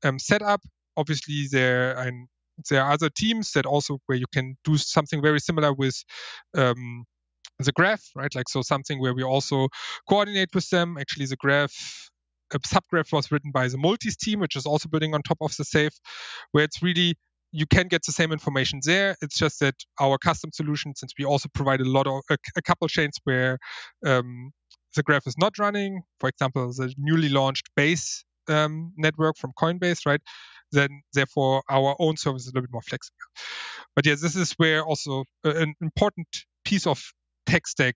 um, 0.03 0.19
setup. 0.19 0.61
Obviously, 0.97 1.47
there 1.51 1.97
and 1.97 2.27
there 2.69 2.83
are 2.83 2.91
other 2.91 3.09
teams 3.09 3.51
that 3.53 3.65
also 3.65 3.99
where 4.05 4.17
you 4.17 4.25
can 4.33 4.55
do 4.63 4.77
something 4.77 5.21
very 5.21 5.39
similar 5.39 5.73
with 5.73 6.03
um, 6.55 7.05
the 7.59 7.71
graph, 7.71 8.03
right? 8.15 8.33
Like 8.35 8.49
so 8.49 8.61
something 8.61 8.99
where 8.99 9.13
we 9.13 9.23
also 9.23 9.69
coordinate 10.07 10.53
with 10.53 10.69
them. 10.69 10.97
Actually, 10.99 11.27
the 11.27 11.37
graph 11.37 12.09
a 12.53 12.59
subgraph 12.59 13.11
was 13.11 13.31
written 13.31 13.51
by 13.51 13.67
the 13.67 13.77
Multis 13.77 14.17
team, 14.17 14.39
which 14.39 14.55
is 14.55 14.65
also 14.65 14.89
building 14.89 15.13
on 15.13 15.21
top 15.21 15.37
of 15.41 15.55
the 15.55 15.63
safe, 15.63 15.93
where 16.51 16.63
it's 16.63 16.83
really 16.83 17.15
you 17.51 17.65
can 17.65 17.87
get 17.87 18.03
the 18.05 18.11
same 18.11 18.31
information 18.31 18.79
there. 18.85 19.15
It's 19.21 19.37
just 19.37 19.59
that 19.59 19.75
our 19.99 20.17
custom 20.17 20.51
solution, 20.53 20.95
since 20.95 21.13
we 21.17 21.25
also 21.25 21.49
provide 21.53 21.81
a 21.81 21.89
lot 21.89 22.07
of 22.07 22.21
a, 22.29 22.37
a 22.55 22.61
couple 22.61 22.87
chains 22.87 23.17
where 23.23 23.57
um, 24.05 24.51
the 24.95 25.03
graph 25.03 25.27
is 25.27 25.37
not 25.37 25.57
running, 25.59 26.01
for 26.19 26.29
example, 26.29 26.71
the 26.73 26.93
newly 26.97 27.29
launched 27.29 27.69
Base 27.75 28.23
um, 28.47 28.93
network 28.97 29.37
from 29.37 29.51
Coinbase, 29.59 30.05
right? 30.05 30.21
Then 30.71 31.01
therefore 31.13 31.63
our 31.69 31.95
own 31.99 32.17
service 32.17 32.43
is 32.43 32.47
a 32.47 32.51
little 32.51 32.63
bit 32.63 32.71
more 32.71 32.81
flexible. 32.81 33.17
But 33.95 34.05
yeah, 34.05 34.15
this 34.15 34.35
is 34.35 34.53
where 34.53 34.83
also 34.83 35.25
an 35.43 35.75
important 35.81 36.27
piece 36.63 36.87
of 36.87 37.03
tech 37.45 37.67
stack 37.67 37.95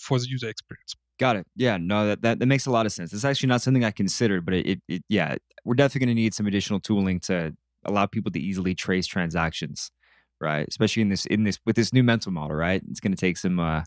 for 0.00 0.18
the 0.18 0.26
user 0.28 0.48
experience. 0.48 0.94
Got 1.18 1.36
it. 1.36 1.46
Yeah, 1.54 1.76
no, 1.76 2.06
that, 2.06 2.22
that, 2.22 2.38
that 2.40 2.46
makes 2.46 2.66
a 2.66 2.70
lot 2.70 2.86
of 2.86 2.92
sense. 2.92 3.12
It's 3.12 3.24
actually 3.24 3.48
not 3.48 3.62
something 3.62 3.84
I 3.84 3.92
considered, 3.92 4.44
but 4.44 4.54
it, 4.54 4.66
it, 4.66 4.80
it 4.88 5.02
yeah, 5.08 5.36
we're 5.64 5.74
definitely 5.74 6.06
going 6.06 6.16
to 6.16 6.22
need 6.22 6.34
some 6.34 6.46
additional 6.46 6.80
tooling 6.80 7.20
to 7.20 7.54
allow 7.84 8.06
people 8.06 8.30
to 8.32 8.40
easily 8.40 8.74
trace 8.74 9.06
transactions, 9.06 9.90
right? 10.40 10.66
Especially 10.68 11.02
in 11.02 11.08
this 11.08 11.26
in 11.26 11.44
this 11.44 11.58
with 11.66 11.76
this 11.76 11.92
new 11.92 12.02
mental 12.02 12.32
model, 12.32 12.56
right? 12.56 12.82
It's 12.90 13.00
going 13.00 13.12
to 13.12 13.20
take 13.20 13.36
some 13.36 13.58
uh, 13.60 13.82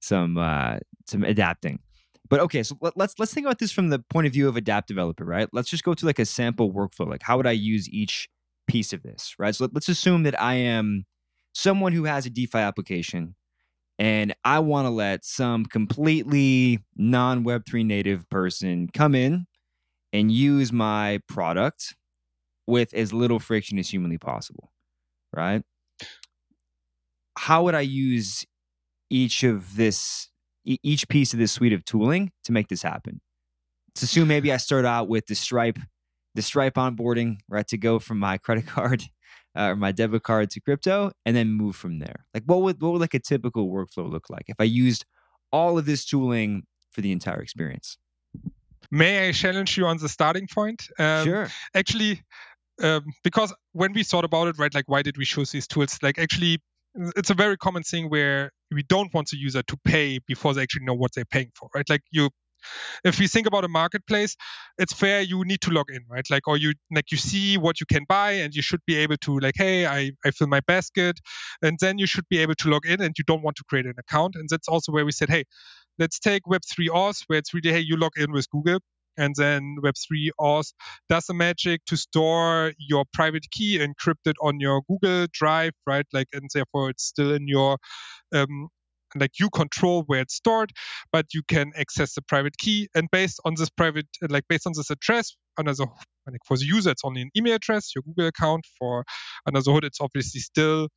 some 0.00 0.38
uh, 0.38 0.78
some 1.06 1.24
adapting. 1.24 1.80
But 2.28 2.40
okay, 2.40 2.62
so 2.62 2.76
let, 2.80 2.96
let's 2.96 3.18
let's 3.18 3.34
think 3.34 3.46
about 3.46 3.58
this 3.58 3.72
from 3.72 3.88
the 3.88 3.98
point 3.98 4.26
of 4.26 4.32
view 4.32 4.48
of 4.48 4.56
a 4.56 4.62
dApp 4.62 4.86
developer, 4.86 5.24
right? 5.24 5.48
Let's 5.52 5.70
just 5.70 5.84
go 5.84 5.94
to 5.94 6.06
like 6.06 6.18
a 6.18 6.24
sample 6.24 6.72
workflow. 6.72 7.08
Like, 7.08 7.22
how 7.22 7.36
would 7.36 7.46
I 7.46 7.52
use 7.52 7.88
each 7.88 8.28
piece 8.66 8.92
of 8.92 9.02
this, 9.02 9.34
right? 9.38 9.54
So 9.54 9.64
let, 9.64 9.74
let's 9.74 9.88
assume 9.88 10.22
that 10.22 10.40
I 10.40 10.54
am 10.54 11.04
someone 11.52 11.92
who 11.92 12.04
has 12.04 12.26
a 12.26 12.30
DeFi 12.30 12.58
application 12.58 13.34
and 13.98 14.34
I 14.44 14.58
want 14.58 14.86
to 14.86 14.90
let 14.90 15.24
some 15.24 15.64
completely 15.64 16.80
non 16.96 17.44
Web3 17.44 17.84
native 17.86 18.28
person 18.28 18.88
come 18.92 19.14
in 19.14 19.46
and 20.12 20.32
use 20.32 20.72
my 20.72 21.20
product 21.28 21.94
with 22.66 22.94
as 22.94 23.12
little 23.12 23.38
friction 23.38 23.78
as 23.78 23.88
humanly 23.88 24.18
possible, 24.18 24.72
right? 25.32 25.62
How 27.36 27.64
would 27.64 27.74
I 27.74 27.80
use 27.80 28.44
each 29.10 29.42
of 29.42 29.76
this, 29.76 30.28
each 30.64 31.08
piece 31.08 31.32
of 31.32 31.38
this 31.38 31.52
suite 31.52 31.72
of 31.72 31.84
tooling 31.84 32.32
to 32.44 32.52
make 32.52 32.68
this 32.68 32.82
happen? 32.82 33.20
Let's 33.94 34.02
assume 34.02 34.28
maybe 34.28 34.52
I 34.52 34.56
start 34.56 34.84
out 34.84 35.08
with 35.08 35.26
the 35.26 35.34
Stripe, 35.34 35.78
the 36.34 36.42
Stripe 36.42 36.74
onboarding, 36.74 37.38
right, 37.48 37.66
to 37.68 37.76
go 37.76 37.98
from 37.98 38.18
my 38.18 38.38
credit 38.38 38.66
card 38.68 39.04
uh, 39.56 39.68
or 39.68 39.76
my 39.76 39.92
debit 39.92 40.22
card 40.22 40.50
to 40.50 40.60
crypto, 40.60 41.12
and 41.24 41.36
then 41.36 41.50
move 41.50 41.76
from 41.76 41.98
there. 41.98 42.26
Like, 42.34 42.44
what 42.46 42.62
would 42.62 42.80
what 42.80 42.92
would 42.92 43.00
like 43.00 43.14
a 43.14 43.20
typical 43.20 43.68
workflow 43.68 44.10
look 44.10 44.30
like 44.30 44.44
if 44.48 44.56
I 44.58 44.64
used 44.64 45.04
all 45.52 45.78
of 45.78 45.86
this 45.86 46.04
tooling 46.04 46.64
for 46.90 47.02
the 47.02 47.12
entire 47.12 47.40
experience? 47.40 47.98
May 48.90 49.28
I 49.28 49.32
challenge 49.32 49.76
you 49.76 49.86
on 49.86 49.98
the 49.98 50.08
starting 50.08 50.46
point? 50.46 50.88
Um, 50.98 51.24
sure. 51.24 51.48
Actually, 51.74 52.22
um, 52.82 53.04
because 53.22 53.54
when 53.72 53.92
we 53.92 54.02
thought 54.02 54.24
about 54.24 54.48
it, 54.48 54.56
right, 54.58 54.74
like 54.74 54.84
why 54.88 55.02
did 55.02 55.16
we 55.16 55.24
choose 55.24 55.50
these 55.50 55.66
tools? 55.66 55.98
Like 56.02 56.18
actually, 56.18 56.58
it's 57.16 57.30
a 57.30 57.34
very 57.34 57.56
common 57.56 57.82
thing 57.82 58.10
where 58.10 58.50
we 58.72 58.82
don't 58.82 59.12
want 59.14 59.28
the 59.30 59.36
user 59.36 59.62
to 59.62 59.76
pay 59.84 60.18
before 60.26 60.54
they 60.54 60.62
actually 60.62 60.84
know 60.84 60.94
what 60.94 61.12
they're 61.14 61.24
paying 61.24 61.50
for, 61.58 61.68
right? 61.74 61.88
Like 61.88 62.02
you, 62.10 62.30
if 63.04 63.18
we 63.18 63.26
think 63.28 63.46
about 63.46 63.64
a 63.64 63.68
marketplace, 63.68 64.36
it's 64.78 64.92
fair 64.92 65.20
you 65.20 65.44
need 65.44 65.60
to 65.62 65.70
log 65.70 65.86
in, 65.90 66.00
right? 66.08 66.24
Like 66.30 66.48
or 66.48 66.56
you 66.56 66.74
like 66.94 67.10
you 67.10 67.18
see 67.18 67.58
what 67.58 67.80
you 67.80 67.86
can 67.86 68.04
buy 68.08 68.32
and 68.32 68.54
you 68.54 68.62
should 68.62 68.80
be 68.86 68.96
able 68.96 69.16
to 69.18 69.38
like, 69.38 69.54
hey, 69.56 69.86
I 69.86 70.12
I 70.24 70.30
fill 70.30 70.48
my 70.48 70.60
basket, 70.66 71.18
and 71.62 71.78
then 71.80 71.98
you 71.98 72.06
should 72.06 72.26
be 72.28 72.38
able 72.38 72.54
to 72.56 72.68
log 72.70 72.86
in 72.86 73.00
and 73.00 73.14
you 73.18 73.24
don't 73.26 73.42
want 73.42 73.56
to 73.56 73.64
create 73.68 73.86
an 73.86 73.94
account, 73.98 74.34
and 74.36 74.48
that's 74.50 74.68
also 74.68 74.92
where 74.92 75.04
we 75.04 75.12
said, 75.12 75.30
hey, 75.30 75.44
let's 75.98 76.18
take 76.18 76.42
Web3Auth, 76.44 77.22
where 77.28 77.38
it's 77.38 77.54
really, 77.54 77.70
hey, 77.72 77.80
you 77.80 77.96
log 77.96 78.12
in 78.16 78.32
with 78.32 78.48
Google 78.50 78.80
and 79.16 79.34
then 79.36 79.76
Web3 79.82 80.28
auth 80.40 80.72
does 81.08 81.26
the 81.26 81.34
magic 81.34 81.84
to 81.86 81.96
store 81.96 82.72
your 82.78 83.04
private 83.12 83.46
key 83.50 83.78
encrypted 83.78 84.34
on 84.42 84.60
your 84.60 84.82
Google 84.88 85.26
Drive, 85.32 85.72
right? 85.86 86.06
Like, 86.12 86.28
and 86.32 86.48
therefore 86.52 86.90
it's 86.90 87.04
still 87.04 87.32
in 87.32 87.48
your, 87.48 87.78
um, 88.34 88.68
like 89.16 89.38
you 89.38 89.48
control 89.50 90.02
where 90.06 90.20
it's 90.20 90.34
stored, 90.34 90.72
but 91.12 91.26
you 91.32 91.42
can 91.46 91.72
access 91.76 92.14
the 92.14 92.22
private 92.22 92.56
key. 92.58 92.88
And 92.94 93.08
based 93.10 93.40
on 93.44 93.54
this 93.56 93.70
private, 93.70 94.06
like 94.28 94.44
based 94.48 94.66
on 94.66 94.72
this 94.76 94.90
address, 94.90 95.36
the 95.56 95.86
like 96.26 96.40
for 96.46 96.56
the 96.56 96.64
user, 96.64 96.90
it's 96.90 97.04
only 97.04 97.22
an 97.22 97.30
email 97.36 97.54
address, 97.54 97.92
your 97.94 98.02
Google 98.02 98.28
account. 98.28 98.64
For 98.78 99.04
the 99.46 99.72
hood, 99.72 99.84
it's 99.84 100.00
obviously 100.00 100.40
still 100.40 100.88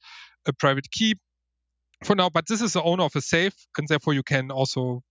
a 0.48 0.54
private 0.54 0.90
key 0.92 1.16
for 2.04 2.16
now. 2.16 2.30
But 2.30 2.46
this 2.48 2.62
is 2.62 2.74
the 2.74 2.84
owner 2.84 3.04
of 3.04 3.16
a 3.16 3.22
safe, 3.22 3.54
and 3.78 3.88
therefore 3.88 4.14
you 4.14 4.24
can 4.24 4.52
also 4.52 5.02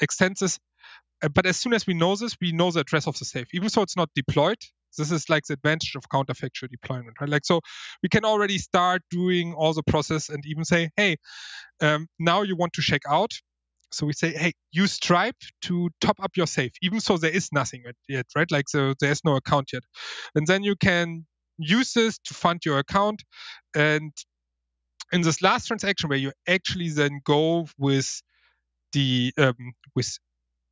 extend 0.00 0.36
this 0.40 0.56
uh, 0.56 0.58
but 1.32 1.46
as 1.46 1.56
soon 1.56 1.74
as 1.74 1.86
we 1.86 1.94
know 1.94 2.16
this, 2.16 2.36
we 2.40 2.52
know 2.52 2.70
the 2.70 2.80
address 2.80 3.06
of 3.06 3.18
the 3.18 3.24
safe, 3.24 3.48
even 3.52 3.68
so 3.68 3.82
it's 3.82 3.96
not 3.96 4.10
deployed. 4.14 4.58
This 4.96 5.10
is 5.10 5.28
like 5.28 5.44
the 5.46 5.54
advantage 5.54 5.94
of 5.96 6.08
counterfactual 6.08 6.70
deployment, 6.70 7.20
right? 7.20 7.28
Like, 7.28 7.44
so 7.44 7.60
we 8.02 8.08
can 8.08 8.24
already 8.24 8.58
start 8.58 9.02
doing 9.10 9.54
all 9.54 9.72
the 9.74 9.82
process 9.82 10.28
and 10.28 10.44
even 10.46 10.64
say, 10.64 10.90
hey, 10.96 11.16
um, 11.80 12.06
now 12.18 12.42
you 12.42 12.56
want 12.56 12.74
to 12.74 12.82
check 12.82 13.02
out. 13.08 13.32
So 13.92 14.06
we 14.06 14.12
say, 14.12 14.32
hey, 14.32 14.52
use 14.72 14.92
Stripe 14.92 15.36
to 15.62 15.90
top 16.00 16.18
up 16.22 16.32
your 16.36 16.46
safe, 16.46 16.72
even 16.82 17.00
so 17.00 17.16
there 17.16 17.30
is 17.30 17.50
nothing 17.52 17.84
yet, 18.08 18.26
right? 18.36 18.50
Like 18.50 18.68
so 18.68 18.94
there's 19.00 19.24
no 19.24 19.36
account 19.36 19.70
yet. 19.72 19.82
And 20.34 20.46
then 20.46 20.62
you 20.64 20.76
can 20.76 21.26
use 21.58 21.92
this 21.92 22.18
to 22.26 22.34
fund 22.34 22.60
your 22.64 22.78
account. 22.78 23.22
And 23.74 24.12
in 25.12 25.22
this 25.22 25.42
last 25.42 25.66
transaction 25.68 26.08
where 26.08 26.18
you 26.18 26.32
actually 26.48 26.90
then 26.90 27.20
go 27.24 27.68
with 27.78 28.20
the 28.92 29.32
um, 29.38 29.54
with 29.94 30.18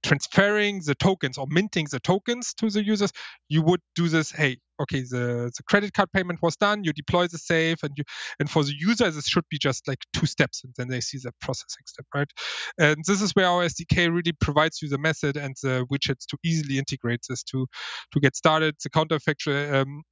transferring 0.03 0.83
the 0.85 0.95
tokens 0.95 1.39
or 1.39 1.47
minting 1.49 1.87
the 1.91 2.01
tokens 2.01 2.55
to 2.55 2.71
the 2.71 2.85
users, 2.85 3.13
you 3.49 3.63
would 3.63 3.81
do 3.95 4.09
this. 4.09 4.31
Hey, 4.31 4.59
okay, 4.81 5.01
the, 5.03 5.51
the 5.57 5.63
credit 5.65 5.93
card 5.93 6.11
payment 6.13 6.41
was 6.43 6.57
done. 6.57 6.85
You 6.85 6.93
deploy 6.93 7.27
the 7.29 7.39
safe, 7.39 7.83
and 7.83 7.93
you 7.97 8.05
and 8.39 8.51
for 8.51 8.65
the 8.65 8.75
user, 8.79 9.11
this 9.11 9.29
should 9.29 9.45
be 9.51 9.59
just 9.59 9.87
like 9.89 9.99
two 10.13 10.27
steps, 10.27 10.63
and 10.65 10.73
then 10.77 10.89
they 10.89 11.01
see 11.01 11.19
the 11.23 11.33
processing 11.41 11.85
step, 11.87 12.07
right? 12.15 12.31
And 12.79 12.99
this 13.07 13.23
is 13.23 13.33
where 13.33 13.47
our 13.47 13.65
SDK 13.65 14.13
really 14.13 14.33
provides 14.33 14.83
you 14.83 14.89
the 14.89 14.99
method 14.99 15.37
and 15.37 15.57
the 15.63 15.87
widgets 15.93 16.27
to 16.31 16.39
easily 16.45 16.79
integrate 16.79 17.21
this 17.29 17.43
to 17.45 17.67
to 18.13 18.21
get 18.21 18.37
started. 18.37 18.77
The 18.83 18.91
counterfactual 18.91 19.73
um, 19.75 20.03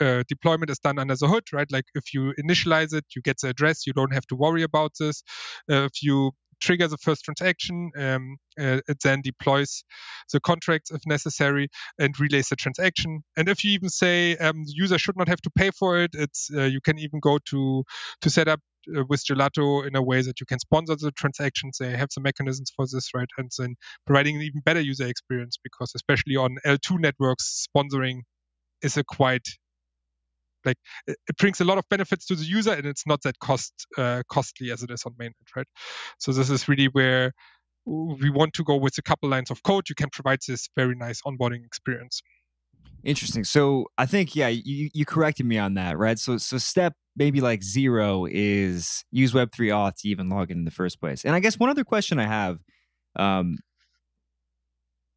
uh, 0.00 0.22
deployment 0.28 0.70
is 0.70 0.78
done 0.78 0.98
under 0.98 1.16
the 1.16 1.28
hood, 1.28 1.44
right? 1.52 1.70
Like 1.70 1.86
if 1.94 2.14
you 2.14 2.34
initialize 2.42 2.92
it, 2.94 3.04
you 3.14 3.22
get 3.22 3.38
the 3.40 3.48
address, 3.48 3.86
you 3.86 3.92
don't 3.92 4.14
have 4.14 4.26
to 4.28 4.36
worry 4.36 4.62
about 4.62 4.92
this. 4.98 5.22
Uh, 5.70 5.84
if 5.84 6.02
you 6.02 6.32
trigger 6.60 6.88
the 6.88 6.98
first 6.98 7.24
transaction. 7.24 7.90
Um, 7.96 8.36
uh, 8.58 8.80
it 8.88 8.98
then 9.02 9.20
deploys 9.22 9.84
the 10.32 10.40
contracts 10.40 10.90
if 10.90 11.02
necessary 11.06 11.68
and 11.98 12.18
relays 12.18 12.48
the 12.48 12.56
transaction. 12.56 13.22
And 13.36 13.48
if 13.48 13.64
you 13.64 13.72
even 13.72 13.88
say 13.88 14.36
um, 14.36 14.64
the 14.64 14.72
user 14.74 14.98
should 14.98 15.16
not 15.16 15.28
have 15.28 15.40
to 15.42 15.50
pay 15.50 15.70
for 15.70 16.00
it, 16.00 16.10
it's 16.14 16.50
uh, 16.54 16.64
you 16.64 16.80
can 16.80 16.98
even 16.98 17.20
go 17.20 17.38
to 17.50 17.84
to 18.22 18.30
set 18.30 18.48
up 18.48 18.60
uh, 18.96 19.04
with 19.08 19.24
Gelato 19.24 19.86
in 19.86 19.96
a 19.96 20.02
way 20.02 20.22
that 20.22 20.40
you 20.40 20.46
can 20.46 20.58
sponsor 20.58 20.96
the 20.96 21.12
transactions. 21.12 21.78
They 21.78 21.96
have 21.96 22.08
the 22.14 22.20
mechanisms 22.20 22.72
for 22.74 22.86
this, 22.90 23.10
right? 23.14 23.28
And 23.36 23.50
then 23.58 23.76
providing 24.06 24.36
an 24.36 24.42
even 24.42 24.60
better 24.64 24.80
user 24.80 25.06
experience 25.06 25.58
because 25.62 25.92
especially 25.94 26.36
on 26.36 26.56
L2 26.64 26.98
networks, 27.00 27.66
sponsoring 27.68 28.22
is 28.82 28.96
a 28.96 29.04
quite 29.04 29.46
like 30.64 30.76
it, 31.06 31.16
brings 31.38 31.60
a 31.60 31.64
lot 31.64 31.78
of 31.78 31.84
benefits 31.88 32.26
to 32.26 32.34
the 32.34 32.44
user 32.44 32.72
and 32.72 32.86
it's 32.86 33.06
not 33.06 33.22
that 33.22 33.38
cost 33.38 33.72
uh, 33.96 34.22
costly 34.30 34.70
as 34.70 34.82
it 34.82 34.90
is 34.90 35.04
on 35.04 35.12
mainnet 35.14 35.32
right? 35.56 35.66
So 36.18 36.32
this 36.32 36.50
is 36.50 36.68
really 36.68 36.86
where 36.86 37.32
we 37.86 38.30
want 38.30 38.52
to 38.54 38.64
go 38.64 38.76
with 38.76 38.98
a 38.98 39.02
couple 39.02 39.28
lines 39.28 39.50
of 39.50 39.62
code. 39.62 39.88
You 39.88 39.94
can 39.94 40.10
provide 40.10 40.40
this 40.46 40.68
very 40.76 40.94
nice 40.94 41.22
onboarding 41.22 41.64
experience. 41.64 42.22
Interesting. 43.04 43.44
So 43.44 43.86
i 43.96 44.06
think 44.06 44.34
yeah 44.34 44.48
you, 44.48 44.90
you 44.92 45.04
corrected 45.04 45.46
me 45.46 45.58
on 45.58 45.74
that 45.74 45.96
right? 45.96 46.18
So 46.18 46.38
so 46.38 46.58
step 46.58 46.94
maybe 47.16 47.40
like 47.40 47.62
zero 47.62 48.26
is 48.30 49.04
use 49.10 49.32
Web3Auth 49.32 49.96
to 49.98 50.08
even 50.08 50.28
log 50.28 50.50
in 50.50 50.58
in 50.58 50.64
the 50.64 50.70
first 50.70 51.00
place. 51.00 51.24
And 51.24 51.34
i 51.34 51.40
guess 51.40 51.58
one 51.58 51.70
other 51.70 51.84
question 51.84 52.18
i 52.18 52.26
have 52.26 52.58
um, 53.16 53.58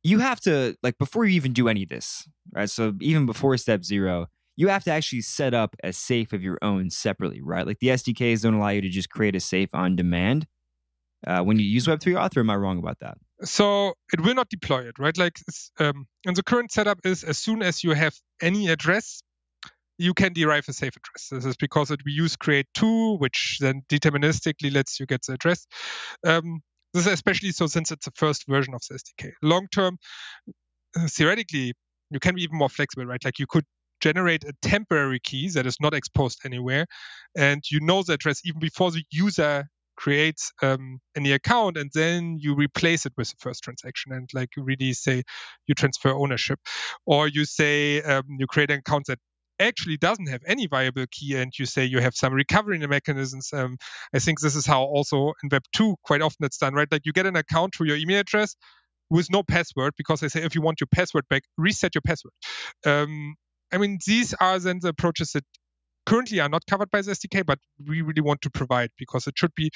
you 0.03 0.19
have 0.19 0.39
to 0.41 0.75
like 0.81 0.97
before 0.97 1.25
you 1.25 1.35
even 1.35 1.53
do 1.53 1.67
any 1.67 1.83
of 1.83 1.89
this 1.89 2.27
right? 2.53 2.69
So 2.69 2.93
even 3.01 3.25
before 3.25 3.55
step 3.57 3.83
zero 3.83 4.27
you 4.61 4.69
have 4.69 4.83
to 4.85 4.91
actually 4.91 5.21
set 5.21 5.53
up 5.53 5.75
a 5.83 5.91
safe 5.91 6.33
of 6.33 6.41
your 6.41 6.57
own 6.61 6.89
separately, 6.89 7.41
right? 7.41 7.65
Like 7.67 7.79
the 7.79 7.87
SDKs 7.87 8.43
don't 8.43 8.53
allow 8.53 8.69
you 8.69 8.81
to 8.81 8.89
just 8.89 9.09
create 9.09 9.35
a 9.35 9.39
safe 9.39 9.73
on 9.73 9.95
demand 9.95 10.47
uh, 11.25 11.41
when 11.41 11.59
you 11.59 11.65
use 11.65 11.85
Web3Auth, 11.85 12.37
am 12.37 12.49
I 12.49 12.55
wrong 12.55 12.79
about 12.79 12.99
that? 12.99 13.17
So 13.43 13.93
it 14.13 14.21
will 14.21 14.33
not 14.33 14.49
deploy 14.49 14.87
it, 14.87 14.97
right? 14.97 15.15
Like, 15.17 15.39
um, 15.79 16.07
and 16.25 16.35
the 16.35 16.43
current 16.43 16.71
setup 16.71 16.99
is 17.03 17.23
as 17.23 17.37
soon 17.37 17.61
as 17.61 17.83
you 17.83 17.91
have 17.91 18.15
any 18.41 18.69
address, 18.69 19.21
you 19.97 20.13
can 20.15 20.33
derive 20.33 20.65
a 20.67 20.73
safe 20.73 20.93
address. 20.95 21.29
This 21.31 21.45
is 21.45 21.57
because 21.57 21.91
it, 21.91 21.99
we 22.05 22.11
use 22.11 22.35
CREATE2, 22.35 23.19
which 23.19 23.57
then 23.61 23.83
deterministically 23.87 24.73
lets 24.73 24.99
you 24.99 25.05
get 25.05 25.21
the 25.27 25.33
address. 25.33 25.67
Um, 26.25 26.61
this 26.93 27.05
is 27.05 27.13
especially 27.13 27.51
so 27.51 27.67
since 27.67 27.91
it's 27.91 28.05
the 28.05 28.11
first 28.15 28.45
version 28.47 28.73
of 28.73 28.81
the 28.89 28.95
SDK. 28.95 29.31
Long 29.43 29.67
term, 29.73 29.97
uh, 30.97 31.07
theoretically, 31.07 31.73
you 32.09 32.19
can 32.19 32.35
be 32.35 32.43
even 32.43 32.57
more 32.57 32.69
flexible, 32.69 33.05
right? 33.05 33.23
Like 33.23 33.37
you 33.37 33.45
could 33.47 33.65
generate 34.01 34.43
a 34.43 34.53
temporary 34.61 35.19
key 35.19 35.49
that 35.51 35.65
is 35.65 35.77
not 35.81 35.93
exposed 35.93 36.39
anywhere. 36.45 36.87
And 37.37 37.63
you 37.71 37.79
know 37.81 38.03
the 38.03 38.13
address 38.13 38.41
even 38.45 38.59
before 38.59 38.91
the 38.91 39.03
user 39.11 39.67
creates 39.97 40.51
um, 40.63 40.99
any 41.15 41.31
account 41.31 41.77
and 41.77 41.91
then 41.93 42.37
you 42.39 42.55
replace 42.55 43.05
it 43.05 43.13
with 43.17 43.29
the 43.29 43.35
first 43.39 43.63
transaction. 43.63 44.13
And 44.13 44.29
like 44.33 44.49
really 44.57 44.93
say 44.93 45.23
you 45.67 45.75
transfer 45.75 46.09
ownership. 46.09 46.59
Or 47.05 47.27
you 47.27 47.45
say 47.45 48.01
um, 48.01 48.23
you 48.39 48.47
create 48.47 48.71
an 48.71 48.79
account 48.79 49.05
that 49.07 49.19
actually 49.59 49.97
doesn't 49.97 50.27
have 50.27 50.41
any 50.47 50.67
viable 50.67 51.05
key 51.11 51.35
and 51.37 51.53
you 51.57 51.65
say 51.67 51.85
you 51.85 51.99
have 52.01 52.15
some 52.15 52.33
recovery 52.33 52.79
mechanisms. 52.79 53.49
Um, 53.53 53.77
i 54.13 54.19
think 54.19 54.39
this 54.41 54.55
is 54.55 54.65
how 54.65 54.83
also 54.83 55.33
in 55.43 55.49
web 55.51 55.63
2 55.75 55.95
quite 56.03 56.21
often 56.21 56.45
it's 56.45 56.57
done 56.57 56.73
right? 56.73 56.91
Like 56.91 57.05
you 57.05 57.13
get 57.13 57.27
an 57.27 57.35
account 57.35 57.73
to 57.73 57.85
your 57.85 57.97
email 57.97 58.19
address 58.19 58.55
with 59.09 59.29
no 59.31 59.43
password 59.43 59.93
because 59.97 60.21
they 60.21 60.29
say 60.29 60.43
if 60.43 60.55
you 60.55 60.61
want 60.61 60.81
your 60.81 60.87
password 60.93 61.25
back 61.29 61.43
reset 61.57 61.95
your 61.95 62.01
password. 62.01 62.33
Um, 62.85 63.35
I 63.71 63.77
mean, 63.77 63.99
these 64.05 64.33
are 64.35 64.59
then 64.59 64.79
the 64.81 64.89
approaches 64.89 65.31
that 65.33 65.45
currently 66.05 66.39
are 66.39 66.49
not 66.49 66.65
covered 66.67 66.91
by 66.91 67.01
the 67.01 67.11
SDK, 67.11 67.45
but 67.45 67.59
we 67.87 68.01
really 68.01 68.21
want 68.21 68.41
to 68.41 68.49
provide 68.49 68.89
because 68.97 69.27
it 69.27 69.35
should 69.37 69.55
be 69.55 69.71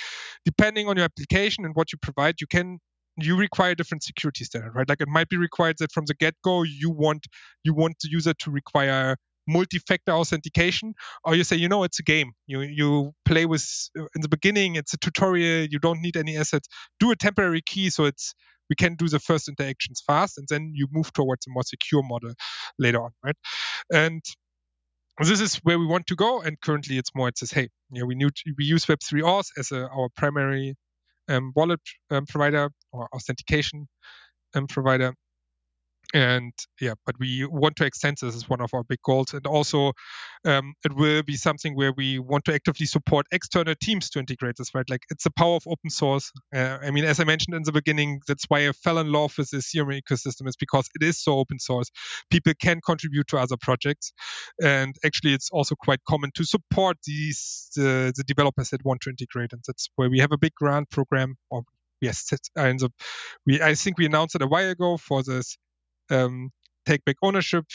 depending 0.46 0.88
on 0.88 0.98
your 0.98 1.06
application 1.06 1.66
and 1.66 1.76
what 1.76 1.92
you 1.94 2.00
provide, 2.02 2.36
you 2.42 2.48
can 2.48 2.80
you 3.18 3.38
require 3.38 3.76
different 3.76 4.04
security 4.04 4.44
standard, 4.44 4.74
right? 4.76 4.90
Like 4.90 5.02
it 5.02 5.08
might 5.08 5.30
be 5.30 5.38
required 5.38 5.78
that 5.80 5.92
from 5.92 6.06
the 6.08 6.14
get-go 6.16 6.64
you 6.64 6.90
want 6.92 7.28
you 7.64 7.74
want 7.74 7.96
the 8.02 8.10
user 8.12 8.34
to 8.40 8.52
require 8.52 9.18
multi-factor 9.48 10.12
authentication 10.12 10.94
or 11.24 11.36
you 11.36 11.44
say 11.44 11.56
you 11.56 11.70
know 11.70 11.84
it's 11.84 12.00
a 12.00 12.04
game. 12.04 12.32
You 12.48 12.62
you 12.62 13.14
play 13.26 13.46
with 13.46 13.66
in 13.96 14.22
the 14.22 14.30
beginning 14.30 14.76
it's 14.76 14.94
a 14.94 14.98
tutorial. 14.98 15.68
You 15.70 15.80
don't 15.80 16.02
need 16.02 16.18
any 16.18 16.36
assets. 16.38 16.68
Do 17.00 17.12
a 17.12 17.16
temporary 17.16 17.62
key 17.62 17.90
so 17.90 18.06
it's 18.06 18.34
we 18.70 18.76
can 18.76 18.96
do 18.96 19.08
the 19.08 19.20
first 19.20 19.48
interactions 19.48 20.02
fast 20.06 20.38
and 20.38 20.48
then 20.50 20.72
you 20.74 20.88
move 20.92 21.12
towards 21.14 21.46
a 21.48 21.52
more 21.52 21.64
secure 21.64 22.04
model 22.04 22.34
later 22.80 23.04
on 23.04 23.12
right? 23.24 23.36
And 23.92 24.22
this 25.20 25.40
is 25.40 25.56
where 25.64 25.80
we 25.80 25.86
want 25.86 26.08
to 26.08 26.16
go 26.16 26.42
and 26.42 26.60
currently 26.60 26.98
it's 26.98 27.12
more 27.16 27.30
it 27.30 27.38
says 27.38 27.52
hey 27.52 27.70
yeah 27.92 28.04
we, 28.04 28.16
need, 28.16 28.32
we 28.58 28.66
use 28.66 28.86
Web3Auth 28.86 29.48
as 29.58 29.72
a, 29.72 29.88
our 29.88 30.10
primary 30.18 30.76
um, 31.30 31.52
wallet 31.56 31.80
um, 32.12 32.26
provider 32.26 32.70
or 32.92 33.08
authentication 33.14 33.88
um, 34.56 34.68
provider 34.68 35.14
and 36.14 36.54
yeah 36.80 36.94
but 37.06 37.16
we 37.20 37.46
want 37.46 37.76
to 37.76 37.86
extend 37.86 38.18
this 38.22 38.36
as 38.36 38.50
one 38.50 38.62
of 38.62 38.74
our 38.74 38.84
big 38.84 39.00
goals. 39.04 39.34
And 39.34 39.46
also 39.48 39.94
um, 40.46 40.74
it 40.84 40.96
will 40.96 41.24
be 41.24 41.36
something 41.36 41.76
where 41.76 41.94
we 41.96 42.20
want 42.20 42.46
to 42.46 42.54
actively 42.54 42.86
support 42.86 43.26
external 43.32 43.76
teams 43.82 44.10
to 44.12 44.20
integrate 44.20 44.56
this 44.58 44.74
right? 44.76 44.90
Like 44.90 45.04
it's 45.10 45.24
the 45.24 45.32
power 45.32 45.56
of 45.56 45.64
open 45.68 45.90
source. 45.90 46.32
Uh, 46.56 46.78
i 46.82 46.92
mean 46.92 47.06
as 47.06 47.20
i 47.20 47.24
mentioned 47.24 47.56
in 47.56 47.64
the 47.64 47.72
beginning 47.72 48.20
that's 48.28 48.46
why 48.48 48.68
i 48.68 48.72
fell 48.72 48.98
in 49.00 49.12
love 49.12 49.34
with 49.38 49.50
the 49.50 49.58
ethereum 49.58 50.02
ecosystem 50.02 50.48
is 50.48 50.56
because 50.56 50.90
it 50.96 51.04
is 51.04 51.22
so 51.22 51.40
open 51.40 51.60
source. 51.60 51.90
People 52.30 52.54
can 52.60 52.80
contribute 52.86 53.28
to 53.28 53.38
other 53.38 53.58
projects. 53.58 54.14
And 54.62 54.96
actually 55.06 55.34
it's 55.34 55.50
also 55.52 55.76
quite 55.76 56.04
common 56.08 56.32
to 56.36 56.44
support 56.46 56.98
these 57.06 57.70
the, 57.76 58.14
the 58.16 58.24
developers 58.24 58.70
that 58.70 58.86
want 58.86 59.02
to 59.02 59.10
integrate. 59.10 59.54
And 59.54 59.62
that's 59.66 59.90
where 59.96 60.10
we 60.10 60.20
have 60.20 60.32
a 60.32 60.38
big 60.38 60.54
grant 60.56 60.90
program 60.90 61.36
or 61.50 61.64
yes 62.02 62.32
and 62.56 62.80
the, 62.80 62.90
we 63.46 63.62
i 63.62 63.74
think 63.74 63.98
we 63.98 64.06
announced 64.06 64.36
it 64.36 64.42
a 64.42 64.48
while 64.48 64.70
ago 64.70 64.98
for 64.98 65.24
this 65.24 65.58
um, 66.10 66.52
take 66.86 67.04
back 67.06 67.18
ownership 67.22 67.66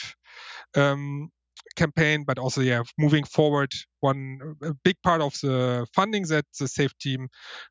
um, 0.77 1.31
campaign, 1.77 2.25
but 2.27 2.39
also 2.39 2.61
yeah, 2.61 2.83
moving 2.99 3.25
forward, 3.25 3.73
one 4.01 4.57
big 4.85 4.97
part 5.03 5.21
of 5.21 5.35
the 5.43 5.87
funding 5.95 6.25
that 6.29 6.45
the 6.59 6.69
Safe 6.69 6.97
team 6.99 7.29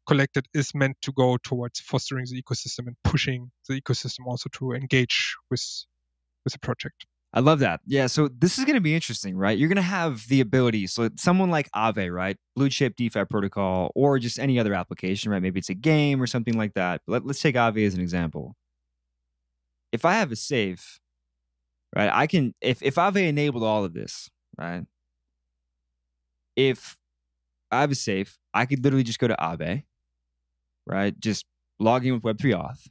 collected 0.08 0.46
is 0.54 0.72
meant 0.74 0.98
to 1.02 1.12
go 1.12 1.38
towards 1.38 1.80
fostering 1.80 2.26
the 2.30 2.42
ecosystem 2.42 2.88
and 2.88 2.96
pushing 3.04 3.52
the 3.68 3.82
ecosystem 3.82 4.26
also 4.28 4.50
to 4.54 4.72
engage 4.72 5.36
with 5.50 5.64
with 6.44 6.54
the 6.54 6.60
project. 6.60 7.06
I 7.32 7.42
love 7.42 7.60
that. 7.60 7.82
Yeah. 7.86 8.08
So 8.08 8.28
this 8.28 8.58
is 8.58 8.66
going 8.66 8.76
to 8.76 8.82
be 8.82 8.96
interesting, 8.96 9.38
right? 9.38 9.56
You're 9.56 9.70
going 9.70 9.76
to 9.76 9.82
have 9.84 10.28
the 10.30 10.42
ability. 10.42 10.88
So 10.88 11.10
someone 11.16 11.52
like 11.52 11.70
Aave, 11.76 12.12
right? 12.12 12.38
Blue 12.56 12.70
chip 12.70 12.96
DeFi 12.96 13.26
protocol, 13.26 13.92
or 13.94 14.18
just 14.18 14.40
any 14.40 14.58
other 14.58 14.74
application, 14.74 15.32
right? 15.32 15.42
Maybe 15.42 15.60
it's 15.60 15.70
a 15.70 15.76
game 15.76 16.22
or 16.22 16.26
something 16.26 16.58
like 16.58 16.74
that. 16.74 17.02
Let, 17.08 17.28
let's 17.28 17.40
take 17.40 17.54
Aave 17.54 17.86
as 17.86 17.94
an 17.94 18.02
example 18.02 18.56
if 19.92 20.06
I 20.06 20.14
have 20.14 20.32
a 20.32 20.36
safe, 20.36 21.00
right, 21.96 22.12
I 22.14 22.28
can 22.28 22.54
if 22.62 22.82
if 22.84 22.98
I've 22.98 23.18
enabled 23.18 23.64
all 23.64 23.84
of 23.86 23.94
this, 23.94 24.30
right? 24.58 24.86
If 26.56 26.98
I 27.72 27.82
have 27.82 27.92
a 27.92 27.96
safe, 27.96 28.38
I 28.54 28.66
could 28.66 28.84
literally 28.84 29.04
just 29.04 29.20
go 29.20 29.28
to 29.28 29.36
Aave, 29.36 29.84
right? 30.86 31.20
Just 31.20 31.46
log 31.80 32.06
in 32.06 32.14
with 32.14 32.24
Web3Auth, 32.24 32.90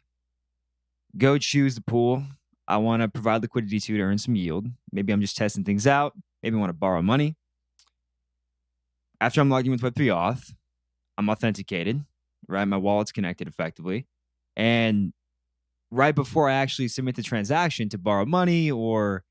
go 1.16 1.38
choose 1.38 1.74
the 1.74 1.82
pool 1.82 2.24
I 2.68 2.76
want 2.76 3.00
to 3.00 3.08
provide 3.08 3.40
liquidity 3.40 3.80
to 3.80 3.96
to 3.96 4.02
earn 4.02 4.18
some 4.18 4.36
yield. 4.36 4.66
Maybe 4.92 5.10
I'm 5.10 5.22
just 5.22 5.38
testing 5.38 5.64
things 5.64 5.86
out. 5.86 6.12
Maybe 6.42 6.54
I 6.54 6.60
want 6.60 6.68
to 6.68 6.74
borrow 6.74 7.00
money. 7.00 7.34
After 9.20 9.40
I'm 9.40 9.48
logged 9.48 9.66
in 9.66 9.72
with 9.72 9.80
Web3Auth, 9.80 10.52
I'm 11.16 11.30
authenticated, 11.30 12.04
right? 12.46 12.66
My 12.66 12.76
wallet's 12.76 13.10
connected 13.10 13.48
effectively. 13.48 14.06
And 14.54 15.14
right 15.90 16.14
before 16.14 16.48
I 16.48 16.54
actually 16.54 16.88
submit 16.88 17.16
the 17.16 17.22
transaction 17.22 17.88
to 17.90 17.98
borrow 17.98 18.26
money 18.26 18.70
or 18.70 19.24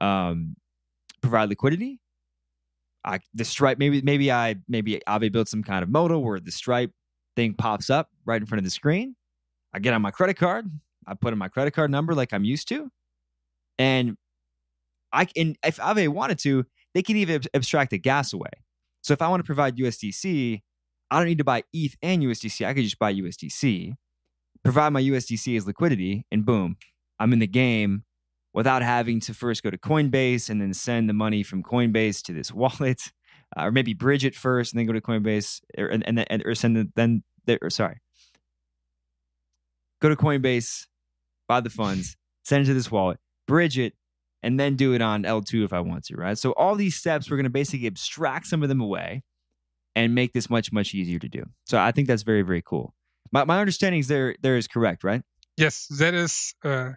um, 0.00 0.56
provide 1.20 1.48
liquidity. 1.48 2.00
I 3.04 3.20
the 3.34 3.44
stripe 3.44 3.78
maybe 3.78 4.00
maybe 4.02 4.30
I 4.30 4.56
maybe 4.68 5.00
Aave 5.08 5.32
built 5.32 5.48
some 5.48 5.62
kind 5.62 5.82
of 5.82 5.88
modal 5.88 6.22
where 6.22 6.38
the 6.38 6.52
stripe 6.52 6.92
thing 7.34 7.54
pops 7.54 7.90
up 7.90 8.08
right 8.24 8.40
in 8.40 8.46
front 8.46 8.60
of 8.60 8.64
the 8.64 8.70
screen. 8.70 9.16
I 9.74 9.80
get 9.80 9.94
on 9.94 10.02
my 10.02 10.10
credit 10.10 10.34
card, 10.34 10.70
I 11.06 11.14
put 11.14 11.32
in 11.32 11.38
my 11.38 11.48
credit 11.48 11.72
card 11.72 11.90
number 11.90 12.14
like 12.14 12.32
I'm 12.32 12.44
used 12.44 12.68
to, 12.68 12.90
and 13.78 14.16
I 15.12 15.24
can 15.24 15.56
if 15.64 15.78
Aave 15.78 16.08
wanted 16.08 16.38
to, 16.40 16.64
they 16.94 17.02
could 17.02 17.16
even 17.16 17.42
abstract 17.54 17.90
the 17.90 17.98
gas 17.98 18.32
away. 18.32 18.50
So 19.02 19.12
if 19.12 19.20
I 19.20 19.28
want 19.28 19.40
to 19.40 19.44
provide 19.44 19.76
USDC, 19.76 20.60
I 21.10 21.18
don't 21.18 21.26
need 21.26 21.38
to 21.38 21.44
buy 21.44 21.64
ETH 21.72 21.96
and 22.02 22.22
USDC. 22.22 22.64
I 22.64 22.72
could 22.72 22.84
just 22.84 22.98
buy 22.98 23.12
USDC, 23.12 23.94
provide 24.64 24.90
my 24.90 25.02
USDC 25.02 25.56
as 25.56 25.66
liquidity, 25.66 26.26
and 26.30 26.44
boom, 26.44 26.76
I'm 27.18 27.32
in 27.32 27.38
the 27.38 27.46
game 27.46 28.04
without 28.54 28.82
having 28.82 29.20
to 29.20 29.34
first 29.34 29.62
go 29.62 29.70
to 29.70 29.78
Coinbase 29.78 30.50
and 30.50 30.60
then 30.60 30.74
send 30.74 31.08
the 31.08 31.14
money 31.14 31.42
from 31.42 31.62
Coinbase 31.62 32.22
to 32.24 32.32
this 32.32 32.52
wallet, 32.54 33.00
uh, 33.56 33.64
or 33.64 33.72
maybe 33.72 33.94
bridge 33.94 34.24
it 34.24 34.34
first 34.34 34.72
and 34.72 34.78
then 34.78 34.86
go 34.86 34.92
to 34.92 35.00
Coinbase, 35.00 35.60
or, 35.78 35.86
and, 35.86 36.06
and, 36.06 36.30
and 36.30 36.42
or 36.46 36.54
send 36.54 36.76
it 36.76 36.94
then. 36.94 37.22
Or 37.60 37.70
sorry, 37.70 37.98
go 40.00 40.08
to 40.08 40.16
Coinbase, 40.16 40.86
buy 41.48 41.60
the 41.60 41.70
funds, 41.70 42.16
send 42.44 42.64
it 42.64 42.66
to 42.66 42.74
this 42.74 42.90
wallet, 42.90 43.18
bridge 43.48 43.78
it, 43.78 43.94
and 44.42 44.58
then 44.58 44.76
do 44.76 44.92
it 44.92 45.02
on 45.02 45.22
L2 45.22 45.64
if 45.64 45.72
I 45.72 45.80
want 45.80 46.04
to, 46.04 46.16
right? 46.16 46.38
So 46.38 46.52
all 46.52 46.74
these 46.74 46.96
steps, 46.96 47.30
we're 47.30 47.36
going 47.36 47.44
to 47.44 47.50
basically 47.50 47.86
abstract 47.86 48.46
some 48.46 48.62
of 48.62 48.68
them 48.68 48.80
away 48.80 49.22
and 49.94 50.14
make 50.14 50.32
this 50.32 50.48
much, 50.48 50.72
much 50.72 50.94
easier 50.94 51.18
to 51.18 51.28
do. 51.28 51.44
So 51.66 51.78
I 51.78 51.92
think 51.92 52.08
that's 52.08 52.22
very, 52.22 52.42
very 52.42 52.62
cool. 52.62 52.94
My, 53.32 53.44
my 53.44 53.58
understanding 53.60 54.00
is 54.00 54.08
there, 54.08 54.36
there 54.42 54.56
is 54.56 54.68
correct, 54.68 55.04
right? 55.04 55.22
Yes, 55.56 55.86
that 55.98 56.14
is, 56.14 56.54
uh, 56.64 56.90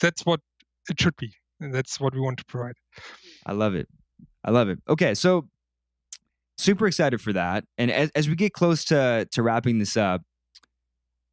that's 0.00 0.26
what 0.26 0.40
it 0.88 1.00
should 1.00 1.16
be. 1.16 1.32
And 1.60 1.74
that's 1.74 1.98
what 1.98 2.14
we 2.14 2.20
want 2.20 2.38
to 2.38 2.44
provide. 2.44 2.74
I 3.46 3.52
love 3.52 3.74
it. 3.74 3.88
I 4.44 4.50
love 4.50 4.68
it. 4.68 4.78
Okay. 4.88 5.14
So 5.14 5.48
super 6.58 6.86
excited 6.86 7.20
for 7.20 7.32
that. 7.32 7.64
And 7.78 7.90
as, 7.90 8.10
as 8.14 8.28
we 8.28 8.34
get 8.34 8.52
close 8.52 8.84
to, 8.86 9.26
to 9.32 9.42
wrapping 9.42 9.78
this 9.78 9.96
up, 9.96 10.22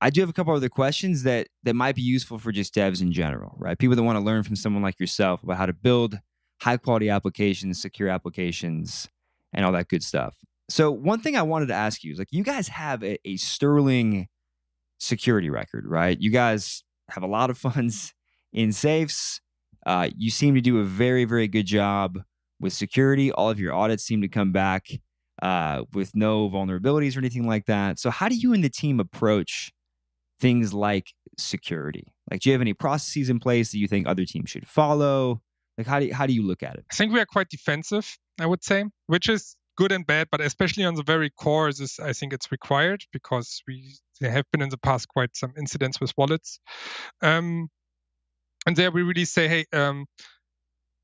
I 0.01 0.09
do 0.09 0.19
have 0.21 0.29
a 0.29 0.33
couple 0.33 0.53
other 0.53 0.69
questions 0.69 1.23
that 1.23 1.47
that 1.63 1.75
might 1.75 1.95
be 1.95 2.01
useful 2.01 2.37
for 2.37 2.51
just 2.51 2.75
devs 2.75 3.01
in 3.01 3.13
general, 3.13 3.55
right? 3.57 3.77
People 3.77 3.95
that 3.95 4.03
want 4.03 4.17
to 4.17 4.23
learn 4.23 4.43
from 4.43 4.57
someone 4.57 4.83
like 4.83 4.99
yourself 4.99 5.43
about 5.43 5.57
how 5.57 5.65
to 5.65 5.73
build 5.73 6.19
high 6.61 6.75
quality 6.75 7.09
applications, 7.09 7.81
secure 7.81 8.09
applications, 8.09 9.07
and 9.53 9.65
all 9.65 9.71
that 9.71 9.87
good 9.87 10.03
stuff. 10.03 10.35
So 10.69 10.91
one 10.91 11.21
thing 11.21 11.37
I 11.37 11.41
wanted 11.43 11.67
to 11.67 11.73
ask 11.73 12.03
you 12.03 12.11
is 12.11 12.19
like 12.19 12.29
you 12.31 12.43
guys 12.43 12.67
have 12.67 13.01
a, 13.03 13.17
a 13.25 13.37
sterling 13.37 14.27
security 15.03 15.49
record, 15.49 15.85
right? 15.85 16.19
You 16.19 16.31
guys 16.31 16.83
have 17.09 17.23
a 17.23 17.27
lot 17.27 17.49
of 17.49 17.57
funds 17.57 18.13
in 18.51 18.71
safes. 18.71 19.41
Uh, 19.85 20.09
you 20.17 20.31
seem 20.31 20.55
to 20.55 20.61
do 20.61 20.79
a 20.79 20.83
very, 20.83 21.25
very 21.25 21.47
good 21.47 21.65
job 21.65 22.19
with 22.59 22.73
security. 22.73 23.31
All 23.31 23.49
of 23.49 23.59
your 23.59 23.73
audits 23.73 24.03
seem 24.03 24.21
to 24.21 24.27
come 24.27 24.51
back 24.51 24.87
uh, 25.41 25.83
with 25.93 26.15
no 26.15 26.49
vulnerabilities 26.49 27.15
or 27.15 27.19
anything 27.19 27.45
like 27.45 27.65
that. 27.65 27.99
So, 27.99 28.09
how 28.09 28.29
do 28.29 28.35
you 28.35 28.53
and 28.53 28.63
the 28.63 28.69
team 28.69 28.99
approach 28.99 29.73
things 30.39 30.73
like 30.73 31.13
security? 31.37 32.07
Like, 32.31 32.41
do 32.41 32.49
you 32.49 32.53
have 32.53 32.61
any 32.61 32.73
processes 32.73 33.29
in 33.29 33.39
place 33.39 33.71
that 33.71 33.79
you 33.79 33.87
think 33.87 34.07
other 34.07 34.25
teams 34.25 34.49
should 34.49 34.67
follow? 34.67 35.41
Like, 35.77 35.87
how 35.87 35.99
do 35.99 36.05
you, 36.05 36.13
how 36.13 36.27
do 36.27 36.33
you 36.33 36.43
look 36.43 36.63
at 36.63 36.75
it? 36.75 36.85
I 36.91 36.95
think 36.95 37.11
we 37.11 37.19
are 37.19 37.25
quite 37.25 37.49
defensive, 37.49 38.17
I 38.39 38.45
would 38.45 38.63
say, 38.63 38.85
which 39.07 39.27
is 39.27 39.57
good 39.77 39.91
and 39.91 40.05
bad, 40.05 40.27
but 40.31 40.41
especially 40.41 40.85
on 40.85 40.95
the 40.95 41.03
very 41.03 41.29
core, 41.29 41.71
this 41.71 41.99
I 41.99 42.13
think 42.13 42.33
it's 42.33 42.51
required 42.51 43.03
because 43.11 43.61
we 43.67 43.95
there 44.21 44.31
have 44.31 44.45
been 44.51 44.61
in 44.61 44.69
the 44.69 44.77
past 44.77 45.07
quite 45.07 45.35
some 45.35 45.53
incidents 45.57 45.99
with 45.99 46.13
wallets, 46.17 46.59
um, 47.21 47.69
and 48.65 48.75
there 48.75 48.91
we 48.91 49.03
really 49.03 49.25
say, 49.25 49.47
hey, 49.47 49.65
um, 49.73 50.05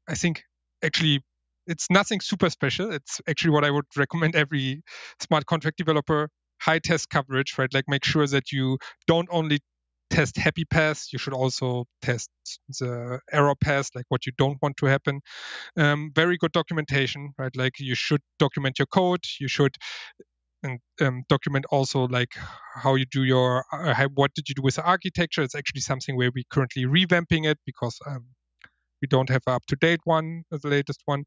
I 0.07 0.15
think 0.15 0.43
actually 0.83 1.21
it's 1.67 1.87
nothing 1.91 2.19
super 2.19 2.49
special. 2.49 2.91
It's 2.91 3.21
actually 3.27 3.51
what 3.51 3.63
I 3.65 3.71
would 3.71 3.85
recommend 3.95 4.35
every 4.35 4.81
smart 5.19 5.45
contract 5.45 5.77
developer 5.77 6.29
high 6.61 6.79
test 6.79 7.09
coverage, 7.09 7.57
right? 7.57 7.73
Like 7.73 7.85
make 7.87 8.03
sure 8.03 8.27
that 8.27 8.51
you 8.51 8.77
don't 9.07 9.29
only 9.31 9.59
test 10.09 10.37
happy 10.37 10.65
paths, 10.65 11.11
you 11.13 11.19
should 11.19 11.33
also 11.33 11.85
test 12.01 12.29
the 12.79 13.19
error 13.31 13.55
paths, 13.55 13.91
like 13.95 14.05
what 14.09 14.25
you 14.25 14.31
don't 14.37 14.57
want 14.61 14.77
to 14.77 14.85
happen. 14.87 15.21
Um, 15.77 16.11
very 16.15 16.37
good 16.37 16.51
documentation, 16.51 17.33
right? 17.37 17.55
Like 17.55 17.79
you 17.79 17.95
should 17.95 18.21
document 18.39 18.79
your 18.79 18.87
code. 18.87 19.23
You 19.39 19.47
should 19.47 19.75
and 20.63 20.79
um, 21.01 21.23
document 21.29 21.65
also 21.71 22.07
like 22.07 22.33
how 22.75 22.95
you 22.95 23.05
do 23.05 23.23
your 23.23 23.63
uh, 23.71 24.07
what 24.15 24.33
did 24.33 24.49
you 24.49 24.55
do 24.55 24.61
with 24.61 24.75
the 24.75 24.83
architecture. 24.83 25.41
It's 25.41 25.55
actually 25.55 25.81
something 25.81 26.17
where 26.17 26.31
we're 26.33 26.43
currently 26.49 26.85
revamping 26.85 27.45
it 27.45 27.57
because 27.65 27.97
um, 28.05 28.25
we 29.01 29.07
don't 29.07 29.29
have 29.29 29.43
an 29.47 29.53
up 29.53 29.65
to 29.67 29.75
date 29.77 30.01
one, 30.03 30.43
the 30.51 30.67
latest 30.67 31.01
one, 31.05 31.23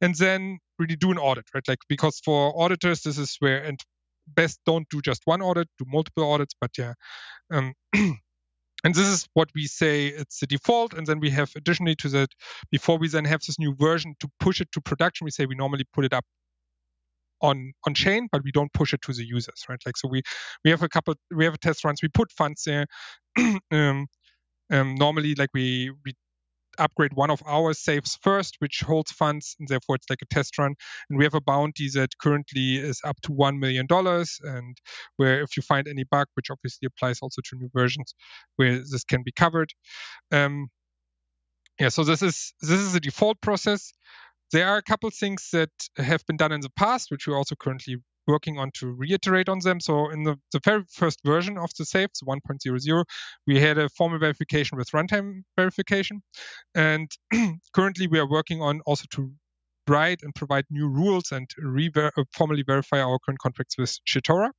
and 0.00 0.14
then 0.14 0.58
really 0.78 0.96
do 0.96 1.10
an 1.10 1.18
audit, 1.18 1.46
right? 1.54 1.66
Like 1.66 1.80
because 1.88 2.20
for 2.24 2.52
auditors, 2.60 3.02
this 3.02 3.18
is 3.18 3.36
where 3.40 3.62
and 3.62 3.80
best 4.28 4.60
don't 4.66 4.88
do 4.90 5.00
just 5.00 5.22
one 5.24 5.42
audit, 5.42 5.68
do 5.78 5.84
multiple 5.88 6.30
audits. 6.30 6.54
But 6.60 6.70
yeah, 6.78 6.94
um, 7.52 7.74
and 8.84 8.94
this 8.94 9.06
is 9.06 9.28
what 9.34 9.48
we 9.54 9.66
say 9.66 10.08
it's 10.08 10.40
the 10.40 10.46
default. 10.46 10.94
And 10.94 11.06
then 11.06 11.20
we 11.20 11.30
have 11.30 11.50
additionally 11.56 11.96
to 11.96 12.08
that, 12.10 12.30
before 12.70 12.98
we 12.98 13.08
then 13.08 13.24
have 13.24 13.40
this 13.46 13.58
new 13.58 13.74
version 13.74 14.14
to 14.20 14.28
push 14.40 14.60
it 14.60 14.70
to 14.72 14.80
production, 14.80 15.24
we 15.24 15.30
say 15.30 15.46
we 15.46 15.54
normally 15.56 15.84
put 15.92 16.04
it 16.04 16.12
up 16.12 16.24
on 17.42 17.72
on 17.86 17.94
chain, 17.94 18.28
but 18.32 18.42
we 18.44 18.52
don't 18.52 18.72
push 18.72 18.94
it 18.94 19.02
to 19.02 19.12
the 19.12 19.24
users, 19.26 19.64
right? 19.68 19.80
Like 19.86 19.96
so 19.96 20.08
we 20.08 20.22
we 20.64 20.70
have 20.70 20.82
a 20.82 20.88
couple 20.88 21.14
we 21.34 21.44
have 21.44 21.54
a 21.54 21.58
test 21.58 21.84
runs, 21.84 22.00
we 22.02 22.08
put 22.08 22.32
funds 22.32 22.64
there. 22.64 22.86
um, 23.72 24.06
um, 24.72 24.94
normally 24.96 25.34
like 25.34 25.50
we 25.54 25.92
we 26.04 26.14
upgrade 26.78 27.12
one 27.14 27.30
of 27.30 27.42
our 27.46 27.72
safes 27.72 28.18
first, 28.22 28.56
which 28.58 28.80
holds 28.80 29.10
funds, 29.10 29.56
and 29.58 29.68
therefore 29.68 29.96
it's 29.96 30.10
like 30.10 30.22
a 30.22 30.34
test 30.34 30.58
run. 30.58 30.74
And 31.08 31.18
we 31.18 31.24
have 31.24 31.34
a 31.34 31.40
bounty 31.40 31.88
that 31.94 32.16
currently 32.18 32.76
is 32.76 33.00
up 33.04 33.20
to 33.22 33.30
$1 33.30 33.58
million. 33.58 33.86
And 33.90 34.76
where 35.16 35.42
if 35.42 35.56
you 35.56 35.62
find 35.62 35.88
any 35.88 36.04
bug, 36.04 36.26
which 36.34 36.50
obviously 36.50 36.86
applies 36.86 37.18
also 37.20 37.40
to 37.44 37.56
new 37.56 37.70
versions, 37.74 38.14
where 38.56 38.78
this 38.78 39.04
can 39.04 39.22
be 39.22 39.32
covered. 39.32 39.70
Um, 40.32 40.68
yeah, 41.78 41.90
so 41.90 42.04
this 42.04 42.22
is 42.22 42.54
this 42.62 42.80
is 42.80 42.94
a 42.94 43.00
default 43.00 43.40
process. 43.40 43.92
There 44.52 44.66
are 44.66 44.78
a 44.78 44.82
couple 44.82 45.10
things 45.10 45.50
that 45.52 45.70
have 45.96 46.24
been 46.26 46.36
done 46.36 46.52
in 46.52 46.60
the 46.60 46.70
past, 46.70 47.10
which 47.10 47.26
we're 47.26 47.36
also 47.36 47.54
currently 47.54 47.96
working 48.26 48.58
on 48.58 48.70
to 48.74 48.92
reiterate 48.92 49.48
on 49.48 49.60
them. 49.60 49.80
So 49.80 50.10
in 50.10 50.24
the, 50.24 50.36
the 50.52 50.60
very 50.64 50.84
first 50.90 51.20
version 51.24 51.58
of 51.58 51.70
the 51.78 51.84
safe, 51.84 52.10
so 52.14 52.26
1.00, 52.26 53.04
we 53.46 53.60
had 53.60 53.78
a 53.78 53.88
formal 53.90 54.18
verification 54.18 54.78
with 54.78 54.90
runtime 54.90 55.42
verification. 55.56 56.22
And 56.74 57.10
currently 57.74 58.06
we 58.06 58.18
are 58.18 58.28
working 58.28 58.62
on 58.62 58.80
also 58.86 59.04
to 59.12 59.32
write 59.88 60.20
and 60.22 60.34
provide 60.34 60.64
new 60.70 60.88
rules 60.88 61.30
and 61.32 61.48
re- 61.58 61.92
uh, 61.94 62.10
formally 62.34 62.62
verify 62.62 63.00
our 63.00 63.18
current 63.24 63.38
contracts 63.38 63.78
with 63.78 63.96
Certora. 64.08 64.50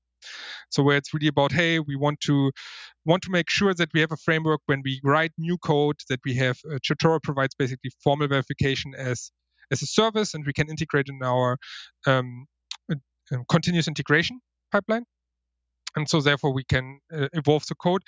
So 0.70 0.84
where 0.84 0.97
it's 0.97 1.13
really 1.13 1.28
about, 1.28 1.51
hey, 1.51 1.80
we 1.80 1.95
want 1.95 2.20
to 2.22 2.51
want 3.05 3.24
to 3.24 3.32
make 3.32 3.49
sure 3.49 3.74
that 3.74 3.89
we 3.93 4.01
have 4.01 4.11
a 4.11 4.18
framework 4.18 4.61
when 4.65 4.82
we 4.84 4.99
write 5.03 5.32
new 5.38 5.57
code 5.57 5.97
that 6.09 6.20
we 6.26 6.34
have 6.36 6.57
uh, 6.70 6.80
Certora 6.80 7.22
provides 7.22 7.55
basically 7.55 7.91
formal 8.03 8.28
verification 8.28 8.93
as 8.95 9.32
as 9.72 9.82
a 9.82 9.86
service, 9.86 10.34
and 10.34 10.45
we 10.45 10.53
can 10.53 10.70
integrate 10.70 11.07
in 11.09 11.20
our 11.24 11.57
um, 12.05 12.45
um, 13.34 13.43
continuous 13.49 13.88
integration 13.88 14.39
pipeline. 14.71 15.03
And 15.95 16.07
so 16.07 16.21
therefore 16.21 16.53
we 16.53 16.63
can 16.63 16.99
uh, 17.13 17.28
evolve 17.34 17.65
the 17.67 17.75
code. 17.75 18.01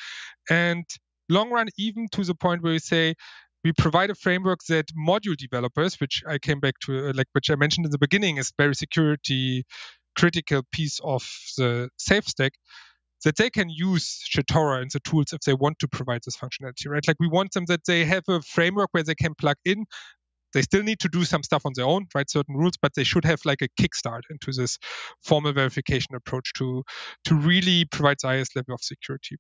And 0.50 0.86
long 1.30 1.50
run, 1.50 1.68
even 1.78 2.08
to 2.12 2.24
the 2.24 2.36
point 2.36 2.62
where 2.62 2.74
we 2.74 2.80
say 2.80 3.16
we 3.64 3.74
provide 3.74 4.10
a 4.10 4.16
framework 4.16 4.60
that 4.70 4.86
module 4.96 5.36
developers, 5.36 6.00
which 6.00 6.24
I 6.28 6.38
came 6.38 6.60
back 6.60 6.76
to, 6.86 7.10
uh, 7.10 7.14
like 7.16 7.28
which 7.34 7.50
I 7.50 7.56
mentioned 7.56 7.86
in 7.86 7.92
the 7.92 7.98
beginning, 7.98 8.38
is 8.38 8.54
very 8.58 8.76
security 8.76 9.66
critical 10.18 10.64
piece 10.72 11.00
of 11.04 11.24
the 11.58 11.90
safe 11.98 12.26
stack, 12.26 12.54
that 13.26 13.36
they 13.36 13.50
can 13.50 13.70
use 13.70 14.24
Certora 14.34 14.82
and 14.82 14.90
the 14.92 15.00
tools 15.02 15.34
if 15.34 15.42
they 15.42 15.54
want 15.54 15.80
to 15.80 15.88
provide 15.88 16.22
this 16.26 16.38
functionality, 16.38 16.88
right? 16.88 17.06
Like 17.08 17.18
we 17.20 17.28
want 17.28 17.52
them 17.52 17.66
that 17.68 17.86
they 17.86 18.06
have 18.06 18.24
a 18.30 18.42
framework 18.42 18.90
where 18.92 19.04
they 19.04 19.16
can 19.16 19.36
plug 19.36 19.58
in 19.66 19.86
they 20.54 20.62
still 20.62 20.84
need 20.84 21.00
to 21.00 21.10
do 21.10 21.26
some 21.26 21.44
stuff 21.44 21.66
on 21.66 21.74
their 21.76 21.86
own, 21.86 22.06
write 22.16 22.30
certain 22.30 22.56
rules, 22.56 22.74
but 22.82 22.94
they 22.96 23.04
should 23.04 23.26
have 23.26 23.40
like 23.46 23.62
a 23.62 23.70
kickstart 23.82 24.22
into 24.30 24.52
this 24.52 24.78
formal 25.24 25.54
verification 25.54 26.16
approach 26.16 26.54
to 26.54 26.84
to 27.26 27.36
really 27.36 27.86
provide 27.86 28.18
the 28.22 28.28
highest 28.28 28.56
level 28.56 28.74
of 28.74 28.82
security. 28.82 29.38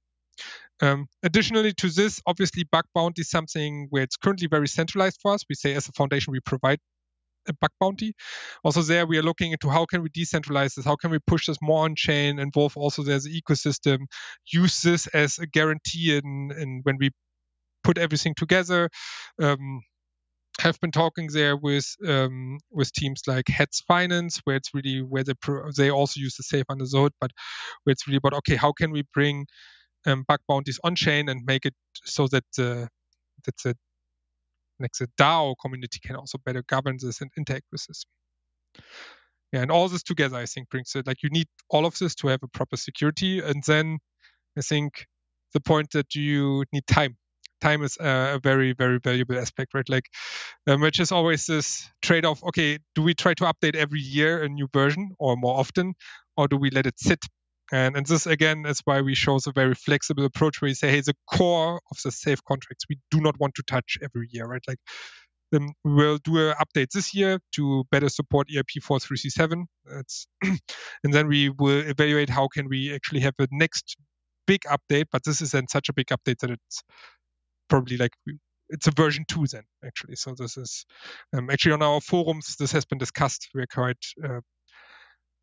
Um, 0.82 1.08
additionally 1.24 1.74
to 1.74 1.90
this, 1.90 2.22
obviously, 2.26 2.64
bug 2.72 2.86
bounty 2.94 3.22
is 3.22 3.30
something 3.30 3.88
where 3.90 4.04
it's 4.04 4.16
currently 4.16 4.48
very 4.48 4.68
centralized 4.68 5.20
for 5.22 5.34
us. 5.34 5.42
We 5.50 5.56
say 5.56 5.74
as 5.76 5.90
a 5.90 5.92
foundation, 5.92 6.32
we 6.32 6.40
provide 6.40 6.80
a 7.48 7.54
bug 7.54 7.72
bounty. 7.80 8.14
Also, 8.64 8.82
there 8.82 9.06
we 9.06 9.18
are 9.18 9.24
looking 9.24 9.52
into 9.52 9.70
how 9.70 9.86
can 9.86 10.02
we 10.02 10.10
decentralize 10.10 10.76
this, 10.76 10.86
how 10.86 10.96
can 10.96 11.12
we 11.12 11.20
push 11.20 11.48
this 11.48 11.58
more 11.62 11.84
on 11.86 11.96
chain, 11.96 12.40
involve 12.40 12.78
also 12.78 13.04
there's 13.04 13.26
an 13.26 13.34
ecosystem, 13.34 14.00
use 14.52 14.82
this 14.82 15.08
as 15.08 15.40
a 15.40 15.48
guarantee 15.48 16.18
in 16.18 16.82
when 16.84 16.98
we 17.00 17.12
put 17.84 17.98
everything 17.98 18.36
together. 18.36 18.90
Um, 19.42 19.82
have 20.60 20.80
been 20.80 20.92
talking 20.92 21.30
there 21.32 21.56
with 21.58 21.96
um, 22.08 22.60
with 22.72 22.92
teams 22.94 23.24
like 23.28 23.48
Hats 23.48 23.82
Finance, 23.82 24.42
where 24.44 24.56
it's 24.58 24.74
really 24.74 25.02
where 25.02 25.24
they 25.24 25.34
pro- 25.36 25.72
they 25.72 25.90
also 25.90 26.20
use 26.20 26.36
the 26.36 26.44
safe 26.44 26.66
under 26.70 26.86
the 26.86 26.98
hood, 26.98 27.14
but 27.22 27.32
where 27.84 27.92
it's 27.92 28.08
really 28.08 28.18
about 28.18 28.34
okay, 28.36 28.56
how 28.56 28.72
can 28.74 28.92
we 28.92 29.04
bring 29.14 29.48
um, 30.06 30.24
bug 30.28 30.40
bounties 30.48 30.80
on 30.84 30.96
chain 30.96 31.30
and 31.30 31.42
make 31.46 31.66
it 31.66 31.74
so 32.06 32.28
that 32.28 32.44
the 32.58 32.88
that 33.46 33.56
the 33.64 33.76
like 34.80 34.94
the 35.00 35.08
DAO 35.18 35.56
community 35.62 36.00
can 36.04 36.16
also 36.16 36.38
better 36.46 36.64
govern 36.68 36.98
this 37.02 37.22
and 37.22 37.32
interact 37.38 37.66
with 37.72 37.86
this. 37.88 38.06
Yeah, 39.52 39.62
and 39.62 39.72
all 39.72 39.90
this 39.90 40.04
together, 40.04 40.38
I 40.38 40.46
think, 40.46 40.70
brings 40.70 40.94
it 40.96 41.08
like 41.08 41.24
you 41.24 41.30
need 41.30 41.48
all 41.70 41.86
of 41.86 41.98
this 41.98 42.16
to 42.16 42.28
have 42.28 42.42
a 42.44 42.48
proper 42.48 42.78
security, 42.78 43.40
and 43.40 43.64
then 43.66 44.00
I 44.58 44.62
think 44.62 45.08
the 45.54 45.60
point 45.62 45.92
that 45.92 46.16
you 46.16 46.66
need 46.72 46.86
time 46.88 47.18
time 47.60 47.84
is 47.84 47.98
a, 48.00 48.40
very 48.42 48.74
very 48.74 49.00
valuable 49.00 49.38
aspect 49.38 49.74
right 49.74 49.90
like 49.90 50.06
um, 50.68 50.82
which 50.82 51.00
is 51.00 51.12
always 51.12 51.46
this 51.46 51.90
trade-off 52.02 52.44
okay 52.44 52.80
do 52.96 53.02
we 53.02 53.14
try 53.14 53.34
to 53.34 53.44
update 53.44 53.76
every 53.76 54.00
year 54.00 54.44
a 54.44 54.50
new 54.50 54.68
version 54.74 55.12
or 55.20 55.36
more 55.36 55.60
often 55.60 55.94
or 56.38 56.48
do 56.48 56.58
we 56.58 56.70
let 56.70 56.86
it 56.86 57.00
sit 57.00 57.20
and, 57.72 57.96
and 57.96 58.06
this 58.06 58.26
again 58.26 58.66
is 58.66 58.82
why 58.86 59.02
we 59.02 59.14
chose 59.14 59.46
a 59.48 59.52
very 59.52 59.76
flexible 59.76 60.26
approach 60.26 60.62
where 60.62 60.70
we 60.70 60.74
say 60.74 60.90
hey 60.90 61.02
the 61.02 61.16
core 61.32 61.82
of 61.92 61.98
the 62.04 62.12
safe 62.12 62.44
contracts 62.44 62.86
we 62.90 62.98
do 63.12 63.20
not 63.20 63.40
want 63.40 63.54
to 63.56 63.64
touch 63.64 63.98
every 64.02 64.28
year 64.32 64.46
right 64.46 64.64
like 64.68 64.80
um, 65.56 65.74
we'll 65.84 66.20
do 66.20 66.50
an 66.50 66.56
update 66.62 66.92
this 66.92 67.14
year 67.14 67.40
to 67.54 67.84
better 67.92 68.10
support 68.10 68.48
ERC 68.50 68.84
4337. 68.84 69.66
That's 69.86 70.28
and 71.04 71.14
then 71.14 71.28
we 71.28 71.50
will 71.50 71.82
evaluate 71.82 72.30
how 72.30 72.48
can 72.48 72.70
we 72.70 72.94
actually 72.94 73.22
have 73.22 73.34
a 73.40 73.48
next 73.52 73.98
big 74.46 74.62
update. 74.62 75.06
But 75.12 75.24
this 75.24 75.42
is 75.42 75.52
then 75.52 75.68
such 75.68 75.90
a 75.90 75.94
big 75.94 76.08
update 76.08 76.40
that 76.40 76.52
it's 76.52 76.84
probably 77.70 77.98
like 77.98 78.14
it's 78.70 78.88
a 78.88 78.92
version 78.92 79.26
two 79.28 79.46
then 79.48 79.64
actually. 79.86 80.16
So 80.16 80.36
this 80.38 80.58
is 80.58 80.86
um, 81.36 81.50
actually 81.50 81.74
on 81.74 81.82
our 81.82 82.02
forums. 82.02 82.56
This 82.60 82.72
has 82.72 82.86
been 82.86 82.98
discussed. 82.98 83.50
We're 83.54 83.66
quite 83.68 84.04
uh, 84.24 84.42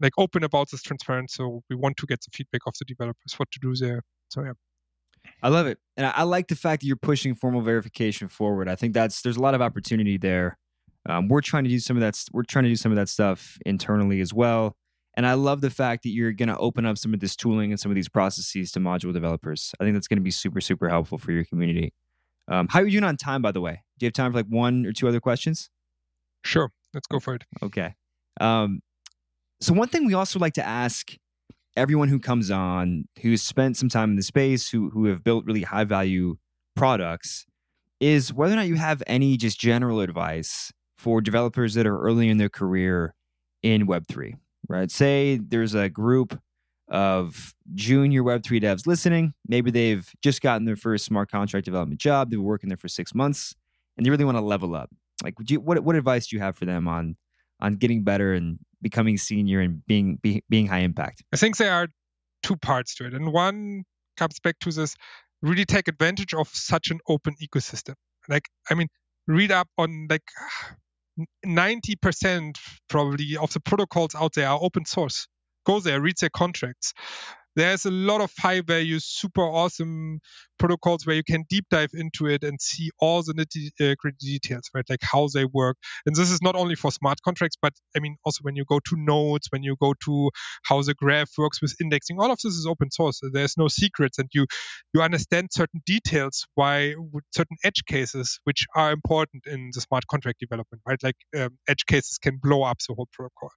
like 0.01 0.12
open 0.18 0.45
about 0.45 0.70
this 0.70 0.83
transparent. 0.83 1.31
So 1.31 1.62
we 1.70 1.77
want 1.77 1.97
to 1.99 2.07
get 2.07 2.20
the 2.20 2.31
feedback 2.37 2.62
of 2.66 2.74
the 2.79 2.85
developers 2.85 3.35
what 3.37 3.51
to 3.53 3.59
do 3.61 3.74
there. 3.74 4.03
So 4.29 4.45
yeah. 4.45 4.53
I 5.43 5.49
love 5.49 5.66
it, 5.66 5.79
and 5.97 6.07
I, 6.07 6.22
like 6.22 6.47
the 6.47 6.55
fact 6.55 6.83
that 6.83 6.87
you're 6.87 6.97
pushing 6.97 7.35
formal 7.35 7.61
verification 7.61 8.29
forward. 8.29 8.68
I 8.68 8.77
think 8.77 8.95
that's 8.95 9.22
there's 9.22 9.37
a 9.37 9.43
lot 9.43 9.55
of 9.57 9.61
opportunity 9.61 10.18
there. 10.18 10.57
Um, 11.09 11.27
we're 11.27 11.41
trying 11.41 11.64
to 11.64 11.70
do 11.70 11.81
some 11.81 11.97
of 11.97 12.01
that. 12.01 12.22
We're 12.33 12.45
trying 12.45 12.62
to 12.64 12.70
do 12.70 12.77
some 12.77 12.93
of 12.93 12.97
that 12.97 13.09
stuff 13.09 13.59
internally 13.66 14.20
as 14.20 14.33
well. 14.33 14.77
And 15.16 15.27
I 15.27 15.33
love 15.33 15.62
the 15.62 15.70
fact 15.70 16.03
that 16.03 16.11
you're 16.11 16.33
going 16.33 16.51
to 16.51 16.59
open 16.59 16.85
up 16.85 16.99
some 16.99 17.14
of 17.14 17.20
this 17.20 17.35
tooling 17.35 17.72
and 17.72 17.81
some 17.81 17.91
of 17.91 17.95
these 17.95 18.09
processes 18.09 18.70
to 18.72 18.81
module 18.81 19.12
developers. 19.12 19.72
I 19.81 19.85
think 19.85 19.95
that's 19.95 20.09
going 20.09 20.18
to 20.18 20.22
be 20.22 20.31
super, 20.31 20.61
super 20.61 20.89
helpful 20.89 21.16
for 21.16 21.33
your 21.33 21.45
community. 21.45 21.93
Um, 22.49 22.68
how 22.68 22.80
are 22.80 22.84
you 22.84 22.92
doing 22.92 23.05
on 23.05 23.16
time, 23.16 23.42
by 23.42 23.53
the 23.53 23.61
way? 23.61 23.82
Do 23.99 24.07
you 24.07 24.09
have 24.09 24.14
time 24.14 24.32
for 24.32 24.38
like 24.38 24.47
one 24.47 24.86
or 24.86 24.92
two 24.92 25.09
other 25.09 25.20
questions? 25.20 25.70
Sure. 26.44 26.70
Let's 26.94 27.07
go 27.07 27.18
for 27.18 27.34
it. 27.34 27.44
Okay. 27.62 27.94
Um, 28.40 28.80
so, 29.61 29.72
one 29.72 29.88
thing 29.88 30.07
we 30.07 30.14
also 30.14 30.38
like 30.38 30.55
to 30.55 30.66
ask 30.66 31.12
everyone 31.76 32.09
who 32.09 32.18
comes 32.18 32.51
on 32.51 33.05
who's 33.20 33.42
spent 33.42 33.76
some 33.76 33.88
time 33.88 34.11
in 34.11 34.16
the 34.16 34.22
space, 34.22 34.70
who, 34.70 34.90
who 34.90 35.07
have 35.07 35.24
built 35.24 35.44
really 35.44 35.62
high 35.62 35.84
value 35.84 36.36
products, 36.74 37.47
is 38.01 38.32
whether 38.32 38.53
or 38.53 38.57
not 38.57 38.66
you 38.66 38.76
have 38.76 39.03
any 39.07 39.36
just 39.36 39.59
general 39.59 40.01
advice 40.01 40.72
for 40.97 41.20
developers 41.20 41.74
that 41.74 41.86
are 41.86 41.99
early 41.99 42.28
in 42.28 42.38
their 42.38 42.49
career 42.49 43.14
in 43.62 43.86
Web3, 43.86 44.34
right? 44.68 44.90
Say 44.90 45.40
there's 45.42 45.74
a 45.74 45.88
group 45.88 46.38
of 46.89 47.55
junior 47.74 48.22
Web3 48.22 48.62
devs 48.62 48.87
listening. 48.87 49.34
Maybe 49.47 49.70
they've 49.70 50.09
just 50.22 50.41
gotten 50.41 50.64
their 50.64 50.76
first 50.76 51.05
smart 51.05 51.30
contract 51.30 51.64
development 51.64 52.01
job. 52.01 52.30
They've 52.30 52.39
been 52.39 52.45
working 52.45 52.68
there 52.68 52.76
for 52.76 52.89
six 52.89 53.14
months 53.14 53.55
and 53.97 54.07
they 54.07 54.11
really 54.11 54.24
want 54.24 54.37
to 54.37 54.43
level 54.43 54.74
up. 54.74 54.91
Like, 55.24 55.34
you, 55.49 55.61
what, 55.61 55.80
what 55.80 55.97
advice 55.97 56.28
do 56.28 56.37
you 56.37 56.43
have 56.43 56.57
for 56.57 56.64
them 56.64 56.87
on, 56.87 57.16
on 57.61 57.74
getting 57.74 58.05
better 58.05 58.34
and 58.34 58.59
becoming 58.82 59.16
senior 59.16 59.61
and 59.61 59.84
being, 59.87 60.16
be, 60.16 60.45
being 60.49 60.66
high 60.66 60.80
impact? 60.80 61.24
I 61.32 61.37
think 61.37 61.57
there 61.57 61.72
are 61.72 61.89
two 62.43 62.57
parts 62.57 62.95
to 62.97 63.07
it. 63.07 63.14
And 63.14 63.32
one 63.32 63.84
comes 64.16 64.39
back 64.41 64.59
to 64.61 64.70
this 64.70 64.95
really 65.43 65.64
take 65.64 65.89
advantage 65.89 66.34
of 66.34 66.49
such 66.49 66.91
an 66.91 67.01
open 67.09 67.34
ecosystem. 67.43 67.95
Like, 68.28 68.49
I 68.70 68.74
mean, 68.74 68.89
read 69.26 69.51
up 69.51 69.68
on 69.78 70.07
like 70.09 70.22
90% 71.45 72.57
probably 72.89 73.37
of 73.37 73.53
the 73.53 73.61
protocols 73.61 74.14
out 74.14 74.34
there 74.34 74.49
are 74.49 74.59
open 74.61 74.84
source 74.84 75.26
go 75.66 75.80
there, 75.80 76.00
read 76.00 76.16
their 76.20 76.30
contracts. 76.30 76.94
There's 77.56 77.86
a 77.86 77.90
lot 77.90 78.20
of 78.20 78.30
high 78.38 78.60
value, 78.60 78.98
super 79.00 79.40
awesome 79.40 80.20
protocols 80.58 81.06
where 81.06 81.16
you 81.16 81.24
can 81.24 81.44
deep 81.48 81.64
dive 81.70 81.90
into 81.94 82.26
it 82.26 82.44
and 82.44 82.60
see 82.60 82.90
all 83.00 83.22
the 83.22 83.32
nitty 83.32 83.68
uh, 83.80 83.94
gritty 83.98 84.38
details, 84.38 84.64
right? 84.74 84.84
Like 84.88 85.00
how 85.02 85.28
they 85.32 85.46
work. 85.46 85.76
And 86.04 86.14
this 86.14 86.30
is 86.30 86.42
not 86.42 86.54
only 86.54 86.74
for 86.74 86.92
smart 86.92 87.18
contracts, 87.24 87.56
but 87.60 87.72
I 87.96 88.00
mean, 88.00 88.16
also 88.26 88.40
when 88.42 88.56
you 88.56 88.66
go 88.68 88.78
to 88.78 88.96
nodes, 88.98 89.48
when 89.50 89.62
you 89.62 89.74
go 89.80 89.94
to 90.04 90.30
how 90.64 90.82
the 90.82 90.92
graph 90.94 91.30
works 91.38 91.62
with 91.62 91.74
indexing, 91.80 92.18
all 92.20 92.30
of 92.30 92.38
this 92.44 92.52
is 92.54 92.66
open 92.66 92.90
source. 92.90 93.20
So 93.20 93.30
there's 93.32 93.56
no 93.56 93.68
secrets, 93.68 94.18
and 94.18 94.28
you 94.34 94.46
you 94.92 95.00
understand 95.00 95.48
certain 95.50 95.80
details 95.86 96.46
why 96.56 96.94
certain 97.34 97.56
edge 97.64 97.84
cases, 97.86 98.38
which 98.44 98.66
are 98.74 98.92
important 98.92 99.44
in 99.46 99.70
the 99.74 99.80
smart 99.80 100.06
contract 100.06 100.40
development, 100.40 100.82
right? 100.86 101.02
Like 101.02 101.16
um, 101.34 101.56
edge 101.68 101.86
cases 101.86 102.18
can 102.18 102.38
blow 102.42 102.64
up 102.64 102.78
the 102.86 102.94
whole 102.94 103.08
protocol. 103.12 103.50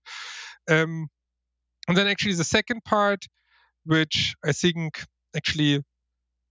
Um, 0.70 1.10
and 1.90 1.98
then 1.98 2.08
actually 2.08 2.36
the 2.36 2.44
second 2.44 2.84
part, 2.86 3.26
which 3.84 4.36
I 4.46 4.52
think 4.52 5.04
actually 5.36 5.82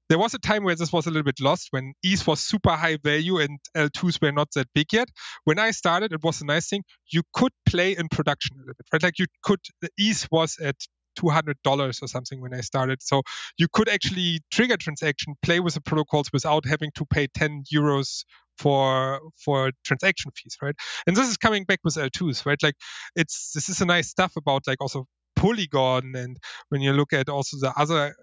there 0.09 0.19
was 0.19 0.35
a 0.35 0.39
time 0.39 0.65
where 0.65 0.75
this 0.75 0.93
was 0.93 1.07
a 1.07 1.11
little 1.11 1.23
bit 1.23 1.41
lost 1.41 1.69
when 1.71 1.93
ETH 2.03 2.27
was 2.27 2.41
super 2.41 2.71
high 2.71 2.99
value 3.03 3.39
and 3.39 3.61
L2s 3.77 4.21
were 4.21 4.33
not 4.33 4.49
that 4.57 4.67
big 4.75 4.93
yet. 4.93 5.09
When 5.45 5.61
I 5.61 5.71
started, 5.71 6.13
it 6.13 6.25
was 6.25 6.41
a 6.41 6.47
nice 6.47 6.69
thing. 6.69 6.83
You 7.13 7.23
could 7.33 7.53
play 7.67 7.97
in 7.97 8.09
production 8.09 8.57
a 8.57 8.61
little 8.61 8.75
bit, 8.77 8.87
right? 8.93 9.03
Like 9.03 9.19
you 9.21 9.27
could, 9.43 9.61
the 9.81 9.91
ETH 9.97 10.27
was 10.33 10.57
at 10.61 10.77
$200 11.21 11.55
or 11.67 11.93
something 11.93 12.41
when 12.41 12.55
I 12.55 12.61
started. 12.63 13.03
So 13.03 13.23
you 13.59 13.69
could 13.73 13.89
actually 13.89 14.41
trigger 14.51 14.77
transaction, 14.77 15.35
play 15.43 15.61
with 15.61 15.75
the 15.75 15.81
protocols 15.81 16.31
without 16.33 16.67
having 16.67 16.91
to 16.97 17.07
pay 17.07 17.29
10 17.29 17.65
euros 17.73 18.25
for 18.59 19.21
for 19.37 19.71
transaction 19.85 20.33
fees, 20.35 20.57
right? 20.61 20.75
And 21.07 21.17
this 21.17 21.29
is 21.29 21.37
coming 21.37 21.65
back 21.65 21.79
with 21.85 21.95
L2s, 21.95 22.45
right? 22.45 22.61
Like 22.61 22.75
it's 23.15 23.53
this 23.53 23.69
is 23.69 23.81
a 23.81 23.87
nice 23.87 24.09
stuff 24.09 24.33
about 24.37 24.67
like 24.67 24.79
also 24.81 25.07
Polygon 25.39 26.13
and 26.15 26.37
when 26.69 26.81
you 26.83 26.93
look 26.93 27.13
at 27.13 27.29
also 27.29 27.57
the 27.61 27.73
other 27.77 28.15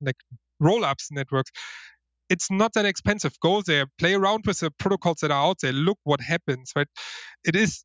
like 0.00 0.16
roll-ups 0.60 1.08
networks, 1.10 1.50
it's 2.28 2.50
not 2.50 2.72
that 2.74 2.84
expensive. 2.84 3.34
Go 3.40 3.62
there, 3.62 3.86
play 3.98 4.14
around 4.14 4.44
with 4.46 4.60
the 4.60 4.70
protocols 4.72 5.18
that 5.22 5.30
are 5.30 5.46
out 5.48 5.58
there, 5.62 5.72
look 5.72 5.98
what 6.04 6.20
happens, 6.20 6.72
right? 6.74 6.88
It 7.44 7.54
is, 7.56 7.84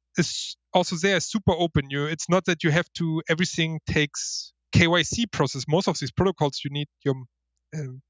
also 0.73 0.95
there 0.95 1.19
super 1.19 1.53
open. 1.53 1.89
You 1.89 2.05
it's 2.05 2.29
not 2.29 2.45
that 2.45 2.63
you 2.63 2.71
have 2.71 2.87
to 2.97 3.21
everything 3.29 3.79
takes 3.85 4.53
KYC 4.75 5.31
process. 5.31 5.65
Most 5.67 5.87
of 5.87 5.99
these 5.99 6.11
protocols 6.11 6.61
you 6.63 6.71
need 6.71 6.87
your 7.05 7.15
um, 7.75 8.01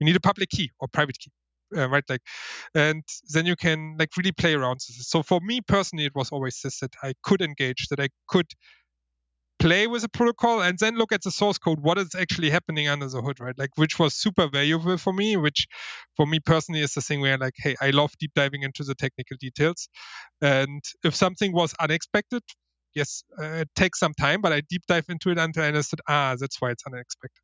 you 0.00 0.06
need 0.06 0.16
a 0.16 0.20
public 0.20 0.50
key 0.50 0.70
or 0.80 0.88
private 0.88 1.18
key. 1.18 1.30
Uh, 1.76 1.88
right 1.88 2.02
like 2.08 2.22
and 2.74 3.04
then 3.32 3.46
you 3.46 3.54
can 3.54 3.94
like 3.96 4.08
really 4.16 4.32
play 4.32 4.54
around 4.54 4.80
so 4.82 5.22
for 5.22 5.38
me 5.40 5.60
personally 5.60 6.04
it 6.04 6.10
was 6.16 6.30
always 6.30 6.58
this 6.64 6.80
that 6.80 6.92
i 7.04 7.12
could 7.22 7.40
engage 7.40 7.86
that 7.90 8.00
i 8.00 8.08
could 8.26 8.46
play 9.60 9.86
with 9.86 10.04
a 10.04 10.08
protocol 10.08 10.62
and 10.62 10.78
then 10.78 10.96
look 10.96 11.12
at 11.12 11.22
the 11.22 11.30
source 11.30 11.58
code 11.58 11.80
what 11.80 11.98
is 11.98 12.14
actually 12.18 12.50
happening 12.50 12.88
under 12.88 13.08
the 13.08 13.22
hood 13.22 13.40
right? 13.40 13.58
Like 13.58 13.70
which 13.76 13.98
was 13.98 14.14
super 14.14 14.48
valuable 14.48 14.96
for 14.98 15.12
me 15.12 15.36
which 15.36 15.68
for 16.16 16.26
me 16.26 16.40
personally 16.40 16.82
is 16.82 16.94
the 16.94 17.02
thing 17.02 17.20
where 17.20 17.38
like 17.38 17.54
hey 17.58 17.76
i 17.80 17.90
love 17.90 18.12
deep 18.20 18.32
diving 18.34 18.62
into 18.62 18.84
the 18.84 18.94
technical 18.96 19.36
details. 19.40 19.88
And 20.42 20.82
if 21.04 21.14
something 21.14 21.52
was 21.52 21.74
unexpected 21.80 22.42
yes 22.94 23.24
uh, 23.40 23.62
it 23.64 23.70
takes 23.76 24.00
some 24.00 24.14
time 24.14 24.40
but 24.42 24.52
i 24.52 24.62
deep 24.68 24.82
dive 24.88 25.06
into 25.08 25.30
it 25.30 25.38
until 25.38 25.62
i 25.64 25.68
understood 25.68 26.00
ah 26.08 26.36
that's 26.40 26.60
why 26.60 26.70
it's 26.72 26.84
unexpected. 26.86 27.42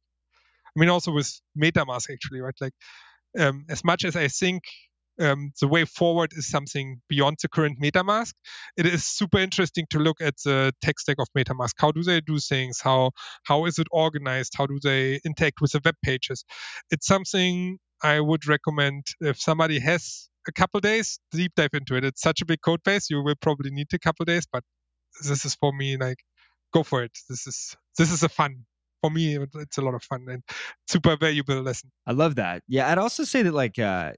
I 0.77 0.81
mean 0.81 0.91
also 0.91 1.13
with 1.13 1.31
metamask 1.63 2.11
actually 2.13 2.41
right? 2.41 2.55
Like 2.61 2.75
um, 3.39 3.67
as 3.71 3.85
much 3.85 4.05
as 4.05 4.17
i 4.17 4.29
think 4.29 4.63
um, 5.21 5.53
the 5.61 5.69
way 5.69 5.85
forward 5.85 6.33
is 6.35 6.49
something 6.49 7.01
beyond 7.09 7.39
the 7.43 7.49
current 7.49 7.81
MetaMask. 7.81 8.35
It 8.77 8.87
is 8.87 9.07
super 9.07 9.39
interesting 9.39 9.87
to 9.91 9.99
look 9.99 10.21
at 10.21 10.35
the 10.45 10.73
tech 10.83 10.99
stack 10.99 11.17
of 11.19 11.29
MetaMask. 11.37 11.75
How 11.79 11.93
do 11.93 12.03
they 12.03 12.21
do 12.21 12.39
things? 12.39 12.81
How 12.83 13.13
how 13.45 13.67
is 13.67 13.79
it 13.79 13.87
organized? 13.91 14.55
How 14.57 14.67
do 14.67 14.79
they 14.83 15.21
interact 15.25 15.61
with 15.61 15.73
the 15.73 15.81
web 15.85 15.97
pages? 16.03 16.45
It's 16.91 17.07
something 17.07 17.79
I 18.03 18.21
would 18.21 18.47
recommend 18.47 19.07
if 19.21 19.41
somebody 19.41 19.79
has 19.81 20.29
a 20.49 20.53
couple 20.53 20.81
days, 20.81 21.19
deep 21.33 21.53
dive 21.57 21.71
into 21.73 21.97
it. 21.97 22.05
It's 22.05 22.21
such 22.23 22.43
a 22.43 22.47
big 22.47 22.61
code 22.65 22.83
base, 22.85 23.11
you 23.11 23.23
will 23.23 23.35
probably 23.41 23.71
need 23.71 23.89
a 23.93 23.99
couple 23.99 24.25
days, 24.25 24.47
but 24.51 24.63
this 25.27 25.45
is 25.45 25.55
for 25.55 25.73
me 25.73 25.97
like 25.97 26.19
go 26.73 26.83
for 26.83 27.03
it. 27.03 27.13
This 27.29 27.47
is 27.47 27.77
this 27.99 28.13
is 28.13 28.23
a 28.23 28.29
fun 28.29 28.65
for 29.03 29.11
me 29.11 29.37
it's 29.37 29.79
a 29.79 29.83
lot 29.83 29.95
of 29.95 30.03
fun 30.03 30.25
and 30.29 30.43
super 30.89 31.17
valuable 31.17 31.61
lesson 31.61 31.91
i 32.07 32.13
love 32.13 32.37
that 32.37 32.63
yeah 32.67 32.91
i'd 32.91 32.99
also 32.99 33.25
say 33.25 33.43
that 33.43 33.53
like 33.53 33.79
uh 33.79 34.11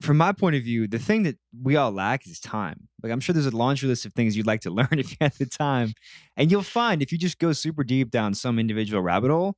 from 0.00 0.18
my 0.18 0.32
point 0.32 0.56
of 0.56 0.62
view, 0.62 0.86
the 0.86 0.98
thing 0.98 1.22
that 1.22 1.36
we 1.62 1.76
all 1.76 1.90
lack 1.90 2.26
is 2.26 2.38
time. 2.38 2.88
Like 3.02 3.12
I'm 3.12 3.20
sure 3.20 3.32
there's 3.32 3.46
a 3.46 3.56
laundry 3.56 3.88
list 3.88 4.04
of 4.04 4.12
things 4.12 4.36
you'd 4.36 4.46
like 4.46 4.60
to 4.62 4.70
learn 4.78 4.88
if 4.92 5.10
you 5.10 5.16
had 5.20 5.32
the 5.34 5.46
time. 5.46 5.94
And 6.36 6.50
you'll 6.50 6.62
find 6.62 7.02
if 7.02 7.12
you 7.12 7.18
just 7.18 7.38
go 7.38 7.52
super 7.52 7.84
deep 7.84 8.10
down 8.10 8.34
some 8.34 8.58
individual 8.58 9.02
rabbit 9.02 9.30
hole, 9.30 9.56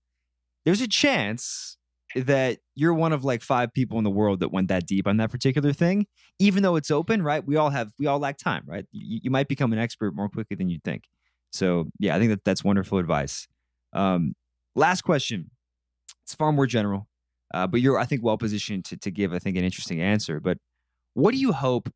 there's 0.64 0.80
a 0.80 0.88
chance 0.88 1.76
that 2.14 2.58
you're 2.74 2.94
one 2.94 3.12
of 3.12 3.24
like 3.24 3.42
five 3.42 3.72
people 3.72 3.98
in 3.98 4.04
the 4.04 4.10
world 4.10 4.40
that 4.40 4.52
went 4.52 4.68
that 4.68 4.86
deep 4.86 5.06
on 5.06 5.18
that 5.18 5.30
particular 5.30 5.72
thing. 5.72 6.06
Even 6.38 6.62
though 6.62 6.76
it's 6.76 6.90
open, 6.90 7.22
right? 7.22 7.44
We 7.44 7.56
all 7.56 7.70
have 7.70 7.92
we 7.98 8.06
all 8.06 8.18
lack 8.18 8.38
time, 8.38 8.62
right? 8.66 8.86
You, 8.92 9.20
you 9.24 9.30
might 9.30 9.48
become 9.48 9.72
an 9.72 9.78
expert 9.78 10.14
more 10.14 10.28
quickly 10.28 10.56
than 10.56 10.68
you 10.68 10.78
think. 10.84 11.04
So 11.50 11.88
yeah, 11.98 12.14
I 12.14 12.18
think 12.18 12.30
that 12.30 12.44
that's 12.44 12.62
wonderful 12.62 12.98
advice. 12.98 13.48
Um, 13.92 14.34
last 14.74 15.02
question. 15.02 15.50
It's 16.24 16.34
far 16.34 16.52
more 16.52 16.66
general. 16.66 17.07
Uh, 17.52 17.66
but 17.66 17.80
you're, 17.80 17.98
I 17.98 18.04
think, 18.04 18.22
well 18.22 18.38
positioned 18.38 18.84
to, 18.86 18.96
to 18.98 19.10
give, 19.10 19.32
I 19.32 19.38
think, 19.38 19.56
an 19.56 19.64
interesting 19.64 20.00
answer. 20.00 20.40
But 20.40 20.58
what 21.14 21.32
do 21.32 21.38
you 21.38 21.52
hope 21.52 21.88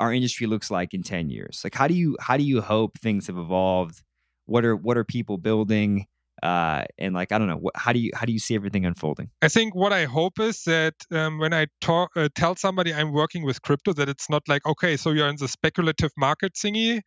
our 0.00 0.12
industry 0.12 0.46
looks 0.46 0.70
like 0.70 0.94
in 0.94 1.02
10 1.02 1.30
years? 1.30 1.60
Like, 1.64 1.74
how 1.74 1.88
do 1.88 1.94
you, 1.94 2.16
how 2.20 2.36
do 2.36 2.42
you 2.42 2.60
hope 2.60 2.98
things 2.98 3.26
have 3.28 3.38
evolved? 3.38 4.02
What 4.46 4.64
are, 4.64 4.76
what 4.76 4.96
are 4.96 5.04
people 5.04 5.38
building? 5.38 6.06
Uh, 6.42 6.84
and 6.98 7.14
like 7.14 7.32
I 7.32 7.38
don't 7.38 7.48
know, 7.48 7.56
what, 7.56 7.74
how 7.76 7.92
do 7.92 7.98
you 7.98 8.12
how 8.14 8.24
do 8.24 8.32
you 8.32 8.38
see 8.38 8.54
everything 8.54 8.86
unfolding? 8.86 9.30
I 9.42 9.48
think 9.48 9.74
what 9.74 9.92
I 9.92 10.04
hope 10.04 10.38
is 10.38 10.62
that 10.64 10.94
um, 11.10 11.38
when 11.38 11.52
I 11.52 11.66
talk, 11.80 12.10
uh, 12.16 12.28
tell 12.34 12.54
somebody 12.54 12.94
I'm 12.94 13.12
working 13.12 13.44
with 13.44 13.60
crypto, 13.62 13.92
that 13.94 14.08
it's 14.08 14.30
not 14.30 14.42
like 14.46 14.64
okay, 14.64 14.96
so 14.96 15.10
you're 15.10 15.28
in 15.28 15.36
the 15.36 15.48
speculative 15.48 16.12
market 16.16 16.54
thingy, 16.54 17.00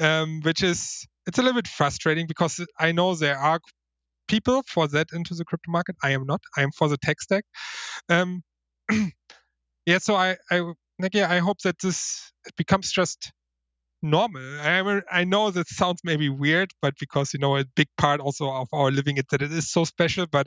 um, 0.00 0.40
which 0.42 0.62
is 0.62 1.06
it's 1.26 1.38
a 1.38 1.42
little 1.42 1.56
bit 1.56 1.68
frustrating 1.68 2.26
because 2.26 2.64
I 2.78 2.92
know 2.92 3.14
there 3.14 3.38
are 3.38 3.60
people 4.28 4.62
for 4.66 4.88
that 4.88 5.08
into 5.12 5.34
the 5.34 5.44
crypto 5.44 5.70
market. 5.70 5.96
I 6.02 6.10
am 6.10 6.26
not. 6.26 6.40
I 6.56 6.62
am 6.62 6.70
for 6.70 6.88
the 6.88 6.98
tech 6.98 7.20
stack. 7.20 7.44
Um, 8.08 8.42
yeah, 9.86 9.98
so 9.98 10.14
I, 10.14 10.36
I 10.50 10.60
like, 10.98 11.14
yeah, 11.14 11.30
I 11.30 11.38
hope 11.38 11.58
that 11.62 11.78
this 11.80 12.32
becomes 12.56 12.92
just 12.92 13.32
normal. 14.02 14.42
I, 14.60 15.00
I 15.10 15.24
know 15.24 15.50
that 15.50 15.68
sounds 15.68 16.00
maybe 16.04 16.28
weird, 16.28 16.70
but 16.80 16.94
because 17.00 17.32
you 17.34 17.40
know 17.40 17.56
a 17.56 17.64
big 17.76 17.88
part 17.96 18.20
also 18.20 18.50
of 18.50 18.68
our 18.72 18.90
living 18.90 19.16
it 19.16 19.26
that 19.30 19.42
it 19.42 19.52
is 19.52 19.70
so 19.70 19.84
special, 19.84 20.26
but 20.30 20.46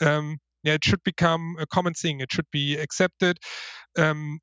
um, 0.00 0.38
yeah, 0.62 0.74
it 0.74 0.84
should 0.84 1.02
become 1.04 1.56
a 1.60 1.66
common 1.66 1.94
thing. 1.94 2.20
It 2.20 2.32
should 2.32 2.50
be 2.50 2.76
accepted. 2.76 3.38
Um, 3.98 4.40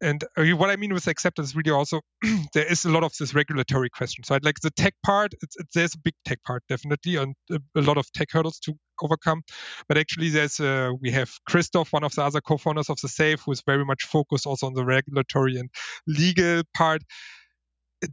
and 0.00 0.22
uh, 0.36 0.44
what 0.56 0.70
I 0.70 0.76
mean 0.76 0.92
with 0.92 1.06
acceptance 1.06 1.54
really 1.54 1.70
also 1.70 2.00
there 2.52 2.70
is 2.70 2.84
a 2.84 2.90
lot 2.90 3.04
of 3.04 3.12
this 3.18 3.34
regulatory 3.34 3.88
question. 3.88 4.24
So 4.24 4.34
I'd 4.34 4.44
like 4.44 4.60
the 4.60 4.70
tech 4.70 4.94
part. 5.04 5.32
It's, 5.40 5.56
there's 5.74 5.94
a 5.94 5.98
big 5.98 6.14
tech 6.24 6.42
part 6.44 6.62
definitely, 6.68 7.16
and 7.16 7.34
a, 7.50 7.60
a, 7.74 7.80
lot 7.80 7.96
of 7.96 8.10
tech 8.12 8.28
hurdles 8.30 8.58
to 8.60 8.74
overcome. 9.00 9.42
But 9.88 9.98
actually, 9.98 10.30
there's 10.30 10.60
uh, 10.60 10.90
we 11.00 11.10
have 11.12 11.30
Christoph, 11.48 11.92
one 11.92 12.04
of 12.04 12.14
the 12.14 12.22
other 12.22 12.40
co-founders 12.40 12.90
of 12.90 12.98
the 13.00 13.08
Safe, 13.08 13.40
who 13.44 13.52
is 13.52 13.62
very 13.64 13.84
much 13.84 14.04
focused 14.04 14.46
also 14.46 14.66
on 14.66 14.74
the 14.74 14.84
regulatory 14.84 15.56
and 15.56 15.70
legal 16.06 16.62
part. 16.74 17.02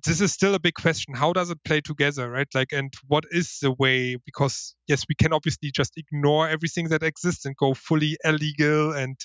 This 0.05 0.21
is 0.21 0.31
still 0.31 0.55
a 0.55 0.59
big 0.59 0.75
question. 0.75 1.13
How 1.13 1.33
does 1.33 1.49
it 1.49 1.61
play 1.65 1.81
together, 1.81 2.29
right? 2.29 2.47
Like, 2.55 2.71
and 2.71 2.93
what 3.07 3.25
is 3.29 3.57
the 3.61 3.73
way? 3.77 4.15
Because 4.25 4.75
yes, 4.87 5.03
we 5.09 5.15
can 5.15 5.33
obviously 5.33 5.71
just 5.71 5.97
ignore 5.97 6.47
everything 6.47 6.87
that 6.89 7.03
exists 7.03 7.45
and 7.45 7.55
go 7.57 7.73
fully 7.73 8.17
illegal 8.23 8.93
and 8.93 9.17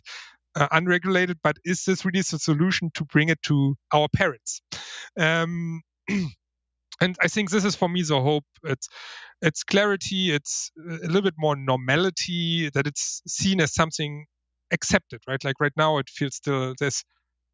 uh, 0.58 0.68
unregulated, 0.72 1.38
but 1.44 1.56
is 1.64 1.84
this 1.84 2.04
really 2.04 2.22
the 2.22 2.38
solution 2.40 2.90
to 2.96 3.06
bring 3.06 3.30
it 3.30 3.42
to 3.44 3.76
our 3.94 4.08
parents? 4.14 4.62
Um, 5.18 5.82
and 6.08 7.16
I 7.22 7.28
think 7.28 7.50
this 7.50 7.64
is 7.64 7.76
for 7.76 7.88
me 7.88 8.02
the 8.02 8.20
hope. 8.20 8.44
It's 8.64 8.88
it's 9.42 9.64
clarity. 9.64 10.34
It's 10.34 10.72
a 10.78 11.06
little 11.06 11.22
bit 11.22 11.36
more 11.38 11.56
normality 11.56 12.70
that 12.74 12.86
it's 12.88 13.22
seen 13.28 13.60
as 13.60 13.74
something 13.74 14.26
accepted, 14.72 15.20
right? 15.28 15.42
Like 15.44 15.60
right 15.60 15.72
now, 15.76 15.98
it 15.98 16.08
feels 16.10 16.36
still 16.36 16.74
there's 16.80 17.04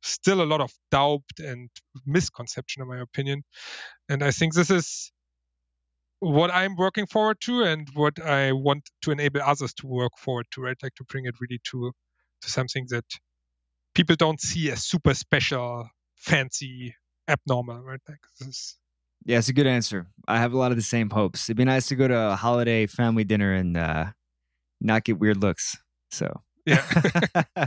still 0.02 0.42
a 0.42 0.46
lot 0.46 0.60
of 0.62 0.72
doubt 0.90 1.24
and 1.38 1.70
misconception, 2.06 2.82
in 2.82 2.88
my 2.88 3.00
opinion. 3.00 3.42
And 4.08 4.22
I 4.24 4.32
think 4.32 4.54
this 4.54 4.70
is 4.70 5.12
what 6.20 6.50
I'm 6.52 6.76
working 6.76 7.06
forward 7.06 7.38
to 7.42 7.62
and 7.64 7.88
what 7.94 8.20
I 8.22 8.52
want 8.52 8.88
to 9.02 9.10
enable 9.12 9.42
others 9.42 9.74
to 9.74 9.86
work 9.86 10.12
forward 10.18 10.46
to, 10.52 10.62
right? 10.62 10.76
Like 10.82 10.94
to 10.96 11.04
bring 11.04 11.26
it 11.26 11.34
really 11.40 11.60
to 11.70 11.88
to 11.88 11.92
something 12.48 12.86
that 12.90 13.04
people 13.94 14.16
don't 14.16 14.40
see 14.40 14.70
as 14.70 14.84
super 14.84 15.14
special, 15.14 15.88
fancy, 16.16 16.94
abnormal, 17.28 17.82
right? 17.82 18.00
Like 18.08 18.20
this 18.40 18.76
yeah, 19.24 19.38
it's 19.38 19.48
a 19.48 19.54
good 19.54 19.66
answer. 19.66 20.06
I 20.28 20.38
have 20.38 20.52
a 20.52 20.58
lot 20.58 20.70
of 20.70 20.76
the 20.76 20.82
same 20.82 21.10
hopes. 21.10 21.48
It'd 21.48 21.56
be 21.56 21.64
nice 21.64 21.86
to 21.86 21.96
go 21.96 22.06
to 22.06 22.32
a 22.32 22.36
holiday 22.36 22.86
family 22.86 23.24
dinner 23.24 23.54
and 23.54 23.76
uh, 23.76 24.06
not 24.80 25.04
get 25.04 25.18
weird 25.18 25.42
looks. 25.42 25.78
So 26.10 26.42
yeah. 26.66 26.84
uh, 27.56 27.66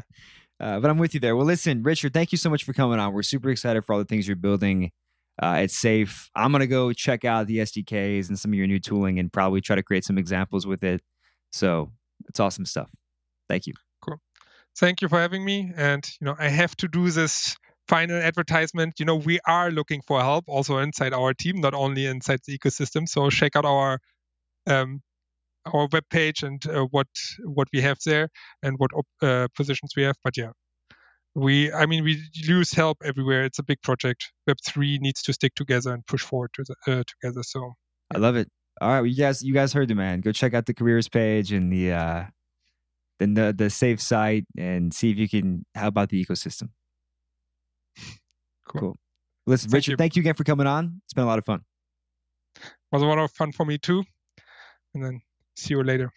but 0.60 0.86
I'm 0.86 1.00
with 1.00 1.16
you 1.16 1.20
there. 1.20 1.36
Well, 1.36 1.46
listen, 1.46 1.82
Richard, 1.82 2.14
thank 2.14 2.32
you 2.32 2.38
so 2.38 2.50
much 2.50 2.64
for 2.64 2.74
coming 2.74 3.00
on. 3.00 3.12
We're 3.12 3.24
super 3.24 3.50
excited 3.50 3.84
for 3.86 3.94
all 3.94 4.00
the 4.00 4.06
things 4.06 4.28
you're 4.28 4.36
building. 4.36 4.92
Uh, 5.42 5.62
it's 5.64 5.78
safe. 5.78 6.30
I'm 6.36 6.52
gonna 6.52 6.68
go 6.68 6.94
check 6.94 7.26
out 7.26 7.48
the 7.48 7.58
SDKs 7.58 8.28
and 8.28 8.40
some 8.40 8.52
of 8.52 8.56
your 8.56 8.68
new 8.68 8.80
tooling 8.80 9.20
and 9.20 9.34
probably 9.34 9.62
try 9.62 9.76
to 9.76 9.84
create 9.84 10.06
some 10.06 10.18
examples 10.18 10.66
with 10.68 10.84
it. 10.84 11.02
So 11.52 11.92
it's 12.28 12.40
awesome 12.40 12.66
stuff. 12.66 12.92
Thank 13.50 13.68
you 13.68 13.74
thank 14.80 15.02
you 15.02 15.10
for 15.10 15.20
having 15.20 15.44
me. 15.44 15.72
And 15.76 16.08
you 16.20 16.26
know, 16.26 16.36
I 16.38 16.50
have 16.50 16.76
to 16.78 16.88
do 16.88 17.10
this 17.10 17.56
final 17.88 18.18
advertisement. 18.18 19.00
You 19.00 19.06
know, 19.06 19.16
we 19.16 19.40
are 19.46 19.72
looking 19.72 20.02
for 20.06 20.20
help 20.22 20.46
also 20.48 20.78
inside 20.80 21.14
our 21.14 21.34
team, 21.34 21.62
not 21.62 21.74
only 21.74 22.06
inside 22.06 22.40
the 22.46 22.58
ecosystem. 22.58 23.08
So 23.08 23.30
check 23.30 23.56
out 23.56 23.66
our 23.66 24.00
um, 24.68 25.02
our 25.66 25.88
webpage 25.88 26.44
and 26.44 26.66
uh, 26.68 26.86
what 26.92 27.08
what 27.44 27.68
we 27.74 27.82
have 27.82 27.98
there 28.06 28.30
and 28.64 28.78
what 28.78 28.92
uh, 29.22 29.48
positions 29.56 29.94
we 29.96 30.04
have. 30.04 30.16
But 30.24 30.38
yeah, 30.38 30.52
we 31.36 31.72
I 31.72 31.86
mean 31.86 32.04
we 32.04 32.22
use 32.34 32.72
help 32.72 32.98
everywhere. 33.04 33.44
It's 33.46 33.60
a 33.60 33.64
big 33.64 33.82
project. 33.82 34.32
Web 34.46 34.58
three 34.66 34.98
needs 35.00 35.22
to 35.24 35.34
stick 35.34 35.56
together 35.56 35.94
and 35.94 36.06
push 36.06 36.22
forward 36.22 36.52
to 36.56 36.64
the, 36.64 36.92
uh, 36.92 37.04
together. 37.08 37.44
So 37.44 37.74
I 38.14 38.20
love 38.20 38.36
it. 38.36 38.50
All 38.80 38.90
right, 38.90 39.00
well, 39.00 39.08
you 39.08 39.16
guys 39.16 39.42
you 39.42 39.54
guys 39.54 39.74
heard 39.74 39.88
the 39.88 39.96
man. 39.96 40.22
Go 40.22 40.32
check 40.32 40.54
out 40.54 40.68
the 40.68 40.74
careers 40.74 41.10
page 41.10 41.52
and 41.52 41.72
the 41.72 41.94
uh, 41.94 42.24
then 43.20 43.34
the 43.34 43.54
the 43.54 43.70
safe 43.70 44.02
side 44.02 44.46
and 44.58 44.94
see 44.94 45.12
if 45.12 45.18
you 45.18 45.28
can 45.28 45.66
how 45.76 45.88
about 45.88 46.10
the 46.10 46.24
ecosystem. 46.24 46.70
Cool. 48.68 48.82
cool. 48.82 48.98
Listen, 49.46 49.70
thank 49.70 49.80
Richard, 49.80 49.92
you. 49.92 49.98
thank 49.98 50.16
you 50.16 50.22
again 50.22 50.34
for 50.34 50.44
coming 50.44 50.68
on. 50.68 51.02
It's 51.06 51.14
been 51.14 51.24
a 51.24 51.28
lot 51.28 51.40
of 51.40 51.46
fun. 51.46 51.62
It 52.58 52.64
was 52.92 53.02
a 53.02 53.06
lot 53.06 53.20
of 53.20 53.32
fun 53.32 53.52
for 53.52 53.66
me 53.66 53.78
too. 53.78 54.04
And 54.94 55.04
then 55.04 55.22
see 55.56 55.74
you 55.74 55.84
later. 55.84 56.12